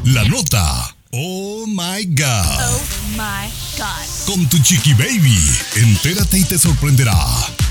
La 0.05 0.22
nota. 0.24 0.97
Oh 1.11 1.66
my 1.66 2.05
God. 2.05 2.61
Oh 2.61 2.82
my 3.16 3.51
God. 3.76 4.26
Con 4.26 4.49
tu 4.49 4.59
Chiqui 4.61 4.94
Baby. 4.94 5.38
Entérate 5.74 6.38
y 6.38 6.44
te 6.44 6.57
sorprenderá. 6.57 7.16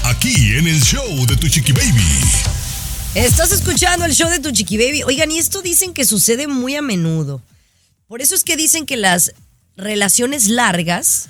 Aquí 0.03 0.57
en 0.57 0.67
el 0.67 0.81
show 0.81 1.25
de 1.25 1.37
tu 1.37 1.47
Chiqui 1.47 1.71
Baby. 1.71 2.64
Estás 3.15 3.53
escuchando 3.53 4.03
el 4.03 4.13
show 4.13 4.29
de 4.29 4.41
tu 4.41 4.51
Chiqui 4.51 4.77
Baby. 4.77 5.03
Oigan, 5.03 5.31
y 5.31 5.37
esto 5.37 5.61
dicen 5.61 5.93
que 5.93 6.03
sucede 6.03 6.47
muy 6.47 6.75
a 6.75 6.81
menudo. 6.81 7.41
Por 8.09 8.21
eso 8.21 8.35
es 8.35 8.43
que 8.43 8.57
dicen 8.57 8.85
que 8.85 8.97
las 8.97 9.33
relaciones 9.77 10.49
largas 10.49 11.29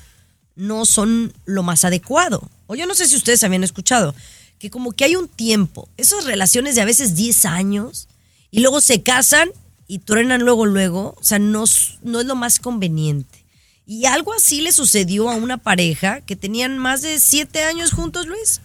no 0.55 0.85
son 0.85 1.31
lo 1.45 1.61
más 1.61 1.85
adecuado. 1.85 2.49
O 2.65 2.73
yo 2.73 2.87
no 2.87 2.95
sé 2.95 3.07
si 3.07 3.15
ustedes 3.15 3.43
habían 3.43 3.63
escuchado, 3.63 4.15
que 4.57 4.71
como 4.71 4.93
que 4.93 5.05
hay 5.05 5.15
un 5.15 5.27
tiempo, 5.27 5.87
esas 5.95 6.25
relaciones 6.25 6.73
de 6.73 6.81
a 6.81 6.85
veces 6.85 7.15
10 7.15 7.45
años, 7.45 8.07
y 8.49 8.61
luego 8.61 8.81
se 8.81 9.03
casan 9.03 9.49
y 9.87 9.99
truenan 9.99 10.41
luego, 10.41 10.65
luego, 10.65 11.15
o 11.19 11.23
sea, 11.23 11.37
no, 11.37 11.65
no 12.01 12.19
es 12.19 12.25
lo 12.25 12.35
más 12.35 12.57
conveniente. 12.57 13.45
Y 13.85 14.05
algo 14.05 14.33
así 14.33 14.61
le 14.61 14.71
sucedió 14.71 15.29
a 15.29 15.35
una 15.35 15.57
pareja 15.57 16.21
que 16.21 16.35
tenían 16.35 16.79
más 16.79 17.03
de 17.03 17.19
7 17.19 17.63
años 17.63 17.91
juntos, 17.91 18.25
Luis. 18.25 18.61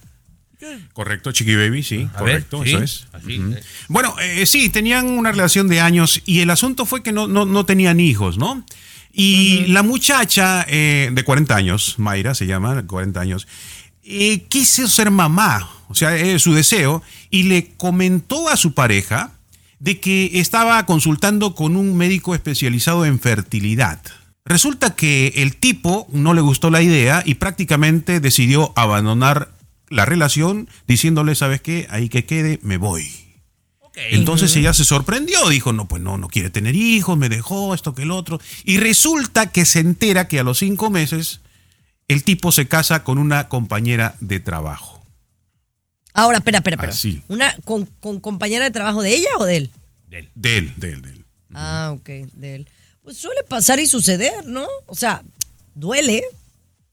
Correcto, 0.92 1.32
Chiqui 1.32 1.54
Baby, 1.56 1.82
sí, 1.82 2.08
A 2.14 2.22
ver, 2.22 2.44
correcto, 2.46 2.62
sí, 2.64 2.70
eso 2.70 2.82
es. 2.82 3.06
así, 3.12 3.34
eh. 3.34 3.62
Bueno, 3.88 4.14
eh, 4.20 4.46
sí, 4.46 4.68
tenían 4.68 5.06
una 5.06 5.32
relación 5.32 5.68
de 5.68 5.80
años 5.80 6.22
y 6.26 6.40
el 6.40 6.50
asunto 6.50 6.86
fue 6.86 7.02
que 7.02 7.12
no, 7.12 7.26
no, 7.26 7.44
no 7.46 7.64
tenían 7.64 8.00
hijos, 8.00 8.38
¿no? 8.38 8.64
Y 9.12 9.66
la 9.66 9.82
muchacha 9.82 10.64
eh, 10.68 11.10
de 11.12 11.24
40 11.24 11.56
años, 11.56 11.94
Mayra 11.98 12.34
se 12.34 12.46
llama, 12.46 12.86
40 12.86 13.20
años, 13.20 13.48
quiso 14.48 14.88
ser 14.88 15.10
mamá, 15.10 15.68
o 15.88 15.94
sea, 15.94 16.16
es 16.16 16.42
su 16.42 16.54
deseo, 16.54 17.02
y 17.30 17.44
le 17.44 17.72
comentó 17.76 18.48
a 18.48 18.56
su 18.56 18.72
pareja 18.72 19.32
de 19.80 19.98
que 19.98 20.30
estaba 20.34 20.84
consultando 20.86 21.54
con 21.54 21.76
un 21.76 21.96
médico 21.96 22.34
especializado 22.34 23.04
en 23.04 23.18
fertilidad. 23.18 24.00
Resulta 24.44 24.94
que 24.94 25.32
el 25.36 25.56
tipo 25.56 26.06
no 26.12 26.34
le 26.34 26.40
gustó 26.40 26.70
la 26.70 26.82
idea 26.82 27.22
y 27.24 27.34
prácticamente 27.34 28.20
decidió 28.20 28.72
abandonar 28.76 29.50
la 29.90 30.06
relación 30.06 30.68
diciéndole, 30.86 31.34
¿sabes 31.34 31.60
qué? 31.60 31.86
Ahí 31.90 32.08
que 32.08 32.24
quede, 32.24 32.58
me 32.62 32.78
voy. 32.78 33.08
Entonces 33.94 34.54
ella 34.56 34.72
se 34.72 34.84
sorprendió, 34.84 35.48
dijo, 35.48 35.72
no, 35.72 35.86
pues 35.86 36.00
no, 36.00 36.16
no 36.16 36.28
quiere 36.28 36.48
tener 36.48 36.74
hijos, 36.74 37.18
me 37.18 37.28
dejó 37.28 37.74
esto 37.74 37.94
que 37.94 38.02
el 38.02 38.12
otro. 38.12 38.40
Y 38.64 38.78
resulta 38.78 39.50
que 39.50 39.66
se 39.66 39.80
entera 39.80 40.28
que 40.28 40.40
a 40.40 40.44
los 40.44 40.58
cinco 40.58 40.88
meses 40.88 41.40
el 42.08 42.24
tipo 42.24 42.50
se 42.50 42.66
casa 42.66 43.04
con 43.04 43.18
una 43.18 43.48
compañera 43.48 44.16
de 44.20 44.40
trabajo. 44.40 45.04
Ahora, 46.14 46.38
espera, 46.38 46.58
espera, 46.58 46.76
espera. 46.76 46.92
Así. 46.92 47.22
¿Una 47.28 47.54
con, 47.64 47.86
con 47.86 48.20
compañera 48.20 48.64
de 48.64 48.70
trabajo 48.70 49.02
de 49.02 49.14
ella 49.14 49.28
o 49.38 49.44
de 49.44 49.56
él? 49.56 49.70
De 50.08 50.18
él, 50.18 50.30
de 50.34 50.58
él, 50.92 51.02
de 51.02 51.10
él. 51.10 51.24
Ah, 51.54 51.92
ok, 51.94 52.08
de 52.32 52.54
él. 52.56 52.68
Pues 53.02 53.18
suele 53.18 53.42
pasar 53.44 53.80
y 53.80 53.86
suceder, 53.86 54.46
¿no? 54.46 54.66
O 54.86 54.94
sea, 54.94 55.22
duele, 55.74 56.22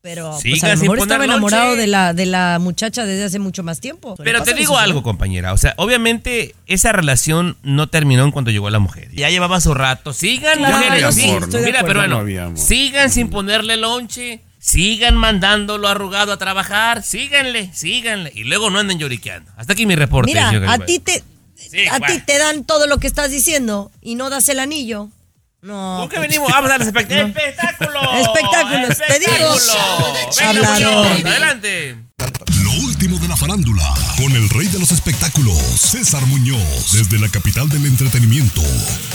pero 0.08 0.38
pues, 0.42 0.64
a 0.64 0.70
lo 0.74 0.78
mejor 0.78 1.00
estaba 1.00 1.26
enamorado 1.26 1.66
lonche. 1.66 1.82
de 1.82 1.88
la, 1.88 2.14
de 2.14 2.26
la 2.26 2.60
muchacha 2.62 3.06
desde 3.06 3.26
hace 3.26 3.40
mucho 3.40 3.62
más 3.62 3.82
tiempo. 3.82 4.16
Pero 4.24 4.42
te 4.42 4.54
digo 4.54 4.78
algo, 4.78 5.04
compañera. 5.04 5.52
O 5.52 5.58
sea, 5.58 5.74
obviamente 5.76 6.56
esa 6.66 6.94
relación 6.94 7.58
no 7.62 7.88
terminó 7.90 8.24
en 8.24 8.32
cuanto 8.32 8.50
llegó 8.52 8.70
la 8.70 8.80
mujer. 8.80 9.10
Ya 9.14 9.30
llevaba 9.30 9.60
su 9.60 9.74
rato. 9.74 10.14
Sigan, 10.14 10.60
Claro, 10.60 10.78
mujeres. 10.78 11.14
sí, 11.16 11.34
Mira, 11.66 11.84
pero 11.84 12.08
no 12.08 12.24
bueno, 12.24 12.56
sigan 12.56 13.10
sin 13.12 13.30
ponerle 13.30 13.76
lonche. 13.76 14.40
Sigan 14.60 15.18
mandándolo 15.18 15.90
arrugado 15.90 16.32
a 16.32 16.38
trabajar. 16.38 17.04
Síganle, 17.04 17.70
síganle. 17.74 18.32
Y 18.34 18.46
luego 18.46 18.70
no 18.70 18.80
anden 18.80 19.00
lloriqueando. 19.00 19.52
Hasta 19.58 19.74
aquí 19.74 19.86
mi 19.86 19.96
reporte. 19.96 20.32
Mira, 20.32 20.72
a 20.72 20.80
ti 20.80 21.00
te 21.00 21.22
Sí, 21.56 21.86
a 21.88 22.00
bueno. 22.00 22.14
ti 22.16 22.22
te 22.22 22.38
dan 22.38 22.64
todo 22.64 22.88
lo 22.88 22.98
que 22.98 23.08
estás 23.08 23.30
diciendo 23.32 23.92
y 24.02 24.16
no 24.16 24.30
das 24.30 24.48
el 24.48 24.60
anillo. 24.60 25.10
No. 25.62 25.98
¿Por 26.02 26.10
qué 26.10 26.18
pues, 26.18 26.28
venimos? 26.30 26.50
Vamos 26.52 26.70
a 26.72 26.78
dar 26.78 26.82
espect- 26.82 27.12
espectáculo. 27.12 28.02
Espectáculos. 28.22 28.90
Espectáculo. 29.00 29.56
Venga, 30.38 30.50
Hablador. 30.50 31.08
adelante. 31.28 31.98
Lo 32.64 32.72
último 32.86 33.18
de 33.20 33.28
la 33.28 33.38
farándula, 33.38 33.94
con 34.18 34.32
el 34.36 34.50
rey 34.50 34.68
de 34.68 34.80
los 34.80 34.92
espectáculos, 34.92 35.58
César 35.80 36.26
Muñoz, 36.26 36.92
desde 36.92 37.20
la 37.20 37.30
capital 37.30 37.70
del 37.70 37.86
entretenimiento, 37.86 38.62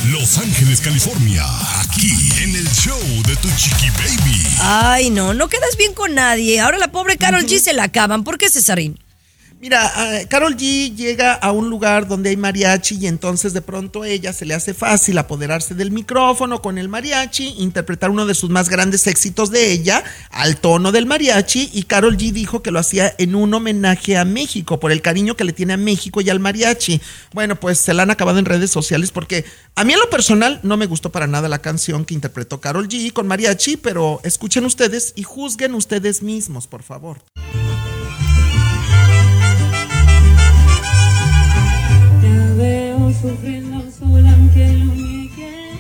Los 0.08 0.38
Ángeles, 0.38 0.80
California, 0.80 1.44
aquí 1.80 2.12
en 2.42 2.54
el 2.56 2.68
show 2.72 2.98
de 3.26 3.34
Tu 3.36 3.48
Chiqui 3.56 3.90
Baby. 3.90 4.42
Ay, 4.60 5.10
no, 5.10 5.34
no 5.34 5.48
quedas 5.48 5.76
bien 5.76 5.94
con 5.94 6.14
nadie. 6.14 6.60
Ahora 6.60 6.78
la 6.78 6.88
pobre 6.92 7.16
Carol 7.18 7.44
G 7.44 7.58
se 7.60 7.72
la 7.72 7.84
acaban. 7.84 8.22
¿Por 8.24 8.38
qué, 8.38 8.48
Cesarín? 8.48 8.98
Mira, 9.62 9.92
ah, 9.94 10.18
Carol 10.28 10.56
G 10.56 10.92
llega 10.92 11.34
a 11.34 11.52
un 11.52 11.70
lugar 11.70 12.08
donde 12.08 12.30
hay 12.30 12.36
mariachi 12.36 12.96
y 12.96 13.06
entonces 13.06 13.52
de 13.52 13.62
pronto 13.62 14.02
a 14.02 14.08
ella 14.08 14.32
se 14.32 14.44
le 14.44 14.54
hace 14.54 14.74
fácil 14.74 15.16
apoderarse 15.18 15.76
del 15.76 15.92
micrófono 15.92 16.60
con 16.60 16.78
el 16.78 16.88
mariachi, 16.88 17.54
interpretar 17.58 18.10
uno 18.10 18.26
de 18.26 18.34
sus 18.34 18.50
más 18.50 18.68
grandes 18.68 19.06
éxitos 19.06 19.52
de 19.52 19.70
ella 19.70 20.02
al 20.32 20.56
tono 20.56 20.90
del 20.90 21.06
mariachi 21.06 21.70
y 21.72 21.84
Carol 21.84 22.16
G 22.16 22.32
dijo 22.32 22.60
que 22.60 22.72
lo 22.72 22.80
hacía 22.80 23.14
en 23.18 23.36
un 23.36 23.54
homenaje 23.54 24.16
a 24.16 24.24
México 24.24 24.80
por 24.80 24.90
el 24.90 25.00
cariño 25.00 25.36
que 25.36 25.44
le 25.44 25.52
tiene 25.52 25.74
a 25.74 25.76
México 25.76 26.20
y 26.20 26.28
al 26.28 26.40
mariachi. 26.40 27.00
Bueno, 27.32 27.54
pues 27.54 27.78
se 27.78 27.94
la 27.94 28.02
han 28.02 28.10
acabado 28.10 28.40
en 28.40 28.46
redes 28.46 28.72
sociales 28.72 29.12
porque 29.12 29.44
a 29.76 29.84
mí 29.84 29.92
en 29.92 30.00
lo 30.00 30.10
personal 30.10 30.58
no 30.64 30.76
me 30.76 30.86
gustó 30.86 31.12
para 31.12 31.28
nada 31.28 31.48
la 31.48 31.62
canción 31.62 32.04
que 32.04 32.14
interpretó 32.14 32.60
Carol 32.60 32.88
G 32.88 33.12
con 33.12 33.28
mariachi, 33.28 33.76
pero 33.76 34.20
escuchen 34.24 34.64
ustedes 34.64 35.12
y 35.14 35.22
juzguen 35.22 35.74
ustedes 35.74 36.20
mismos, 36.20 36.66
por 36.66 36.82
favor. 36.82 37.18
Veo 43.22 43.34
sufriendo 43.34 43.82
sola 43.90 44.32
aunque 44.32 44.72
lo 44.78 44.94
niegue. 44.94 45.78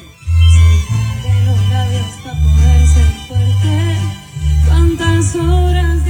Se 0.52 1.28
de 1.28 1.46
los 1.46 1.68
labios 1.70 2.06
para 2.24 2.38
poder 2.42 2.86
ser 2.86 3.12
fuerte. 3.28 3.96
¿Cuántas 4.66 5.34
horas 5.36 6.01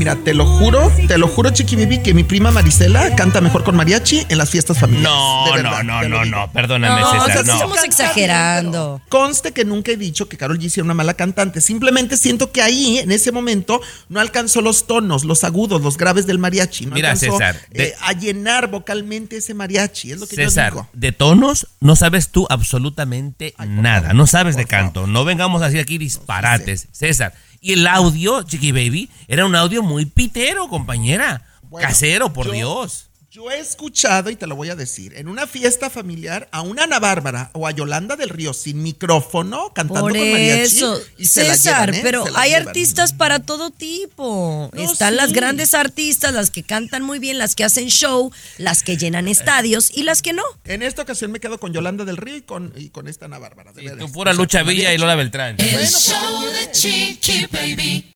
Mira, 0.00 0.16
te 0.16 0.32
lo 0.32 0.46
juro, 0.46 0.90
te 1.08 1.18
lo 1.18 1.28
juro, 1.28 1.50
Chiqui 1.50 1.76
Baby, 1.76 1.98
que 1.98 2.14
mi 2.14 2.24
prima 2.24 2.50
Marisela 2.50 3.14
canta 3.16 3.42
mejor 3.42 3.64
con 3.64 3.76
mariachi 3.76 4.24
en 4.30 4.38
las 4.38 4.48
fiestas 4.48 4.78
familiares. 4.78 5.10
No, 5.14 5.44
De 5.44 5.62
no, 5.62 5.70
verdad, 5.70 5.82
no, 5.82 6.08
no, 6.08 6.24
no. 6.24 6.50
Perdóname, 6.52 7.02
No, 7.02 7.06
o 7.06 7.12
sea, 7.12 7.24
César. 7.26 7.44
sí 7.44 7.50
No. 7.52 7.58
somos 7.58 7.84
exagerando. 7.84 9.02
Conste 9.10 9.52
que 9.52 9.66
nunca 9.66 9.92
he 9.92 9.98
dicho 9.98 10.26
que 10.26 10.38
Carol 10.38 10.58
G 10.58 10.70
sea 10.70 10.84
una 10.84 10.94
mala 10.94 11.12
cantante. 11.12 11.60
Simplemente 11.60 12.16
siento 12.16 12.50
que 12.50 12.62
ahí, 12.62 12.96
en 12.96 13.12
ese 13.12 13.30
momento, 13.30 13.82
no 14.08 14.20
alcanzó 14.20 14.62
los 14.62 14.86
tonos, 14.86 15.24
los 15.24 15.44
agudos, 15.44 15.82
los 15.82 15.98
graves 15.98 16.26
del 16.26 16.38
mariachi. 16.38 16.86
No 16.86 16.94
Mira, 16.94 17.10
alcanzó 17.12 17.36
César, 17.36 17.56
de- 17.68 17.88
eh, 17.88 17.94
a 18.00 18.14
llenar 18.14 18.70
vocalmente 18.70 19.36
ese 19.36 19.52
mariachi. 19.52 20.12
Es 20.12 20.20
lo 20.20 20.26
que 20.26 20.36
yo 20.36 20.44
César, 20.48 20.72
digo. 20.72 20.88
de 20.94 21.12
tonos 21.12 21.66
no 21.80 21.94
sabes 21.94 22.30
tú 22.30 22.46
absolutamente 22.48 23.52
Ay, 23.58 23.68
nada. 23.68 24.00
favor, 24.00 24.14
no 24.16 24.26
sabes 24.26 24.56
de 24.56 24.64
canto. 24.64 25.06
No 25.06 25.26
vengamos 25.26 25.60
a 25.60 25.66
decir 25.66 25.80
aquí 25.80 25.98
disparates. 25.98 26.88
César. 26.90 27.34
Y 27.60 27.74
el 27.74 27.86
audio, 27.86 28.42
Chiqui 28.42 28.72
Baby, 28.72 29.10
era 29.28 29.44
un 29.44 29.54
audio 29.54 29.82
muy 29.82 30.06
pitero, 30.06 30.68
compañera. 30.68 31.46
Bueno, 31.62 31.86
Casero, 31.86 32.32
por 32.32 32.46
yo- 32.46 32.52
Dios. 32.52 33.09
Yo 33.32 33.48
he 33.48 33.60
escuchado, 33.60 34.28
y 34.30 34.34
te 34.34 34.48
lo 34.48 34.56
voy 34.56 34.70
a 34.70 34.74
decir, 34.74 35.12
en 35.16 35.28
una 35.28 35.46
fiesta 35.46 35.88
familiar 35.88 36.48
a 36.50 36.62
una 36.62 36.82
Ana 36.82 36.98
Bárbara 36.98 37.50
o 37.54 37.68
a 37.68 37.70
Yolanda 37.70 38.16
del 38.16 38.28
Río 38.28 38.52
sin 38.52 38.82
micrófono 38.82 39.72
cantando 39.72 40.00
Por 40.00 40.12
con 40.18 40.20
mariachi. 40.32 40.76
eso, 40.78 41.00
y 41.16 41.26
se 41.26 41.44
la 41.46 41.54
César, 41.54 41.90
llevan, 41.92 41.94
¿eh? 41.94 42.00
pero 42.02 42.24
Se 42.24 42.32
la 42.32 42.40
hay 42.40 42.50
llevan. 42.50 42.66
artistas 42.66 43.12
para 43.12 43.38
todo 43.38 43.70
tipo. 43.70 44.68
No, 44.72 44.82
Están 44.82 45.14
las 45.14 45.32
grandes 45.32 45.74
artistas, 45.74 46.34
las 46.34 46.50
que 46.50 46.64
cantan 46.64 47.04
muy 47.04 47.20
bien, 47.20 47.38
las 47.38 47.54
que 47.54 47.62
hacen 47.62 47.86
show, 47.88 48.32
las 48.58 48.82
que 48.82 48.96
llenan 48.96 49.28
estadios 49.28 49.92
y 49.96 50.02
las 50.02 50.22
que 50.22 50.32
no. 50.32 50.42
En 50.64 50.82
esta 50.82 51.02
ocasión 51.02 51.30
me 51.30 51.38
quedo 51.38 51.60
con 51.60 51.72
Yolanda 51.72 52.04
del 52.04 52.16
Río 52.16 52.34
y 52.36 52.42
con, 52.42 52.72
y 52.76 52.88
con 52.88 53.06
esta 53.06 53.26
Ana 53.26 53.38
Bárbara. 53.38 53.72
de 53.72 53.82
Y 53.82 53.84
veras. 53.84 53.98
tu 54.00 54.10
pura 54.10 54.32
O 54.32 54.34
sea, 54.34 54.42
Lucha 54.42 54.62
Villa 54.64 54.92
y. 54.92 54.98
Lola 54.98 55.14
Beltrán. 55.14 55.54
El 55.60 55.86
show 55.86 56.46
de 56.50 56.72
Chiqui 56.72 57.46
Baby. 57.52 58.12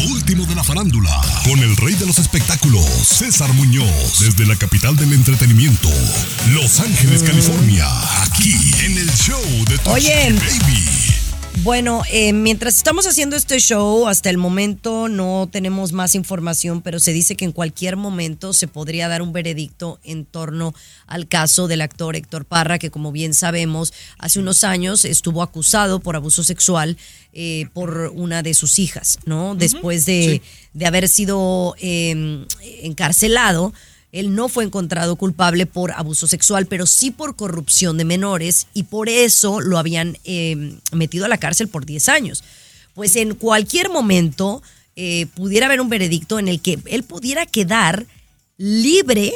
Lo 0.00 0.12
último 0.12 0.46
de 0.46 0.54
la 0.54 0.62
farándula, 0.62 1.10
con 1.44 1.58
el 1.58 1.76
rey 1.76 1.94
de 1.94 2.06
los 2.06 2.18
espectáculos, 2.18 2.84
César 2.84 3.52
Muñoz, 3.54 4.20
desde 4.20 4.46
la 4.46 4.54
capital 4.54 4.96
del 4.96 5.12
entretenimiento, 5.12 5.88
Los 6.50 6.80
Ángeles, 6.80 7.22
California, 7.22 7.86
aquí 8.22 8.54
en 8.84 8.98
el 8.98 9.10
show 9.12 9.42
de 9.68 9.90
Oye. 9.90 10.34
Chiqui 10.34 10.58
Baby. 10.64 11.07
Bueno, 11.64 12.02
eh, 12.12 12.32
mientras 12.32 12.76
estamos 12.76 13.06
haciendo 13.08 13.34
este 13.34 13.58
show, 13.58 14.06
hasta 14.06 14.30
el 14.30 14.38
momento 14.38 15.08
no 15.08 15.48
tenemos 15.50 15.92
más 15.92 16.14
información, 16.14 16.82
pero 16.82 17.00
se 17.00 17.12
dice 17.12 17.34
que 17.34 17.44
en 17.44 17.52
cualquier 17.52 17.96
momento 17.96 18.52
se 18.52 18.68
podría 18.68 19.08
dar 19.08 19.22
un 19.22 19.32
veredicto 19.32 19.98
en 20.04 20.24
torno 20.24 20.72
al 21.08 21.26
caso 21.26 21.66
del 21.66 21.80
actor 21.80 22.14
Héctor 22.14 22.44
Parra, 22.44 22.78
que 22.78 22.90
como 22.90 23.10
bien 23.10 23.34
sabemos, 23.34 23.92
hace 24.18 24.38
unos 24.38 24.62
años 24.62 25.04
estuvo 25.04 25.42
acusado 25.42 25.98
por 25.98 26.14
abuso 26.14 26.44
sexual 26.44 26.96
eh, 27.32 27.66
por 27.72 28.12
una 28.14 28.42
de 28.42 28.54
sus 28.54 28.78
hijas, 28.78 29.18
¿no? 29.24 29.56
Después 29.56 30.06
de, 30.06 30.42
de 30.74 30.86
haber 30.86 31.08
sido 31.08 31.74
eh, 31.80 32.46
encarcelado. 32.82 33.72
Él 34.12 34.34
no 34.34 34.48
fue 34.48 34.64
encontrado 34.64 35.16
culpable 35.16 35.66
por 35.66 35.92
abuso 35.92 36.26
sexual, 36.26 36.66
pero 36.66 36.86
sí 36.86 37.10
por 37.10 37.36
corrupción 37.36 37.98
de 37.98 38.04
menores 38.04 38.66
y 38.74 38.84
por 38.84 39.08
eso 39.08 39.60
lo 39.60 39.78
habían 39.78 40.16
eh, 40.24 40.78
metido 40.92 41.26
a 41.26 41.28
la 41.28 41.38
cárcel 41.38 41.68
por 41.68 41.84
10 41.84 42.08
años. 42.08 42.42
Pues 42.94 43.16
en 43.16 43.34
cualquier 43.34 43.90
momento 43.90 44.62
eh, 44.96 45.26
pudiera 45.34 45.66
haber 45.66 45.80
un 45.80 45.88
veredicto 45.88 46.38
en 46.38 46.48
el 46.48 46.60
que 46.60 46.78
él 46.86 47.04
pudiera 47.04 47.46
quedar 47.46 48.06
libre 48.56 49.32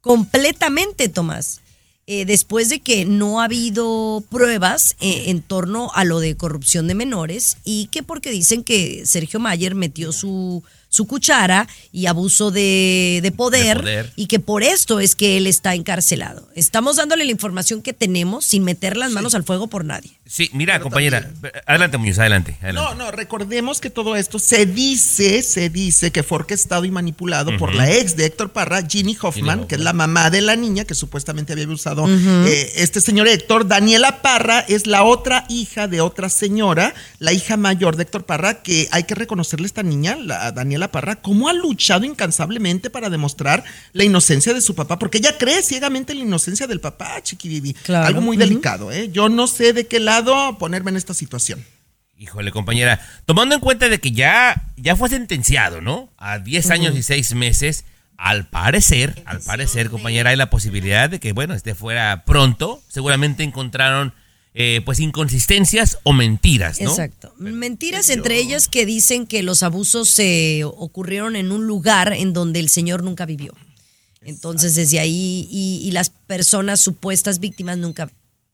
completamente, 0.00 1.08
Tomás. 1.08 1.60
eh, 2.06 2.24
después 2.24 2.68
de 2.70 2.80
que 2.80 3.04
no 3.04 3.40
ha 3.40 3.44
habido 3.44 4.24
pruebas 4.30 4.96
eh, 5.00 5.24
en 5.26 5.42
torno 5.42 5.92
a 5.94 6.04
lo 6.04 6.18
de 6.18 6.36
corrupción 6.36 6.88
de 6.88 6.96
menores 6.96 7.58
y 7.64 7.86
que 7.92 8.02
porque 8.02 8.32
dicen 8.32 8.64
que 8.64 9.02
Sergio 9.06 9.38
Mayer 9.38 9.76
metió 9.76 10.10
su, 10.10 10.64
su 10.90 11.06
cuchara 11.06 11.66
y 11.92 12.06
abuso 12.06 12.50
de, 12.50 13.20
de 13.22 13.32
poder, 13.32 13.78
De 13.78 13.82
poder. 13.82 14.12
y 14.16 14.26
que 14.26 14.40
por 14.40 14.62
esto 14.62 15.00
es 15.00 15.14
que 15.14 15.38
él 15.38 15.46
está 15.46 15.74
encarcelado. 15.74 16.48
Estamos 16.54 16.96
dándole 16.96 17.24
la 17.24 17.30
información 17.30 17.80
que 17.80 17.92
tenemos 17.94 18.44
sin 18.44 18.64
meter 18.64 18.96
las 18.98 19.12
manos 19.12 19.34
al 19.34 19.44
fuego 19.44 19.68
por 19.68 19.84
nadie. 19.84 20.10
Sí, 20.26 20.50
mira, 20.52 20.78
compañera. 20.80 21.30
Adelante, 21.66 21.96
Muñoz, 21.98 22.18
adelante. 22.18 22.56
No, 22.60 22.66
adelante. 22.68 22.94
no, 22.98 23.10
recordemos 23.10 23.80
que 23.80 23.90
todo 23.90 24.14
esto 24.16 24.38
se 24.38 24.66
dice, 24.66 25.42
se 25.42 25.70
dice 25.70 26.10
que 26.12 26.22
fue 26.22 26.36
orquestado 26.38 26.84
y 26.84 26.90
manipulado 26.90 27.56
por 27.56 27.74
la 27.74 27.90
ex 27.90 28.16
de 28.16 28.26
Héctor 28.26 28.50
Parra, 28.52 28.82
Ginny 28.86 29.16
Hoffman, 29.20 29.66
que 29.66 29.76
es 29.76 29.80
la 29.80 29.92
mamá 29.92 30.30
de 30.30 30.40
la 30.40 30.54
niña 30.56 30.84
que 30.84 30.94
supuestamente 30.94 31.52
había 31.52 31.64
abusado 31.64 32.06
eh, 32.08 32.72
este 32.76 33.00
señor 33.00 33.28
Héctor. 33.28 33.66
Daniela 33.66 34.22
Parra 34.22 34.60
es 34.60 34.86
la 34.86 35.02
otra 35.04 35.46
hija 35.48 35.88
de 35.88 36.00
otra 36.00 36.28
señora, 36.28 36.94
la 37.18 37.32
hija 37.32 37.56
mayor 37.56 37.96
de 37.96 38.02
Héctor 38.04 38.24
Parra, 38.24 38.62
que 38.62 38.88
hay 38.90 39.04
que 39.04 39.14
reconocerle 39.14 39.64
a 39.64 39.66
esta 39.66 39.82
niña, 39.82 40.16
la 40.16 40.52
Daniela 40.52 40.79
Parra, 40.88 41.16
cómo 41.16 41.48
ha 41.48 41.52
luchado 41.52 42.04
incansablemente 42.04 42.90
para 42.90 43.10
demostrar 43.10 43.64
la 43.92 44.04
inocencia 44.04 44.54
de 44.54 44.60
su 44.60 44.74
papá, 44.74 44.98
porque 44.98 45.18
ella 45.18 45.38
cree 45.38 45.62
ciegamente 45.62 46.12
en 46.12 46.18
la 46.18 46.24
inocencia 46.24 46.66
del 46.66 46.80
papá, 46.80 47.22
Chiqui 47.22 47.48
Vivi. 47.48 47.74
Claro. 47.74 48.06
Algo 48.06 48.20
muy 48.20 48.36
delicado, 48.36 48.92
¿eh? 48.92 49.10
Yo 49.12 49.28
no 49.28 49.46
sé 49.46 49.72
de 49.72 49.86
qué 49.86 50.00
lado 50.00 50.58
ponerme 50.58 50.90
en 50.90 50.96
esta 50.96 51.14
situación. 51.14 51.64
Híjole, 52.18 52.52
compañera, 52.52 53.00
tomando 53.24 53.54
en 53.54 53.62
cuenta 53.62 53.88
de 53.88 53.98
que 53.98 54.12
ya, 54.12 54.70
ya 54.76 54.94
fue 54.94 55.08
sentenciado, 55.08 55.80
¿no? 55.80 56.10
A 56.18 56.38
10 56.38 56.70
años 56.70 56.94
y 56.94 57.02
6 57.02 57.34
meses, 57.34 57.84
al 58.18 58.46
parecer, 58.46 59.22
al 59.24 59.40
parecer, 59.40 59.88
compañera, 59.88 60.28
hay 60.28 60.36
la 60.36 60.50
posibilidad 60.50 61.08
de 61.08 61.18
que, 61.18 61.32
bueno, 61.32 61.54
este 61.54 61.74
fuera 61.74 62.24
pronto. 62.26 62.82
Seguramente 62.88 63.42
encontraron, 63.42 64.12
eh, 64.54 64.80
pues, 64.84 65.00
inconsistencias 65.00 65.98
o 66.02 66.12
mentiras, 66.12 66.80
¿no? 66.80 66.90
Exacto. 66.90 67.32
Mentiras 67.38 68.08
entre 68.08 68.38
ellas 68.38 68.68
que 68.68 68.86
dicen 68.86 69.26
que 69.26 69.42
los 69.42 69.62
abusos 69.62 70.08
se 70.08 70.64
ocurrieron 70.64 71.36
en 71.36 71.52
un 71.52 71.66
lugar 71.66 72.12
en 72.12 72.32
donde 72.32 72.60
el 72.60 72.68
señor 72.68 73.02
nunca 73.02 73.26
vivió. 73.26 73.54
Entonces, 74.22 74.74
desde 74.74 74.98
ahí, 74.98 75.48
y, 75.50 75.80
y 75.82 75.92
las 75.92 76.10
personas 76.10 76.80
supuestas 76.80 77.38
víctimas 77.38 77.78
nunca 77.78 78.10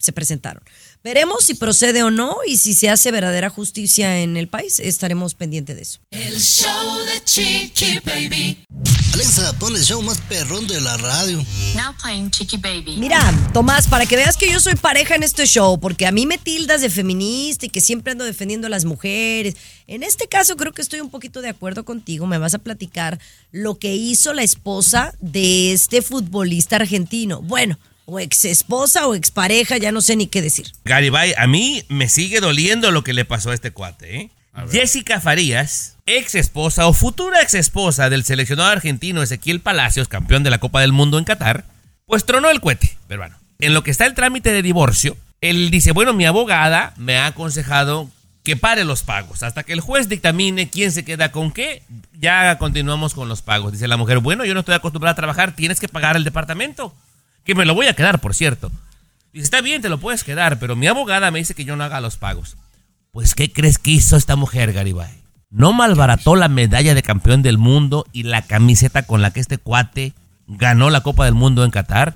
se 0.06 0.12
presentaron. 0.12 0.62
Veremos 1.04 1.44
si 1.44 1.54
procede 1.54 2.02
o 2.02 2.10
no 2.10 2.38
y 2.46 2.56
si 2.56 2.74
se 2.74 2.88
hace 2.88 3.10
verdadera 3.10 3.50
justicia 3.50 4.20
en 4.20 4.36
el 4.36 4.48
país. 4.48 4.80
Estaremos 4.80 5.34
pendientes 5.34 5.76
de 5.76 5.82
eso. 5.82 6.00
El 6.10 6.40
show 6.40 6.98
de 7.04 7.22
Chiqui 7.24 8.00
Baby. 8.04 8.64
Alexa, 9.12 9.52
pon 9.58 9.74
el 9.74 9.82
show 9.82 10.02
más 10.02 10.20
perrón 10.28 10.66
de 10.66 10.80
la 10.80 10.96
radio. 10.98 11.38
Now 11.74 11.94
playing 12.00 12.30
Chicky 12.30 12.58
Baby. 12.58 12.96
Mira, 12.98 13.18
Tomás, 13.52 13.88
para 13.88 14.04
que 14.04 14.14
veas 14.14 14.36
que 14.36 14.50
yo 14.50 14.60
soy 14.60 14.74
pareja 14.74 15.14
en 15.14 15.22
este 15.22 15.46
show, 15.46 15.80
porque 15.80 16.06
a 16.06 16.12
mí 16.12 16.26
me 16.26 16.38
tildas 16.38 16.82
de 16.82 16.90
feminista 16.90 17.66
y 17.66 17.70
que 17.70 17.80
siempre 17.80 18.12
ando 18.12 18.24
defendiendo 18.24 18.66
a 18.66 18.70
las 18.70 18.84
mujeres. 18.84 19.56
En 19.86 20.02
este 20.02 20.28
caso 20.28 20.56
creo 20.56 20.72
que 20.72 20.82
estoy 20.82 21.00
un 21.00 21.10
poquito 21.10 21.40
de 21.40 21.48
acuerdo 21.48 21.84
contigo. 21.84 22.26
Me 22.26 22.38
vas 22.38 22.54
a 22.54 22.58
platicar 22.58 23.18
lo 23.50 23.78
que 23.78 23.96
hizo 23.96 24.34
la 24.34 24.42
esposa 24.42 25.14
de 25.20 25.72
este 25.72 26.02
futbolista 26.02 26.76
argentino. 26.76 27.40
Bueno, 27.40 27.78
o 28.06 28.18
ex 28.18 28.44
esposa 28.46 29.06
o 29.06 29.14
expareja, 29.14 29.76
ya 29.76 29.92
no 29.92 30.00
sé 30.00 30.16
ni 30.16 30.26
qué 30.26 30.40
decir. 30.40 30.72
Garibay, 30.84 31.34
a 31.36 31.46
mí 31.46 31.84
me 31.88 32.08
sigue 32.08 32.40
doliendo 32.40 32.90
lo 32.90 33.04
que 33.04 33.12
le 33.12 33.24
pasó 33.24 33.50
a 33.50 33.54
este 33.54 33.72
cuate, 33.72 34.16
¿eh? 34.16 34.30
Jessica 34.70 35.20
Farías, 35.20 35.98
ex 36.06 36.34
esposa 36.34 36.86
o 36.86 36.94
futura 36.94 37.42
ex 37.42 37.52
esposa 37.52 38.08
del 38.08 38.24
seleccionado 38.24 38.70
argentino 38.70 39.22
Ezequiel 39.22 39.60
Palacios, 39.60 40.08
campeón 40.08 40.44
de 40.44 40.50
la 40.50 40.58
Copa 40.58 40.80
del 40.80 40.92
Mundo 40.92 41.18
en 41.18 41.24
Qatar, 41.24 41.66
pues 42.06 42.24
tronó 42.24 42.48
el 42.48 42.62
cohete, 42.62 42.96
peruano. 43.06 43.36
En 43.58 43.74
lo 43.74 43.82
que 43.82 43.90
está 43.90 44.06
el 44.06 44.14
trámite 44.14 44.52
de 44.52 44.62
divorcio, 44.62 45.16
él 45.42 45.70
dice, 45.70 45.92
bueno, 45.92 46.14
mi 46.14 46.24
abogada 46.24 46.94
me 46.96 47.18
ha 47.18 47.26
aconsejado 47.26 48.08
que 48.44 48.56
pare 48.56 48.84
los 48.84 49.02
pagos. 49.02 49.42
Hasta 49.42 49.64
que 49.64 49.72
el 49.72 49.80
juez 49.80 50.08
dictamine 50.08 50.70
quién 50.70 50.92
se 50.92 51.04
queda 51.04 51.32
con 51.32 51.50
qué, 51.50 51.82
ya 52.18 52.56
continuamos 52.58 53.12
con 53.12 53.28
los 53.28 53.42
pagos. 53.42 53.72
Dice 53.72 53.88
la 53.88 53.96
mujer, 53.96 54.20
bueno, 54.20 54.44
yo 54.44 54.54
no 54.54 54.60
estoy 54.60 54.76
acostumbrada 54.76 55.12
a 55.12 55.16
trabajar, 55.16 55.56
tienes 55.56 55.80
que 55.80 55.88
pagar 55.88 56.16
el 56.16 56.24
departamento. 56.24 56.94
Que 57.46 57.54
me 57.54 57.64
lo 57.64 57.74
voy 57.74 57.86
a 57.86 57.94
quedar, 57.94 58.20
por 58.20 58.34
cierto. 58.34 58.70
Dice, 59.32 59.44
está 59.44 59.62
bien, 59.62 59.80
te 59.80 59.88
lo 59.88 59.98
puedes 59.98 60.24
quedar, 60.24 60.58
pero 60.58 60.76
mi 60.76 60.88
abogada 60.88 61.30
me 61.30 61.38
dice 61.38 61.54
que 61.54 61.64
yo 61.64 61.76
no 61.76 61.84
haga 61.84 62.00
los 62.00 62.16
pagos. 62.16 62.56
Pues, 63.12 63.34
¿qué 63.34 63.50
crees 63.50 63.78
que 63.78 63.92
hizo 63.92 64.16
esta 64.16 64.36
mujer, 64.36 64.72
Garibay? 64.72 65.22
No 65.48 65.72
malbarató 65.72 66.36
la 66.36 66.48
medalla 66.48 66.94
de 66.94 67.02
campeón 67.02 67.42
del 67.42 67.56
mundo 67.56 68.04
y 68.12 68.24
la 68.24 68.42
camiseta 68.42 69.04
con 69.04 69.22
la 69.22 69.30
que 69.30 69.40
este 69.40 69.58
cuate 69.58 70.12
ganó 70.48 70.90
la 70.90 71.02
Copa 71.02 71.24
del 71.24 71.34
Mundo 71.34 71.64
en 71.64 71.70
Qatar. 71.70 72.14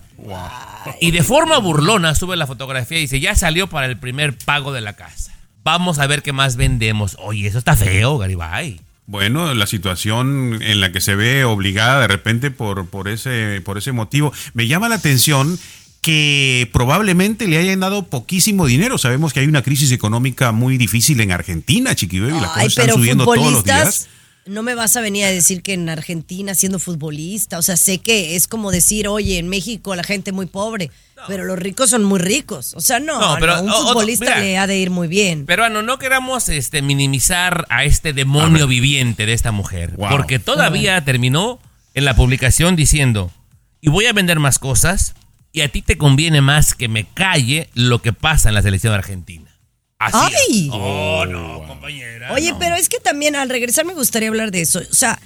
Y 1.01 1.13
de 1.13 1.23
forma 1.23 1.59
burlona 1.59 2.15
sube 2.15 2.37
la 2.37 2.47
fotografía 2.47 2.99
y 2.99 3.03
dice, 3.03 3.21
ya 3.21 3.35
salió 3.35 3.69
para 3.69 3.87
el 3.87 3.99
primer 3.99 4.37
pago 4.37 4.73
de 4.73 4.81
la 4.81 4.95
casa. 4.95 5.33
Vamos 5.63 5.99
a 5.99 6.07
ver 6.07 6.23
qué 6.23 6.33
más 6.33 6.57
vendemos. 6.57 7.17
Oye, 7.21 7.47
eso 7.47 7.59
está 7.59 7.77
feo, 7.77 8.19
Garibay. 8.19 8.81
Bueno, 9.11 9.53
la 9.55 9.67
situación 9.67 10.61
en 10.63 10.81
la 10.81 10.93
que 10.93 11.01
se 11.01 11.17
ve 11.17 11.43
obligada 11.43 12.01
de 12.01 12.07
repente 12.07 12.53
por, 12.53 12.87
por, 12.87 13.09
ese, 13.09 13.61
por 13.65 13.77
ese 13.77 13.91
motivo. 13.91 14.33
Me 14.55 14.69
llama 14.69 14.89
la 14.89 14.95
atención 14.95 15.59
que 16.01 16.71
probablemente 16.73 17.49
le 17.49 17.59
hayan 17.59 17.81
dado 17.81 18.05
poquísimo 18.05 18.67
dinero. 18.67 18.99
Sabemos 18.99 19.33
que 19.33 19.41
hay 19.41 19.47
una 19.49 19.63
crisis 19.63 19.91
económica 19.91 20.53
muy 20.53 20.79
difícil 20.79 21.21
en 21.21 21.33
Argentina, 21.33 21.93
Chiqui 21.97 22.21
Baby. 22.21 22.35
Las 22.35 22.51
cosas 22.51 22.57
Ay, 22.59 22.67
están 22.69 22.91
subiendo 22.91 23.25
todos 23.25 23.53
los 23.53 23.65
días. 23.65 24.07
no 24.47 24.63
me 24.63 24.77
vas 24.77 24.95
a 24.95 25.01
venir 25.01 25.25
a 25.25 25.31
decir 25.31 25.63
que 25.63 25.73
en 25.73 25.89
Argentina 25.89 26.55
siendo 26.55 26.79
futbolista, 26.79 27.59
o 27.59 27.63
sea, 27.63 27.77
sé 27.77 27.99
que 27.99 28.37
es 28.37 28.47
como 28.47 28.71
decir, 28.71 29.09
oye, 29.09 29.39
en 29.39 29.49
México 29.49 29.97
la 29.97 30.05
gente 30.05 30.31
muy 30.31 30.47
pobre, 30.47 30.93
pero 31.27 31.45
los 31.45 31.59
ricos 31.59 31.91
son 31.91 32.05
muy 32.05 32.19
ricos. 32.19 32.75
O 32.75 32.81
sea, 32.81 33.01
no, 33.01 33.21
No, 33.21 33.37
pero 33.41 33.57
no, 33.57 33.63
un 33.63 33.69
otro- 33.71 33.89
futbolista 33.89 34.25
mira. 34.27 34.41
le 34.41 34.59
ha 34.59 34.67
de 34.67 34.79
ir 34.79 34.91
muy 34.91 35.09
bien. 35.09 35.47
Peruano, 35.47 35.83
no 35.83 35.99
queramos 35.99 36.49
este, 36.49 36.83
minimizar 36.83 37.67
a 37.71 37.85
este 37.85 38.13
demonio 38.13 38.67
viviente 38.67 39.27
de 39.27 39.33
esta 39.33 39.53
mujer. 39.53 39.93
Wow. 39.97 40.09
Porque 40.11 40.39
todavía 40.39 41.05
terminó 41.05 41.61
en 41.95 42.05
la 42.05 42.15
publicación 42.15 42.77
diciendo, 42.77 43.33
y 43.81 43.89
voy 43.91 44.07
a 44.07 44.13
vender 44.13 44.39
más 44.39 44.59
cosas, 44.59 45.15
y 45.53 45.63
a 45.63 45.69
ti 45.69 45.83
te 45.83 45.99
conviene 45.99 46.41
más 46.41 46.75
que 46.75 46.89
me 46.89 47.05
calle 47.07 47.69
lo 47.75 48.01
que 48.03 48.13
pasa 48.13 48.49
en 48.51 48.55
la 48.55 48.63
selección 48.63 48.95
argentina. 48.95 49.51
Así. 49.99 50.17
¡Ay! 50.49 50.67
es. 50.67 50.71
Oh, 50.73 51.27
no, 51.27 51.63
compañera. 51.67 52.33
Oye, 52.33 52.53
no. 52.53 52.59
pero 52.59 52.77
es 52.77 52.89
que 52.89 52.99
también 53.01 53.37
al 53.37 53.49
regresar 53.51 53.85
me 53.85 53.93
gustaría 53.95 54.29
hablar 54.29 54.51
de 54.51 54.63
eso. 54.63 54.79
O 54.79 54.95
sea, 54.95 55.19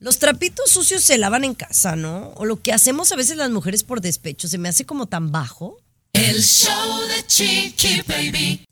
los 0.00 0.18
trapitos 0.18 0.70
sucios 0.70 1.04
se 1.04 1.18
lavan 1.18 1.44
en 1.44 1.54
casa, 1.54 1.94
¿no? 1.94 2.32
O 2.36 2.46
lo 2.46 2.62
que 2.62 2.72
hacemos 2.72 3.12
a 3.12 3.16
veces 3.16 3.36
las 3.36 3.50
mujeres 3.50 3.84
por 3.84 4.00
despecho, 4.00 4.48
se 4.48 4.56
me 4.56 4.70
hace 4.70 4.86
como 4.86 5.06
tan 5.06 5.30
bajo. 5.30 5.76
El 6.14 6.42
show 6.42 7.00
de 7.06 7.26
Chiqui 7.26 8.00
Baby. 8.08 8.64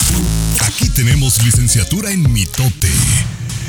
Aquí 0.61 0.89
tenemos 0.89 1.43
licenciatura 1.45 2.11
en 2.11 2.33
mitote. 2.33 2.89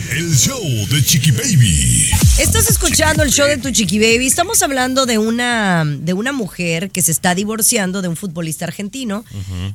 El 0.10 0.34
show 0.36 0.64
de 0.90 1.04
Chiqui 1.04 1.32
Baby. 1.32 2.10
Estás 2.40 2.70
escuchando 2.70 3.24
el 3.24 3.30
show 3.30 3.46
de 3.46 3.58
tu 3.58 3.70
chiqui 3.70 4.00
baby. 4.00 4.26
Estamos 4.26 4.64
hablando 4.64 5.06
de 5.06 5.18
una, 5.18 5.84
de 5.86 6.14
una 6.14 6.32
mujer 6.32 6.90
que 6.90 7.02
se 7.02 7.12
está 7.12 7.36
divorciando 7.36 8.02
de 8.02 8.08
un 8.08 8.16
futbolista 8.16 8.66
argentino. 8.66 9.26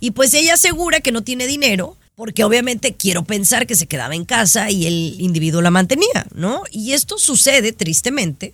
Y 0.00 0.12
pues 0.12 0.32
ella 0.32 0.54
asegura 0.54 1.00
que 1.00 1.12
no 1.12 1.22
tiene 1.22 1.46
dinero, 1.46 1.96
porque 2.16 2.44
obviamente 2.44 2.94
quiero 2.94 3.24
pensar 3.24 3.66
que 3.66 3.74
se 3.74 3.86
quedaba 3.86 4.14
en 4.14 4.24
casa 4.24 4.70
y 4.70 4.86
el 4.86 5.20
individuo 5.20 5.62
la 5.62 5.70
mantenía, 5.70 6.26
¿no? 6.34 6.62
Y 6.70 6.92
esto 6.92 7.18
sucede 7.18 7.72
tristemente 7.72 8.52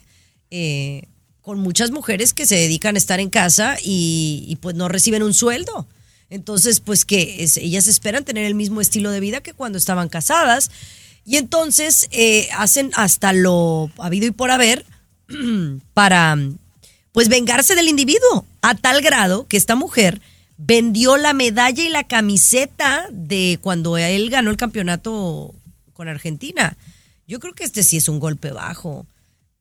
eh, 0.50 1.04
con 1.42 1.58
muchas 1.58 1.90
mujeres 1.90 2.32
que 2.32 2.46
se 2.46 2.56
dedican 2.56 2.94
a 2.94 2.98
estar 2.98 3.20
en 3.20 3.30
casa 3.30 3.76
y, 3.82 4.56
pues 4.60 4.76
no 4.76 4.88
reciben 4.88 5.22
un 5.22 5.34
sueldo. 5.34 5.86
Entonces, 6.30 6.80
pues 6.80 7.04
que 7.04 7.44
ellas 7.56 7.86
esperan 7.86 8.24
tener 8.24 8.44
el 8.44 8.54
mismo 8.54 8.80
estilo 8.80 9.10
de 9.10 9.20
vida 9.20 9.42
que 9.42 9.52
cuando 9.52 9.78
estaban 9.78 10.08
casadas. 10.08 10.70
Y 11.26 11.36
entonces 11.36 12.08
eh, 12.12 12.48
hacen 12.56 12.92
hasta 12.94 13.32
lo 13.32 13.90
habido 13.98 14.26
y 14.26 14.30
por 14.30 14.50
haber 14.50 14.86
para 15.94 16.38
pues 17.12 17.28
vengarse 17.28 17.74
del 17.74 17.88
individuo 17.88 18.46
a 18.62 18.74
tal 18.74 19.02
grado 19.02 19.46
que 19.48 19.56
esta 19.56 19.74
mujer 19.74 20.20
vendió 20.62 21.16
la 21.16 21.32
medalla 21.32 21.82
y 21.82 21.88
la 21.88 22.04
camiseta 22.04 23.06
de 23.10 23.58
cuando 23.62 23.96
él 23.96 24.28
ganó 24.28 24.50
el 24.50 24.56
campeonato 24.56 25.54
con 25.94 26.08
Argentina. 26.08 26.76
Yo 27.26 27.40
creo 27.40 27.54
que 27.54 27.64
este 27.64 27.82
sí 27.82 27.96
es 27.96 28.08
un 28.08 28.20
golpe 28.20 28.52
bajo. 28.52 29.06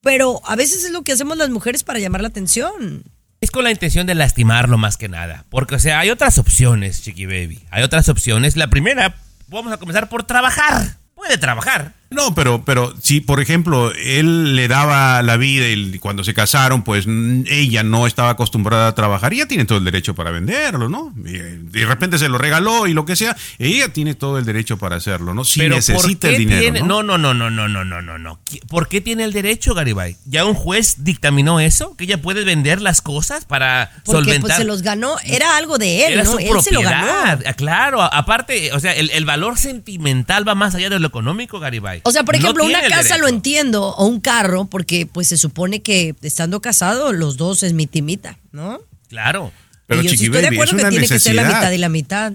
Pero 0.01 0.41
a 0.45 0.55
veces 0.55 0.83
es 0.83 0.91
lo 0.91 1.03
que 1.03 1.11
hacemos 1.13 1.37
las 1.37 1.49
mujeres 1.49 1.83
para 1.83 1.99
llamar 1.99 2.21
la 2.21 2.27
atención. 2.27 3.03
Es 3.41 3.51
con 3.51 3.63
la 3.63 3.71
intención 3.71 4.07
de 4.07 4.15
lastimarlo 4.15 4.77
más 4.77 4.97
que 4.97 5.07
nada. 5.07 5.45
Porque, 5.49 5.75
o 5.75 5.79
sea, 5.79 5.99
hay 5.99 6.09
otras 6.09 6.37
opciones, 6.37 7.01
Chiqui 7.01 7.25
Baby. 7.25 7.59
Hay 7.71 7.83
otras 7.83 8.09
opciones. 8.09 8.57
La 8.57 8.69
primera, 8.69 9.15
vamos 9.47 9.71
a 9.71 9.77
comenzar 9.77 10.09
por 10.09 10.23
trabajar. 10.23 10.97
Puede 11.15 11.37
trabajar. 11.37 11.93
No, 12.11 12.33
pero, 12.33 12.63
pero 12.65 12.91
si, 13.03 13.21
por 13.21 13.39
ejemplo, 13.39 13.93
él 13.93 14.55
le 14.55 14.67
daba 14.67 15.21
la 15.21 15.37
vida 15.37 15.67
y 15.67 15.99
cuando 15.99 16.23
se 16.23 16.33
casaron, 16.33 16.83
pues 16.83 17.05
ella 17.47 17.83
no 17.83 18.07
estaba 18.07 18.31
acostumbrada 18.31 18.87
a 18.87 18.95
trabajar, 18.95 19.31
ella 19.33 19.47
tiene 19.47 19.65
todo 19.65 19.77
el 19.77 19.83
derecho 19.85 20.15
para 20.15 20.31
venderlo, 20.31 20.89
¿no? 20.89 21.13
Y, 21.17 21.33
de 21.37 21.85
repente 21.85 22.17
se 22.17 22.27
lo 22.27 22.39
regaló 22.39 22.87
y 22.87 22.93
lo 22.93 23.05
que 23.05 23.15
sea, 23.15 23.37
ella 23.59 23.89
tiene 23.93 24.15
todo 24.15 24.39
el 24.39 24.45
derecho 24.45 24.77
para 24.77 24.95
hacerlo, 24.95 25.35
¿no? 25.35 25.43
Si 25.45 25.59
Pero 25.59 25.75
necesita 25.75 26.01
¿por 26.01 26.19
qué 26.19 26.29
el 26.29 26.37
dinero. 26.39 26.61
tiene- 26.61 26.79
¿no? 26.81 27.03
no, 27.03 27.19
no, 27.19 27.35
no, 27.35 27.51
no, 27.51 27.67
no, 27.67 27.85
no, 27.85 28.01
no, 28.01 28.17
no. 28.17 28.39
¿Qui- 28.43 28.65
¿Por 28.67 28.87
qué 28.87 29.01
tiene 29.01 29.23
el 29.23 29.31
derecho, 29.31 29.75
Garibay? 29.75 30.15
¿Ya 30.25 30.45
un 30.45 30.55
juez 30.55 31.03
dictaminó 31.03 31.59
eso? 31.59 31.95
¿Que 31.95 32.05
ella 32.05 32.19
puede 32.21 32.43
vender 32.43 32.81
las 32.81 33.01
cosas 33.01 33.45
para 33.45 33.91
Porque 34.03 34.11
solventar? 34.23 34.41
pues 34.41 34.55
se 34.57 34.63
los 34.63 34.81
ganó, 34.81 35.15
era 35.25 35.57
algo 35.57 35.77
de 35.77 36.07
él, 36.07 36.13
Era 36.13 36.23
¿no? 36.23 36.31
su 36.31 36.39
Él 36.39 36.59
se 36.63 36.71
lo 36.71 36.81
ganó. 36.81 37.05
propiedad. 37.05 37.43
Ah, 37.45 37.53
Claro, 37.53 38.01
aparte, 38.01 38.71
o 38.73 38.79
sea, 38.79 38.93
el, 38.93 39.11
el 39.11 39.25
valor 39.25 39.59
sentimental 39.59 40.47
va 40.47 40.55
más 40.55 40.73
allá 40.73 40.89
de 40.89 40.99
lo 40.99 41.07
económico, 41.07 41.59
Garibay. 41.59 41.98
O 42.03 42.11
sea, 42.11 42.23
por 42.23 42.35
ejemplo, 42.35 42.65
una 42.65 42.81
casa 42.87 43.17
lo 43.17 43.27
entiendo, 43.27 43.89
o 43.95 44.05
un 44.05 44.19
carro, 44.19 44.65
porque 44.65 45.05
pues 45.05 45.27
se 45.27 45.37
supone 45.37 45.81
que 45.81 46.15
estando 46.21 46.61
casado, 46.61 47.13
los 47.13 47.37
dos 47.37 47.63
es 47.63 47.73
mitimita, 47.73 48.37
¿no? 48.51 48.81
Claro. 49.07 49.51
Pero 49.87 50.01
Y 50.01 50.05
yo 50.05 50.11
Chiqui 50.11 50.25
estoy 50.25 50.41
de 50.41 50.47
Baby, 50.47 50.55
es 50.55 50.61
acuerdo 50.61 50.75
que 50.75 50.81
una 50.81 50.89
tiene 50.89 51.07
que 51.07 51.19
ser 51.19 51.35
la 51.35 51.41
necesidad. 51.43 51.61
mitad 51.61 51.71
y 51.71 51.77
la 51.77 51.89
mitad. 51.89 52.33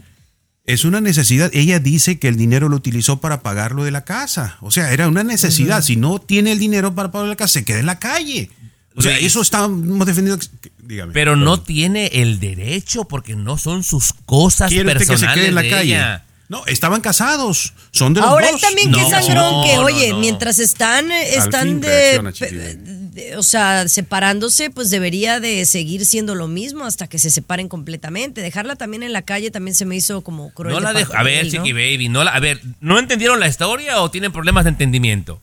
Es 0.66 0.84
una 0.84 1.00
necesidad. 1.00 1.50
Ella 1.54 1.78
dice 1.78 2.18
que 2.18 2.28
el 2.28 2.36
dinero 2.36 2.68
lo 2.68 2.76
utilizó 2.76 3.20
para 3.20 3.42
pagar 3.42 3.72
lo 3.72 3.84
de 3.84 3.90
la 3.90 4.04
casa. 4.04 4.56
O 4.60 4.70
sea, 4.70 4.92
era 4.92 5.08
una 5.08 5.22
necesidad. 5.22 5.82
Si 5.82 5.96
no 5.96 6.18
tiene 6.20 6.52
el 6.52 6.58
dinero 6.58 6.94
para 6.94 7.12
pagar 7.12 7.28
la 7.28 7.36
casa, 7.36 7.52
se 7.52 7.64
queda 7.64 7.80
en 7.80 7.86
la 7.86 7.98
calle. 7.98 8.50
O 8.96 9.02
sea, 9.02 9.18
eso 9.18 9.42
estamos 9.42 10.06
defendiendo. 10.06 10.44
Dígame. 10.78 11.12
Pero 11.12 11.36
no 11.36 11.60
tiene 11.60 12.06
el 12.14 12.40
derecho 12.40 13.04
porque 13.04 13.36
no 13.36 13.58
son 13.58 13.84
sus 13.84 14.12
cosas 14.24 14.70
¿Quiere 14.70 14.86
usted 14.86 15.00
que 15.00 15.06
personales 15.06 15.34
se 15.34 15.40
quede 15.40 15.48
en 15.48 15.54
la 15.54 15.62
de 15.62 15.70
calle? 15.70 15.94
ella. 15.94 16.24
No, 16.48 16.64
estaban 16.66 17.00
casados. 17.00 17.72
Son 17.90 18.12
de 18.12 18.20
los 18.20 18.28
Ahora 18.28 18.46
dos. 18.50 18.56
él 18.56 18.60
también 18.60 18.92
que 18.92 19.00
No, 19.00 19.08
sangrón 19.10 19.64
que, 19.64 19.78
oye, 19.78 20.10
no. 20.10 20.18
mientras 20.18 20.58
están, 20.58 21.10
están 21.10 21.68
fin 21.68 21.80
de, 21.80 23.36
o 23.36 23.42
sea, 23.42 23.88
separándose, 23.88 24.68
pues 24.70 24.90
debería 24.90 25.40
de 25.40 25.64
seguir 25.64 26.04
siendo 26.04 26.34
lo 26.34 26.46
mismo 26.48 26.84
hasta 26.84 27.06
que 27.06 27.18
se 27.18 27.30
separen 27.30 27.68
completamente. 27.68 28.42
Dejarla 28.42 28.76
también 28.76 29.02
en 29.02 29.12
la 29.12 29.22
calle 29.22 29.50
también 29.50 29.74
se 29.74 29.84
me 29.86 29.96
hizo 29.96 30.22
como 30.22 30.52
cruel. 30.52 30.74
No 30.74 30.80
de 30.80 30.84
la 30.84 30.92
dejo. 30.92 31.12
parte 31.12 31.20
A 31.20 31.24
ver. 31.42 31.50
Chiqui 31.50 31.72
Baby, 31.72 32.08
no 32.10 32.24
la, 32.24 32.32
a 32.32 32.40
ver, 32.40 32.60
¿no 32.80 32.98
entendieron 32.98 33.40
la 33.40 33.48
historia 33.48 34.00
o 34.02 34.10
tienen 34.10 34.30
problemas 34.32 34.64
de 34.64 34.70
entendimiento? 34.70 35.40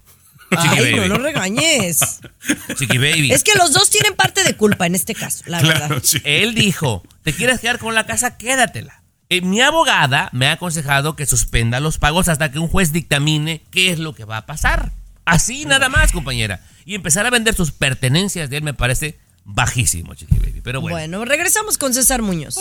Chiqui 0.52 0.78
Ay, 0.84 0.96
no 0.96 1.08
lo 1.08 1.18
regañes. 1.18 2.00
Chiqui 2.78 2.98
Baby. 2.98 3.32
Es 3.32 3.44
que 3.44 3.54
los 3.56 3.72
dos 3.74 3.90
tienen 3.90 4.16
parte 4.16 4.44
de 4.44 4.56
culpa 4.56 4.86
en 4.86 4.96
este 4.96 5.16
caso, 5.16 5.44
la 5.48 5.62
Claro, 5.62 5.80
verdad. 5.80 6.02
sí. 6.04 6.20
Él 6.26 6.54
dijo, 6.54 7.02
¿te 7.24 7.34
quieres 7.34 7.60
quedar 7.62 7.80
con 7.80 7.96
la 7.96 8.06
casa? 8.06 8.38
Quédatela. 8.38 9.01
Eh, 9.32 9.40
mi 9.40 9.62
abogada 9.62 10.28
me 10.34 10.48
ha 10.48 10.52
aconsejado 10.52 11.16
que 11.16 11.26
suspenda 11.26 11.80
los 11.80 11.98
pagos 11.98 12.28
hasta 12.28 12.52
que 12.52 12.60
un 12.60 12.68
juez 12.68 12.92
dictamine 12.92 13.62
qué 13.72 13.90
es 13.90 13.98
lo 13.98 14.14
que 14.14 14.26
va 14.26 14.36
a 14.36 14.46
pasar. 14.46 14.92
Así 15.24 15.64
nada 15.64 15.88
más, 15.88 16.12
compañera. 16.12 16.60
Y 16.84 16.96
empezar 16.96 17.26
a 17.26 17.30
vender 17.30 17.56
sus 17.56 17.72
pertenencias 17.72 18.50
de 18.50 18.58
él 18.58 18.64
me 18.64 18.74
parece 18.74 19.18
bajísimo, 19.46 20.16
Chiqui 20.16 20.36
Baby. 20.36 20.60
Pero 20.62 20.82
bueno. 20.82 20.98
Bueno, 20.98 21.24
regresamos 21.24 21.78
con 21.78 21.94
César 21.94 22.22
Muñoz. 22.22 22.58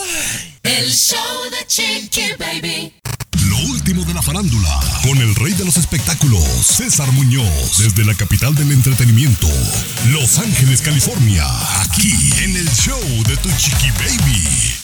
El 0.62 0.88
show 0.92 1.18
de 1.50 1.66
Chiqui 1.66 2.34
Baby. 2.38 2.94
Lo 3.48 3.58
último 3.72 4.04
de 4.04 4.14
la 4.14 4.22
farándula, 4.22 4.80
con 5.02 5.18
el 5.18 5.34
rey 5.34 5.54
de 5.54 5.64
los 5.64 5.76
espectáculos, 5.76 6.44
César 6.44 7.10
Muñoz, 7.10 7.78
desde 7.78 8.04
la 8.04 8.14
capital 8.14 8.54
del 8.54 8.70
entretenimiento, 8.70 9.48
Los 10.10 10.38
Ángeles, 10.38 10.82
California, 10.82 11.44
aquí 11.82 12.12
en 12.44 12.56
el 12.56 12.70
show 12.70 13.02
de 13.26 13.36
Tu 13.38 13.50
Chiqui 13.56 13.90
Baby. 13.90 14.79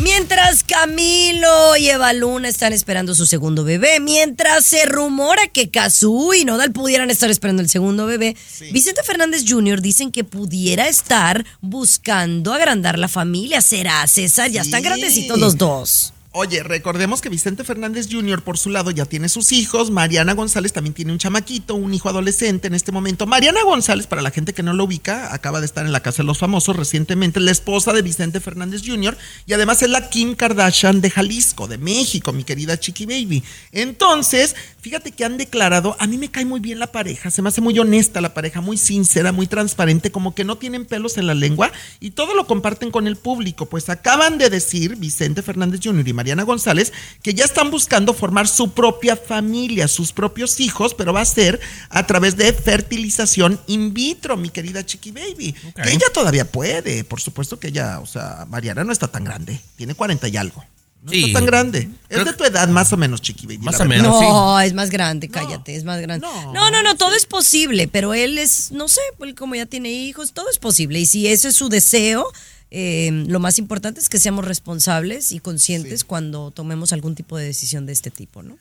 Mientras 0.00 0.62
Camilo 0.62 1.76
y 1.76 1.88
Eva 1.88 2.12
Luna 2.12 2.48
están 2.48 2.72
esperando 2.72 3.16
su 3.16 3.26
segundo 3.26 3.64
bebé, 3.64 3.98
mientras 3.98 4.64
se 4.64 4.84
rumora 4.86 5.48
que 5.48 5.70
Cazú 5.70 6.32
y 6.34 6.44
Nodal 6.44 6.70
pudieran 6.72 7.10
estar 7.10 7.30
esperando 7.30 7.62
el 7.62 7.68
segundo 7.68 8.06
bebé, 8.06 8.36
Vicente 8.72 9.02
Fernández 9.02 9.44
Jr. 9.46 9.82
dicen 9.82 10.12
que 10.12 10.22
pudiera 10.22 10.86
estar 10.86 11.44
buscando 11.60 12.52
agrandar 12.52 12.96
la 12.96 13.08
familia. 13.08 13.60
¿Será, 13.60 14.06
César? 14.06 14.50
Ya 14.52 14.62
están 14.62 14.82
Sí. 14.82 14.86
grandecitos 14.88 15.38
los 15.38 15.58
dos. 15.58 16.12
Oye, 16.40 16.62
recordemos 16.62 17.20
que 17.20 17.30
Vicente 17.30 17.64
Fernández 17.64 18.06
Jr. 18.08 18.42
por 18.42 18.58
su 18.58 18.70
lado 18.70 18.92
ya 18.92 19.06
tiene 19.06 19.28
sus 19.28 19.50
hijos, 19.50 19.90
Mariana 19.90 20.34
González 20.34 20.72
también 20.72 20.94
tiene 20.94 21.10
un 21.10 21.18
chamaquito, 21.18 21.74
un 21.74 21.92
hijo 21.92 22.08
adolescente 22.08 22.68
en 22.68 22.74
este 22.74 22.92
momento. 22.92 23.26
Mariana 23.26 23.64
González, 23.64 24.06
para 24.06 24.22
la 24.22 24.30
gente 24.30 24.52
que 24.52 24.62
no 24.62 24.72
lo 24.72 24.84
ubica, 24.84 25.34
acaba 25.34 25.58
de 25.58 25.66
estar 25.66 25.84
en 25.84 25.90
la 25.90 25.98
Casa 25.98 26.22
de 26.22 26.28
los 26.28 26.38
Famosos 26.38 26.76
recientemente, 26.76 27.40
la 27.40 27.50
esposa 27.50 27.92
de 27.92 28.02
Vicente 28.02 28.38
Fernández 28.38 28.82
Jr. 28.86 29.18
y 29.46 29.52
además 29.52 29.82
es 29.82 29.90
la 29.90 30.10
Kim 30.10 30.36
Kardashian 30.36 31.00
de 31.00 31.10
Jalisco, 31.10 31.66
de 31.66 31.78
México, 31.78 32.32
mi 32.32 32.44
querida 32.44 32.78
Chiqui 32.78 33.04
Baby. 33.04 33.42
Entonces, 33.72 34.54
fíjate 34.88 35.12
que 35.12 35.22
han 35.22 35.36
declarado, 35.36 35.96
a 35.98 36.06
mí 36.06 36.16
me 36.16 36.30
cae 36.30 36.46
muy 36.46 36.60
bien 36.60 36.78
la 36.78 36.86
pareja, 36.86 37.30
se 37.30 37.42
me 37.42 37.50
hace 37.50 37.60
muy 37.60 37.78
honesta 37.78 38.22
la 38.22 38.32
pareja, 38.32 38.62
muy 38.62 38.78
sincera, 38.78 39.32
muy 39.32 39.46
transparente, 39.46 40.10
como 40.10 40.34
que 40.34 40.44
no 40.44 40.56
tienen 40.56 40.86
pelos 40.86 41.18
en 41.18 41.26
la 41.26 41.34
lengua 41.34 41.70
y 42.00 42.12
todo 42.12 42.34
lo 42.34 42.46
comparten 42.46 42.90
con 42.90 43.06
el 43.06 43.16
público. 43.16 43.66
Pues 43.66 43.90
acaban 43.90 44.38
de 44.38 44.48
decir 44.48 44.96
Vicente 44.96 45.42
Fernández 45.42 45.80
Jr. 45.84 46.08
y 46.08 46.12
Mariana 46.14 46.44
González 46.44 46.94
que 47.22 47.34
ya 47.34 47.44
están 47.44 47.70
buscando 47.70 48.14
formar 48.14 48.48
su 48.48 48.72
propia 48.72 49.14
familia, 49.14 49.88
sus 49.88 50.10
propios 50.10 50.58
hijos, 50.58 50.94
pero 50.94 51.12
va 51.12 51.20
a 51.20 51.26
ser 51.26 51.60
a 51.90 52.06
través 52.06 52.38
de 52.38 52.50
fertilización 52.54 53.60
in 53.66 53.92
vitro, 53.92 54.38
mi 54.38 54.48
querida 54.48 54.86
Chiqui 54.86 55.10
Baby. 55.10 55.54
Que 55.82 55.90
ella 55.90 56.06
todavía 56.14 56.50
puede, 56.50 57.04
por 57.04 57.20
supuesto 57.20 57.60
que 57.60 57.68
ella, 57.68 58.00
o 58.00 58.06
sea, 58.06 58.46
Mariana 58.48 58.84
no 58.84 58.92
está 58.92 59.08
tan 59.08 59.24
grande, 59.24 59.60
tiene 59.76 59.94
40 59.94 60.28
y 60.28 60.36
algo. 60.38 60.64
No 61.02 61.12
Sí. 61.12 61.20
está 61.26 61.38
tan 61.38 61.46
grande. 61.46 61.88
Es 62.08 62.24
de 62.24 62.32
tu 62.32 62.44
edad, 62.44 62.68
más 62.68 62.92
o 62.92 62.96
menos, 62.96 63.22
Chiqui 63.22 63.46
Baby. 63.46 63.58
Más 63.58 63.80
o 63.80 63.84
menos. 63.84 64.06
No, 64.20 64.58
sí. 64.60 64.66
es 64.66 64.74
más 64.74 64.90
grande, 64.90 65.28
cállate, 65.28 65.76
es 65.76 65.84
más 65.84 66.00
grande. 66.00 66.26
no, 66.26 66.52
No, 66.52 66.70
no, 66.70 66.82
no, 66.82 66.96
todo 66.96 67.14
es 67.14 67.24
posible, 67.26 67.86
pero 67.88 68.14
él 68.14 68.36
es, 68.38 68.72
no 68.72 68.88
sé, 68.88 69.00
él 69.20 69.34
como 69.34 69.54
ya 69.54 69.66
tiene 69.66 69.90
hijos, 69.92 70.32
todo 70.32 70.50
es 70.50 70.58
posible. 70.58 70.98
Y 70.98 71.06
si 71.06 71.28
ese 71.28 71.48
es 71.48 71.56
su 71.56 71.68
deseo, 71.68 72.26
eh, 72.70 73.10
lo 73.28 73.38
más 73.40 73.58
importante 73.58 74.00
es 74.00 74.08
que 74.08 74.18
seamos 74.18 74.44
responsables 74.44 75.32
y 75.32 75.38
conscientes 75.38 76.04
cuando 76.04 76.50
tomemos 76.50 76.92
algún 76.92 77.14
tipo 77.14 77.36
de 77.38 77.44
decisión 77.46 77.86
de 77.86 77.92
este 77.92 78.10
tipo, 78.10 78.42
¿no? 78.42 78.58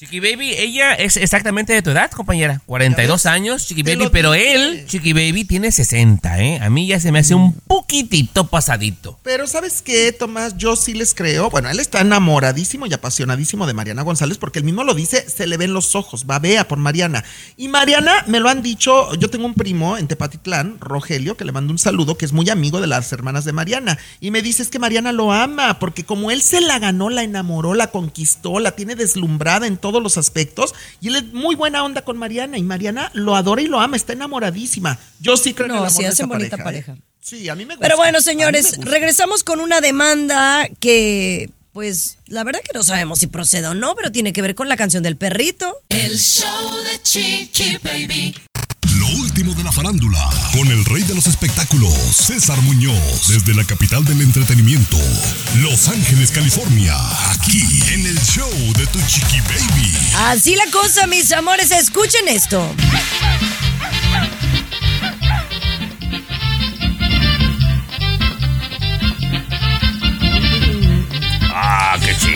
Chiqui 0.00 0.18
Baby, 0.18 0.54
ella 0.56 0.94
es 0.94 1.18
exactamente 1.18 1.74
de 1.74 1.82
tu 1.82 1.90
edad, 1.90 2.10
compañera. 2.10 2.62
42 2.64 3.26
años, 3.26 3.66
Chiqui 3.66 3.82
Baby, 3.82 4.08
pero 4.10 4.32
él, 4.32 4.86
Chiqui 4.86 5.12
Baby, 5.12 5.44
tiene 5.44 5.70
60, 5.70 6.40
¿eh? 6.40 6.58
A 6.62 6.70
mí 6.70 6.86
ya 6.86 6.98
se 6.98 7.12
me 7.12 7.18
hace 7.18 7.34
un 7.34 7.52
poquitito 7.52 8.46
pasadito. 8.46 9.18
Pero 9.22 9.46
¿sabes 9.46 9.82
qué, 9.82 10.10
Tomás? 10.12 10.56
Yo 10.56 10.74
sí 10.74 10.94
les 10.94 11.12
creo. 11.12 11.50
Bueno, 11.50 11.68
él 11.68 11.78
está 11.80 12.00
enamoradísimo 12.00 12.86
y 12.86 12.94
apasionadísimo 12.94 13.66
de 13.66 13.74
Mariana 13.74 14.00
González 14.00 14.38
porque 14.38 14.58
él 14.58 14.64
mismo 14.64 14.84
lo 14.84 14.94
dice, 14.94 15.28
se 15.28 15.46
le 15.46 15.58
ven 15.58 15.74
los 15.74 15.94
ojos, 15.94 16.24
babea 16.24 16.66
por 16.66 16.78
Mariana. 16.78 17.22
Y 17.58 17.68
Mariana, 17.68 18.24
me 18.26 18.40
lo 18.40 18.48
han 18.48 18.62
dicho, 18.62 19.14
yo 19.16 19.28
tengo 19.28 19.44
un 19.44 19.52
primo 19.52 19.98
en 19.98 20.08
Tepatitlán, 20.08 20.78
Rogelio, 20.80 21.36
que 21.36 21.44
le 21.44 21.52
mando 21.52 21.74
un 21.74 21.78
saludo, 21.78 22.16
que 22.16 22.24
es 22.24 22.32
muy 22.32 22.48
amigo 22.48 22.80
de 22.80 22.86
las 22.86 23.12
hermanas 23.12 23.44
de 23.44 23.52
Mariana. 23.52 23.98
Y 24.18 24.30
me 24.30 24.40
dice 24.40 24.62
es 24.62 24.70
que 24.70 24.78
Mariana 24.78 25.12
lo 25.12 25.30
ama, 25.30 25.78
porque 25.78 26.04
como 26.04 26.30
él 26.30 26.40
se 26.40 26.62
la 26.62 26.78
ganó, 26.78 27.10
la 27.10 27.22
enamoró, 27.22 27.74
la 27.74 27.88
conquistó, 27.88 28.60
la 28.60 28.70
tiene 28.70 28.96
deslumbrada 28.96 29.66
en 29.66 29.76
todos 29.90 30.02
los 30.02 30.16
aspectos. 30.18 30.74
Y 31.00 31.08
él 31.08 31.16
es 31.16 31.24
muy 31.32 31.54
buena 31.56 31.84
onda 31.84 32.02
con 32.02 32.16
Mariana. 32.16 32.58
Y 32.58 32.62
Mariana 32.62 33.10
lo 33.14 33.34
adora 33.36 33.60
y 33.62 33.66
lo 33.66 33.80
ama, 33.80 33.96
está 33.96 34.12
enamoradísima. 34.12 34.98
Yo 35.20 35.36
sí 35.36 35.52
creo 35.54 35.66
en 35.66 35.72
No, 35.72 35.78
el 35.78 35.80
amor 35.86 35.92
sí, 35.92 36.02
de 36.02 36.08
hacen 36.08 36.24
esa 36.26 36.32
bonita 36.32 36.56
pareja. 36.56 36.92
¿eh? 36.92 36.94
pareja. 36.94 37.06
Sí, 37.20 37.48
a 37.48 37.54
mí 37.54 37.64
me 37.64 37.74
gusta. 37.74 37.82
Pero 37.86 37.96
bueno, 37.96 38.20
señores, 38.20 38.78
regresamos 38.80 39.44
con 39.44 39.60
una 39.60 39.80
demanda 39.80 40.68
que, 40.80 41.50
pues, 41.72 42.16
la 42.26 42.44
verdad 42.44 42.60
que 42.60 42.76
no 42.76 42.82
sabemos 42.82 43.18
si 43.18 43.26
procede 43.26 43.66
o 43.66 43.74
no, 43.74 43.94
pero 43.94 44.10
tiene 44.10 44.32
que 44.32 44.40
ver 44.42 44.54
con 44.54 44.68
la 44.68 44.76
canción 44.76 45.02
del 45.02 45.16
perrito. 45.16 45.76
El 45.90 46.18
show 46.18 46.76
de 46.84 47.02
Chiqui 47.02 47.78
Baby. 47.82 48.34
Lo 48.98 49.06
último 49.06 49.54
de 49.54 49.62
la 49.62 49.72
farándula, 49.72 50.18
con 50.52 50.66
el 50.68 50.84
rey 50.84 51.02
de 51.04 51.14
los 51.14 51.26
espectáculos, 51.26 51.92
César 52.12 52.60
Muñoz, 52.62 53.28
desde 53.28 53.54
la 53.54 53.64
capital 53.64 54.04
del 54.04 54.20
entretenimiento, 54.20 54.98
Los 55.58 55.88
Ángeles, 55.88 56.30
California, 56.30 56.96
aquí 57.30 57.62
en 57.92 58.06
el 58.06 58.20
show 58.20 58.50
de 58.76 58.86
Tu 58.86 59.00
Chiqui 59.02 59.40
Baby. 59.40 59.92
Así 60.16 60.56
la 60.56 60.70
cosa, 60.70 61.06
mis 61.06 61.30
amores, 61.32 61.70
escuchen 61.70 62.28
esto. 62.28 62.74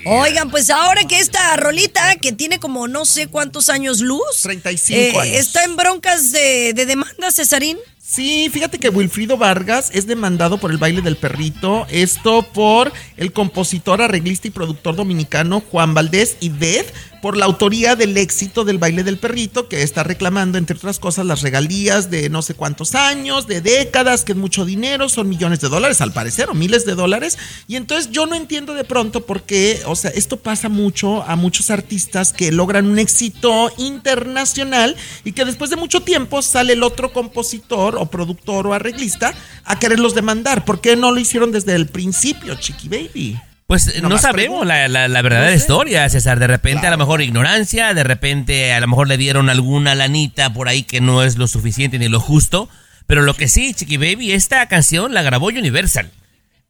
Oigan, 0.07 0.51
pues 0.51 0.71
ahora 0.71 1.05
que 1.05 1.19
esta 1.19 1.57
rolita, 1.57 2.17
que 2.17 2.33
tiene 2.33 2.59
como 2.59 2.89
no 2.89 3.05
sé 3.05 3.27
cuántos 3.27 3.69
años 3.69 4.01
luz, 4.01 4.23
35 4.43 5.21
años. 5.21 5.37
está 5.37 5.65
en 5.65 5.77
broncas 5.77 6.33
de, 6.33 6.73
de 6.75 6.87
demanda, 6.87 7.31
Cesarín. 7.33 7.79
Sí, 8.07 8.51
fíjate 8.53 8.79
que 8.79 8.91
Wilfrido 8.91 9.39
Vargas 9.39 9.91
es 9.95 10.07
demandado 10.07 10.59
por 10.59 10.71
el 10.71 10.77
baile 10.77 11.01
del 11.01 11.17
perrito, 11.17 11.87
esto 11.89 12.43
por 12.43 12.93
el 13.17 13.33
compositor, 13.33 14.03
arreglista 14.03 14.47
y 14.47 14.51
productor 14.51 14.95
dominicano 14.95 15.61
Juan 15.61 15.95
Valdés 15.95 16.37
y 16.41 16.51
Beth, 16.51 16.93
por 17.25 17.39
la 17.39 17.47
autoría 17.47 17.97
del 17.97 18.19
éxito 18.19 18.65
del 18.65 18.77
baile 18.77 19.03
del 19.03 19.17
perrito, 19.17 19.67
que 19.67 19.83
está 19.83 20.03
reclamando, 20.03 20.59
entre 20.59 20.77
otras 20.77 20.99
cosas, 20.99 21.25
las 21.25 21.41
regalías 21.41 22.11
de 22.11 22.29
no 22.29 22.43
sé 22.43 22.53
cuántos 22.53 22.95
años, 22.95 23.47
de 23.47 23.63
décadas, 23.63 24.25
que 24.25 24.33
es 24.33 24.39
mucho 24.39 24.67
dinero, 24.67 25.09
son 25.09 25.31
millones 25.31 25.61
de 25.61 25.71
dólares 25.71 26.03
al 26.03 26.13
parecer, 26.13 26.51
o 26.51 26.55
miles 26.55 26.85
de 26.85 26.95
dólares. 26.95 27.39
Y 27.67 27.77
entonces 27.77 28.13
yo 28.13 28.27
no 28.27 28.35
entiendo 28.35 28.75
de 28.75 28.85
pronto 28.85 29.25
por 29.25 29.45
qué, 29.45 29.81
o 29.87 29.97
sea, 29.97 30.11
esto 30.11 30.37
pasa 30.37 30.69
mucho 30.69 31.23
a 31.23 31.35
muchos 31.35 31.71
artistas 31.71 32.31
que 32.31 32.53
logran 32.53 32.87
un 32.87 32.99
éxito 32.99 33.73
internacional 33.79 34.95
y 35.25 35.33
que 35.33 35.47
después 35.47 35.71
de 35.71 35.77
mucho 35.77 36.03
tiempo 36.03 36.43
sale 36.43 36.75
el 36.75 36.83
otro 36.83 37.15
compositor 37.15 37.97
o 37.97 38.05
productor 38.05 38.67
o 38.67 38.75
arreglista 38.75 39.33
a 39.65 39.79
quererlos 39.79 40.15
demandar. 40.15 40.67
¿Por 40.67 40.83
qué 40.83 40.95
no 40.95 41.11
lo 41.11 41.19
hicieron 41.19 41.53
desde 41.53 41.75
el 41.75 41.87
principio, 41.87 42.55
Chiqui 42.57 42.91
Baby? 42.91 43.41
Pues 43.67 44.03
no 44.03 44.19
sabemos 44.19 44.67
la, 44.67 44.89
la- 44.89 45.09
la 45.09 45.23
verdadera 45.23 45.51
No 45.51 45.57
sé. 45.57 45.63
historia, 45.63 46.09
César. 46.09 46.39
De 46.39 46.47
repente 46.47 46.87
a 46.87 46.91
lo 46.91 46.99
mejor 46.99 47.23
ignorancia, 47.23 47.95
de 47.95 48.05
repente 48.05 48.73
a 48.75 48.81
lo 48.81 48.89
mejor 48.89 49.09
le 49.09 49.17
dieron 49.17 49.49
alguna 49.49 49.95
lanita 49.95 50.53
por 50.53 50.69
ahí 50.69 50.83
que 50.83 51.01
no 51.01 51.23
es 51.23 51.37
lo 51.39 51.47
suficiente 51.47 51.99
ni 51.99 52.09
lo 52.09 52.21
justo. 52.21 52.69
Pero 53.07 53.23
lo 53.23 53.35
que 53.35 53.49
sí, 53.49 53.73
Chiqui 53.75 53.97
Baby, 53.97 54.33
esta 54.33 54.67
canción 54.69 55.15
la 55.15 55.23
grabó 55.23 55.47
Universal. 55.47 56.11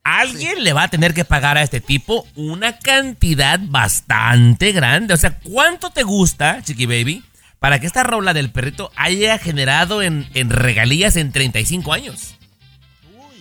Alguien 0.05 0.62
le 0.64 0.72
va 0.72 0.84
a 0.84 0.88
tener 0.88 1.14
que 1.14 1.24
pagar 1.24 1.57
a 1.59 1.62
este 1.62 1.80
tipo 1.80 2.26
una 2.36 2.78
cantidad 2.78 3.59
bastante 3.62 4.72
grande. 4.72 5.14
O 5.14 5.16
sea, 5.16 5.38
¿cuánto 5.38 5.90
te 5.90 6.03
gusta, 6.03 6.61
Chiqui 6.62 6.86
Baby, 6.86 7.24
para 7.59 7.78
que 7.80 7.86
esta 7.86 8.03
rola 8.03 8.34
del 8.34 8.51
perrito 8.51 8.90
haya 8.97 9.38
generado 9.38 10.03
en, 10.03 10.28
en 10.34 10.51
regalías 10.51 11.16
en 11.16 11.32
35 11.32 11.92
años. 11.92 12.34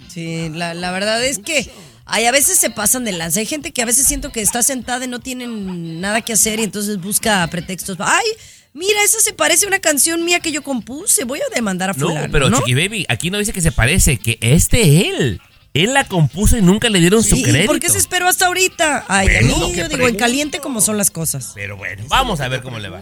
Sí, 0.08 0.50
la, 0.50 0.74
la 0.74 0.92
verdad 0.92 1.24
es 1.26 1.40
que 1.40 1.70
hay, 2.06 2.26
a 2.26 2.32
veces 2.32 2.58
se 2.58 2.70
pasan 2.70 3.06
de 3.06 3.12
lanza. 3.14 3.40
Hay 3.40 3.46
gente 3.46 3.72
que 3.72 3.82
a 3.82 3.86
veces 3.86 4.06
siento 4.08 4.32
que 4.32 4.42
está 4.42 4.62
sentada 4.64 5.06
y 5.06 5.08
no 5.08 5.20
tienen 5.20 6.02
nada 6.02 6.22
que 6.22 6.34
hacer 6.34 6.60
y 6.60 6.64
entonces 6.64 7.00
busca 7.00 7.46
pretextos. 7.48 7.98
Ay, 8.00 8.26
mira, 8.74 9.02
esa 9.04 9.20
se 9.20 9.34
parece 9.34 9.66
a 9.66 9.68
una 9.70 9.80
canción 9.80 10.24
mía 10.26 10.40
que 10.40 10.52
yo 10.52 10.64
compuse. 10.64 11.24
Voy 11.24 11.40
a 11.40 11.56
demandar 11.56 11.90
a 11.92 11.94
No, 11.94 12.08
fulano. 12.08 12.32
pero 12.32 12.50
¿no? 12.50 12.58
Chiqui 12.60 12.74
Baby, 12.74 13.06
aquí 13.10 13.30
no 13.32 13.38
dice 13.38 13.54
que 13.54 13.62
se 13.62 13.72
parece, 13.72 14.18
que 14.18 14.38
este 14.42 15.08
él. 15.10 15.42
Él 15.74 15.94
la 15.96 16.08
compuso 16.08 16.56
y 16.56 16.62
nunca 16.62 16.88
le 16.90 17.00
dieron 17.00 17.24
su 17.24 17.36
Sí, 17.36 17.42
crédito. 17.44 17.66
¿Por 17.66 17.80
qué 17.80 17.90
se 17.90 17.98
esperó 17.98 18.28
hasta 18.28 18.46
ahorita? 18.46 19.06
Ay, 19.08 19.28
a 19.28 19.32
Bueno, 19.42 19.48
mí, 19.70 19.74
lo 19.74 19.78
yo 19.84 19.90
digo, 19.90 20.08
en 20.08 20.16
caliente 20.18 20.60
como 20.60 20.82
son 20.82 20.98
las 21.00 21.10
cosas. 21.10 21.54
Pero 21.56 21.78
bueno, 21.78 22.04
vamos 22.10 22.42
a 22.42 22.48
ver 22.48 22.62
cómo 22.62 22.78
le 22.78 22.90
va. 22.90 23.02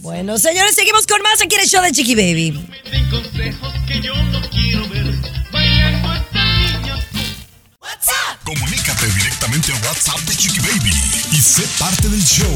Bueno, 0.00 0.36
señores, 0.38 0.74
seguimos 0.74 1.06
con 1.06 1.22
más 1.22 1.40
aquí 1.40 1.54
en 1.54 1.62
el 1.62 1.66
show 1.66 1.82
de 1.82 1.90
Chiqui 1.92 2.14
Baby. 2.14 2.68
consejos 3.10 3.72
que 3.86 4.00
yo 4.02 4.14
no 4.24 4.40
quiero 4.50 4.86
ver. 4.90 5.06
Bailando. 5.50 6.08
Comunícate 8.44 9.06
directamente 9.08 9.72
a 9.72 9.76
WhatsApp 9.86 10.20
de 10.20 10.36
Chiqui 10.36 10.60
Baby 10.60 10.92
y 11.32 11.42
sé 11.42 11.64
parte 11.78 12.08
del 12.08 12.22
show. 12.24 12.54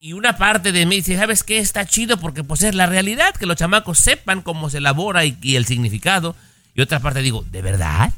Y 0.00 0.12
una 0.12 0.36
parte 0.36 0.72
de 0.72 0.84
mí 0.84 0.96
dice, 0.96 1.16
¿sabes 1.16 1.42
qué? 1.42 1.58
Está 1.58 1.86
chido 1.86 2.18
porque 2.18 2.44
pues 2.44 2.62
es 2.62 2.74
la 2.74 2.86
realidad, 2.86 3.34
que 3.34 3.46
los 3.46 3.56
chamacos 3.56 3.98
sepan 3.98 4.42
cómo 4.42 4.68
se 4.68 4.78
elabora 4.78 5.24
y, 5.24 5.38
y 5.40 5.56
el 5.56 5.64
significado. 5.64 6.36
Y 6.74 6.82
otra 6.82 7.00
parte 7.00 7.22
digo, 7.22 7.44
¿de 7.50 7.62
verdad? 7.62 8.12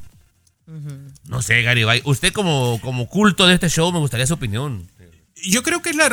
No 1.29 1.43
sé, 1.43 1.63
Garibay. 1.63 2.03
Usted 2.05 2.33
como, 2.33 2.81
como 2.81 3.07
culto 3.09 3.47
de 3.47 3.55
este 3.55 3.69
show, 3.69 3.93
me 3.93 4.01
gustaría 4.01 4.27
su 4.27 4.35
opinión. 4.35 4.89
Yo 5.45 5.63
creo 5.63 5.83
que 5.83 5.91
es 5.91 5.97
la, 5.97 6.09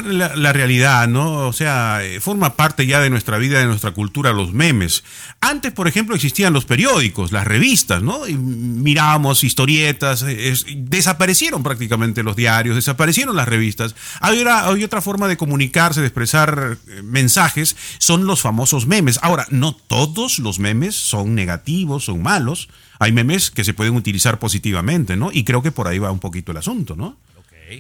realidad, 0.54 1.08
¿no? 1.08 1.48
O 1.48 1.54
sea, 1.54 2.04
eh, 2.04 2.20
forma 2.20 2.56
parte 2.58 2.86
ya 2.86 3.00
de 3.00 3.10
nuestra 3.10 3.38
vida, 3.38 3.58
de 3.58 3.66
nuestra 3.66 3.92
cultura, 3.92 4.34
los 4.34 4.52
memes. 4.54 5.06
Antes, 5.40 5.72
por 5.72 5.88
ejemplo, 5.88 6.14
existían 6.14 6.52
los 6.52 6.66
periódicos, 6.66 7.32
las 7.32 7.48
revistas, 7.48 8.04
¿no? 8.04 8.28
Y 8.28 8.34
mirábamos 8.36 9.46
historietas, 9.46 10.24
eh, 10.24 10.50
es- 10.50 10.66
desaparecieron 10.76 11.64
prácticamente 11.64 12.22
los 12.22 12.36
diarios, 12.36 12.76
desaparecieron 12.76 13.36
las 13.38 13.48
revistas. 13.48 13.96
Hay, 14.20 14.40
otra- 14.40 14.68
hay 14.68 14.84
otra 14.84 15.02
forma 15.02 15.30
de 15.30 15.38
comunicarse, 15.38 16.02
de 16.02 16.08
expresar 16.08 16.78
eh, 16.90 17.02
mensajes, 17.02 17.78
son 18.00 18.26
los 18.28 18.42
famosos 18.42 18.88
memes. 18.88 19.20
Ahora, 19.22 19.48
no 19.50 19.74
todos 19.74 20.38
los 20.40 20.60
memes 20.60 20.96
son 20.96 21.34
negativos, 21.34 22.06
son 22.06 22.22
malos. 22.22 22.68
Hay 23.00 23.14
memes 23.14 23.52
que 23.52 23.64
se 23.64 23.74
pueden 23.74 23.96
utilizar 23.96 24.38
positivamente, 24.38 25.16
¿no? 25.16 25.32
Y 25.32 25.46
creo 25.46 25.62
que 25.64 25.72
por 25.72 25.88
ahí 25.88 25.98
va 25.98 26.12
un 26.12 26.20
poquito 26.20 26.52
el 26.52 26.58
asunto, 26.58 26.96
¿no? 26.98 27.18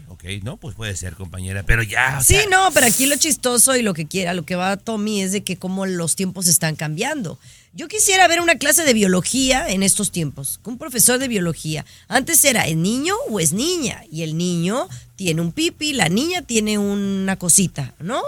Ok, 0.07 0.23
no, 0.43 0.57
pues 0.57 0.75
puede 0.75 0.95
ser, 0.95 1.15
compañera, 1.15 1.63
pero 1.63 1.83
ya. 1.83 2.17
o 2.19 2.23
Sí, 2.23 2.35
sea, 2.35 2.45
no, 2.49 2.71
pero 2.73 2.87
aquí 2.87 3.05
lo 3.05 3.15
chistoso 3.17 3.75
y 3.75 3.81
lo 3.81 3.93
que 3.93 4.07
quiera, 4.07 4.33
lo 4.33 4.43
que 4.43 4.55
va 4.55 4.77
Tommy 4.77 5.21
es 5.21 5.31
de 5.31 5.43
que 5.43 5.57
cómo 5.57 5.85
los 5.85 6.15
tiempos 6.15 6.47
están 6.47 6.75
cambiando. 6.75 7.39
Yo 7.73 7.87
quisiera 7.87 8.27
ver 8.27 8.39
una 8.39 8.55
clase 8.57 8.83
de 8.83 8.93
biología 8.93 9.67
en 9.69 9.83
estos 9.83 10.11
tiempos, 10.11 10.59
un 10.63 10.77
profesor 10.77 11.17
de 11.19 11.27
biología. 11.27 11.85
Antes 12.07 12.43
era 12.45 12.67
el 12.67 12.81
niño 12.81 13.15
o 13.29 13.39
es 13.39 13.53
niña 13.53 14.03
y 14.11 14.21
el 14.21 14.37
niño 14.37 14.87
tiene 15.15 15.41
un 15.41 15.51
pipi, 15.51 15.93
la 15.93 16.09
niña 16.09 16.43
tiene 16.43 16.77
una 16.77 17.35
cosita, 17.37 17.93
¿no? 17.99 18.21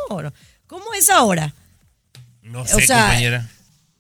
¿Cómo 0.68 0.94
es 0.94 1.10
ahora? 1.10 1.54
No 2.42 2.66
sé, 2.66 2.76
o 2.76 2.80
sea, 2.80 3.02
compañera. 3.04 3.50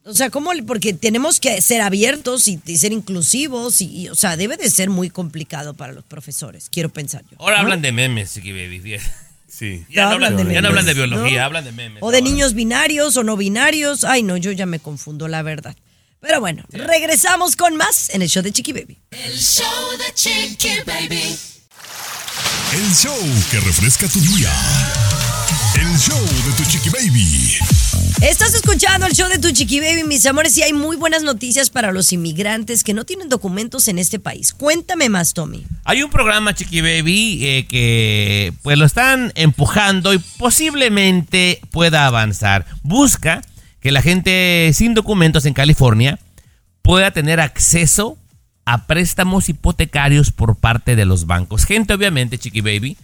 O 0.07 0.13
sea, 0.13 0.29
¿cómo? 0.29 0.51
Porque 0.67 0.93
tenemos 0.93 1.39
que 1.39 1.59
ser 1.61 1.81
abiertos 1.81 2.47
y, 2.47 2.61
y 2.65 2.77
ser 2.77 2.93
inclusivos 2.93 3.81
y, 3.81 3.85
y, 3.85 4.09
o 4.09 4.15
sea, 4.15 4.37
debe 4.37 4.55
de 4.55 4.69
ser 4.69 4.91
muy 4.91 5.09
complicado 5.09 5.73
para 5.73 5.93
los 5.93 6.03
profesores, 6.03 6.69
quiero 6.69 6.89
pensar 6.89 7.23
yo. 7.29 7.37
Ahora 7.39 7.57
¿no? 7.57 7.63
hablan 7.63 7.81
de 7.81 7.91
memes, 7.91 8.33
Chiqui 8.33 8.51
Baby. 8.51 8.99
Sí. 9.47 9.85
Ya, 9.89 10.05
no 10.05 10.11
hablan, 10.11 10.35
de, 10.35 10.53
ya 10.53 10.61
no 10.61 10.67
hablan 10.67 10.85
de 10.85 10.93
memes, 10.93 11.09
biología, 11.09 11.39
¿no? 11.39 11.45
hablan 11.45 11.63
de 11.63 11.71
memes. 11.71 12.03
O 12.03 12.11
de 12.11 12.17
ahora. 12.17 12.29
niños 12.29 12.53
binarios 12.53 13.15
o 13.15 13.23
no 13.23 13.37
binarios. 13.37 14.03
Ay, 14.03 14.21
no, 14.21 14.35
yo 14.35 14.51
ya 14.51 14.65
me 14.65 14.79
confundo, 14.79 15.29
la 15.29 15.43
verdad. 15.43 15.75
Pero 16.19 16.39
bueno, 16.41 16.63
regresamos 16.71 17.55
con 17.55 17.75
más 17.77 18.09
en 18.09 18.21
el 18.21 18.27
show 18.27 18.43
de 18.43 18.51
Chiqui 18.51 18.73
Baby. 18.73 18.99
El 19.11 19.37
show 19.37 19.97
de 19.97 20.13
Chiqui 20.13 20.69
Baby. 20.85 21.37
El 22.73 22.93
show 22.95 23.17
que 23.49 23.59
refresca 23.61 24.09
tu 24.09 24.19
día. 24.19 24.51
El 25.75 25.97
show 25.97 26.19
de 26.19 26.53
tu 26.57 26.63
chiqui 26.69 26.89
baby. 26.89 27.57
Estás 28.21 28.55
escuchando 28.55 29.05
el 29.05 29.13
show 29.13 29.27
de 29.29 29.37
tu 29.37 29.51
Chiqui 29.51 29.79
Baby, 29.79 30.03
mis 30.03 30.25
amores, 30.25 30.57
y 30.57 30.63
hay 30.63 30.73
muy 30.73 30.95
buenas 30.95 31.23
noticias 31.23 31.69
para 31.69 31.91
los 31.91 32.13
inmigrantes 32.13 32.83
que 32.83 32.93
no 32.93 33.03
tienen 33.03 33.29
documentos 33.29 33.87
en 33.87 33.99
este 33.99 34.19
país. 34.19 34.53
Cuéntame 34.53 35.09
más, 35.09 35.33
Tommy. 35.33 35.65
Hay 35.83 36.01
un 36.01 36.09
programa, 36.09 36.55
Chiqui 36.55 36.81
Baby, 36.81 37.39
eh, 37.45 37.65
que 37.67 38.53
pues 38.63 38.77
lo 38.77 38.85
están 38.85 39.31
empujando 39.35 40.13
y 40.13 40.19
posiblemente 40.37 41.59
pueda 41.71 42.07
avanzar. 42.07 42.65
Busca 42.83 43.41
que 43.79 43.91
la 43.91 44.01
gente 44.01 44.71
sin 44.73 44.93
documentos 44.93 45.45
en 45.45 45.53
California 45.53 46.17
pueda 46.81 47.11
tener 47.11 47.39
acceso 47.39 48.17
a 48.65 48.87
préstamos 48.87 49.49
hipotecarios 49.49 50.31
por 50.31 50.55
parte 50.55 50.95
de 50.95 51.05
los 51.05 51.27
bancos. 51.27 51.65
Gente, 51.65 51.93
obviamente, 51.93 52.39
Chiqui 52.39 52.61
Baby, 52.61 52.97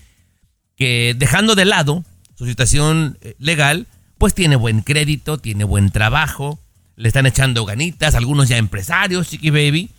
que 0.75 1.15
dejando 1.17 1.53
de 1.55 1.65
lado 1.65 2.03
su 2.41 2.47
situación 2.47 3.19
eh, 3.21 3.35
legal, 3.37 3.85
pues 4.17 4.33
tiene 4.33 4.55
buen 4.55 4.81
crédito, 4.81 5.37
tiene 5.37 5.63
buen 5.63 5.91
trabajo, 5.91 6.57
le 6.95 7.07
están 7.07 7.27
echando 7.27 7.65
ganitas, 7.65 8.15
algunos 8.15 8.49
ya 8.49 8.57
empresarios, 8.57 9.29
Chiqui 9.29 9.51
Baby, 9.51 9.91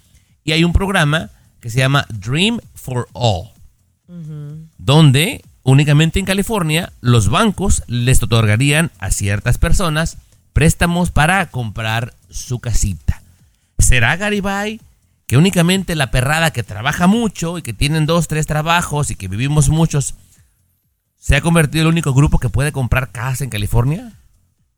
y 0.43 0.51
hay 0.51 0.65
un 0.65 0.73
programa 0.73 1.31
que 1.61 1.71
se 1.71 1.79
llama 1.79 2.05
Dream 2.09 2.59
for 2.75 3.07
All, 3.13 3.51
donde 4.77 5.45
únicamente 5.63 6.19
en 6.19 6.27
California 6.27 6.93
los 7.01 7.29
bancos 7.29 7.85
les 7.87 8.21
otorgarían 8.21 8.91
a 8.99 9.13
ciertas 9.13 9.59
personas 9.59 10.19
préstamos 10.53 11.13
para 11.13 11.49
comprar 11.49 12.13
su 12.29 12.59
casita. 12.59 13.23
¿Será 13.79 14.17
Garibay 14.17 14.81
que 15.29 15.37
únicamente 15.37 15.95
la 15.95 16.11
perrada 16.11 16.53
que 16.53 16.65
trabaja 16.65 17.07
mucho 17.07 17.57
y 17.59 17.63
que 17.63 17.73
tienen 17.73 18.05
dos, 18.05 18.27
tres 18.27 18.49
trabajos 18.49 19.13
y 19.13 19.15
que 19.15 19.29
vivimos 19.29 19.69
muchos 19.69 20.17
se 21.23 21.37
ha 21.37 21.41
convertido 21.41 21.83
en 21.83 21.87
el 21.87 21.93
único 21.93 22.13
grupo 22.15 22.41
que 22.41 22.49
puede 22.49 22.73
comprar 22.73 23.13
casa 23.13 23.45
en 23.45 23.51
California? 23.51 24.11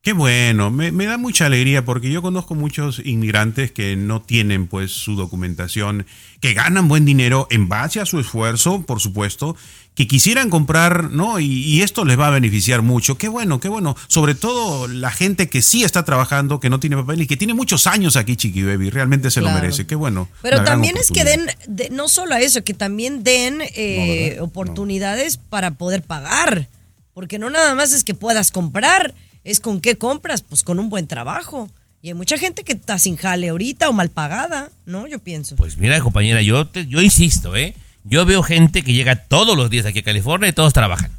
Qué 0.04 0.12
bueno, 0.12 0.70
me, 0.70 0.92
me, 0.92 1.06
da 1.06 1.16
mucha 1.16 1.46
alegría 1.46 1.82
porque 1.82 2.10
yo 2.10 2.20
conozco 2.20 2.54
muchos 2.54 3.00
inmigrantes 3.02 3.72
que 3.72 3.96
no 3.96 4.20
tienen 4.20 4.66
pues 4.66 4.90
su 4.92 5.16
documentación, 5.16 6.04
que 6.40 6.52
ganan 6.52 6.88
buen 6.88 7.06
dinero 7.06 7.46
en 7.50 7.70
base 7.70 8.00
a 8.00 8.04
su 8.04 8.20
esfuerzo, 8.20 8.82
por 8.82 9.00
supuesto, 9.00 9.56
que 9.94 10.06
quisieran 10.06 10.50
comprar, 10.50 11.04
¿no? 11.10 11.40
Y, 11.40 11.46
y, 11.46 11.80
esto 11.80 12.04
les 12.04 12.18
va 12.20 12.26
a 12.26 12.30
beneficiar 12.30 12.82
mucho. 12.82 13.16
Qué 13.16 13.28
bueno, 13.28 13.60
qué 13.60 13.70
bueno. 13.70 13.96
Sobre 14.06 14.34
todo 14.34 14.88
la 14.88 15.10
gente 15.10 15.48
que 15.48 15.62
sí 15.62 15.84
está 15.84 16.04
trabajando, 16.04 16.60
que 16.60 16.68
no 16.68 16.80
tiene 16.80 16.96
papel 16.96 17.22
y 17.22 17.26
que 17.26 17.38
tiene 17.38 17.54
muchos 17.54 17.86
años 17.86 18.16
aquí, 18.16 18.36
Chiqui 18.36 18.62
Baby, 18.62 18.90
realmente 18.90 19.30
se 19.30 19.40
Claro. 19.40 19.56
lo 19.56 19.62
merece. 19.62 19.86
Qué 19.86 19.94
bueno. 19.94 20.28
Pero 20.42 20.62
también 20.64 20.98
es 20.98 21.10
que 21.10 21.24
den, 21.24 21.46
de- 21.66 21.88
no 21.88 22.08
solo 22.08 22.34
a 22.34 22.40
eso, 22.42 22.62
que 22.62 22.74
también 22.74 23.24
den 23.24 23.62
eh, 23.74 24.36
oportunidades 24.42 25.38
para 25.38 25.70
poder 25.70 26.02
pagar. 26.02 26.68
Porque 27.14 27.38
no 27.38 27.48
nada 27.48 27.74
más 27.74 27.92
es 27.92 28.04
que 28.04 28.12
puedas 28.12 28.50
comprar, 28.50 29.14
es 29.44 29.60
con 29.60 29.80
qué 29.80 29.96
compras, 29.96 30.42
pues 30.42 30.62
con 30.64 30.78
un 30.78 30.88
buen 30.88 31.06
trabajo. 31.06 31.70
Y 32.02 32.08
hay 32.08 32.14
mucha 32.14 32.36
gente 32.36 32.64
que 32.64 32.72
está 32.72 32.98
sin 32.98 33.16
jale 33.16 33.48
ahorita 33.48 33.88
o 33.88 33.92
mal 33.92 34.10
pagada, 34.10 34.70
¿no? 34.84 35.06
Yo 35.06 35.18
pienso. 35.20 35.56
Pues 35.56 35.78
mira, 35.78 36.00
compañera, 36.00 36.42
yo, 36.42 36.66
te- 36.66 36.86
yo 36.86 37.00
insisto, 37.00 37.56
¿eh? 37.56 37.74
Yo 38.04 38.26
veo 38.26 38.42
gente 38.42 38.82
que 38.82 38.92
llega 38.92 39.16
todos 39.16 39.56
los 39.56 39.70
días 39.70 39.86
aquí 39.86 40.00
a 40.00 40.02
California 40.02 40.48
y 40.48 40.52
todos 40.52 40.72
trabajan. 40.74 41.10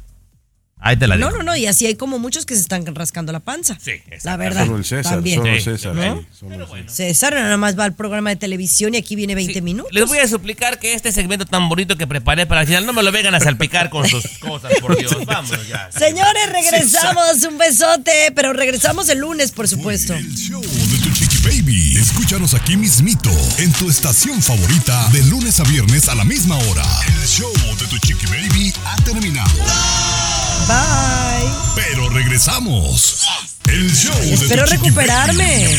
Ahí 0.86 0.96
te 0.96 1.06
la 1.06 1.16
no, 1.16 1.26
dejo. 1.26 1.38
no, 1.38 1.44
no, 1.44 1.56
y 1.56 1.66
así 1.66 1.86
hay 1.86 1.96
como 1.96 2.18
muchos 2.18 2.46
que 2.46 2.54
se 2.54 2.60
están 2.60 2.86
rascando 2.94 3.32
la 3.32 3.40
panza. 3.40 3.76
Sí, 3.82 3.92
La 4.22 4.36
verdad. 4.36 4.64
Solo 4.66 4.76
el 4.78 4.84
César, 4.84 5.14
también. 5.14 5.38
solo 5.40 5.54
Sí, 5.56 5.60
César. 5.62 5.94
¿no? 5.94 6.20
sí, 6.20 6.26
solo 6.38 6.54
el 6.76 6.82
César. 6.88 6.90
César 6.90 7.34
nada 7.34 7.56
más 7.56 7.78
va 7.78 7.84
al 7.84 7.94
programa 7.94 8.30
de 8.30 8.36
televisión 8.36 8.94
y 8.94 8.98
aquí 8.98 9.16
viene 9.16 9.34
20 9.34 9.60
minutos. 9.62 9.92
Les 9.92 10.06
voy 10.06 10.18
a 10.18 10.28
suplicar 10.28 10.78
que 10.78 10.94
este 10.94 11.10
segmento 11.12 11.44
tan 11.46 11.68
bonito 11.68 11.96
que 11.96 12.06
preparé 12.06 12.46
para 12.46 12.60
el 12.62 12.66
final 12.66 12.86
no 12.86 12.92
me 12.92 13.02
lo 13.02 13.10
vengan 13.12 13.34
a 13.34 13.40
salpicar 13.40 13.90
con 13.90 14.06
sus 14.08 14.26
cosas, 14.40 14.72
por 14.80 14.96
Dios. 14.96 15.12
Vámonos 15.26 15.66
ya. 15.68 15.90
Señores, 15.90 16.52
regresamos. 16.52 17.42
Un 17.48 17.58
besote, 17.58 18.32
pero 18.34 18.52
regresamos 18.52 19.08
el 19.08 19.18
lunes, 19.18 19.50
por 19.52 19.66
supuesto. 19.68 20.14
El 20.14 20.34
show 20.36 20.60
de 20.62 20.98
tu 20.98 21.10
chiqui 21.12 21.38
baby. 21.44 21.96
Escúchanos 21.96 22.54
aquí 22.54 22.76
mismito 22.76 23.30
en 23.58 23.72
tu 23.72 23.88
estación 23.90 24.40
favorita 24.42 25.08
de 25.10 25.22
lunes 25.24 25.58
a 25.60 25.64
viernes 25.64 26.08
a 26.08 26.14
la 26.14 26.24
misma 26.24 26.56
hora. 26.56 26.84
El 27.06 27.26
show 27.26 27.52
de 27.78 27.86
tu 27.86 27.98
chiqui 27.98 28.26
baby 28.26 28.72
ha 28.84 28.96
terminado. 29.04 29.50
Bye. 30.66 31.48
Pero 31.76 32.08
regresamos. 32.10 33.24
El 33.68 33.94
show 33.94 34.12
Espero 34.20 34.66
recuperarme. 34.66 35.78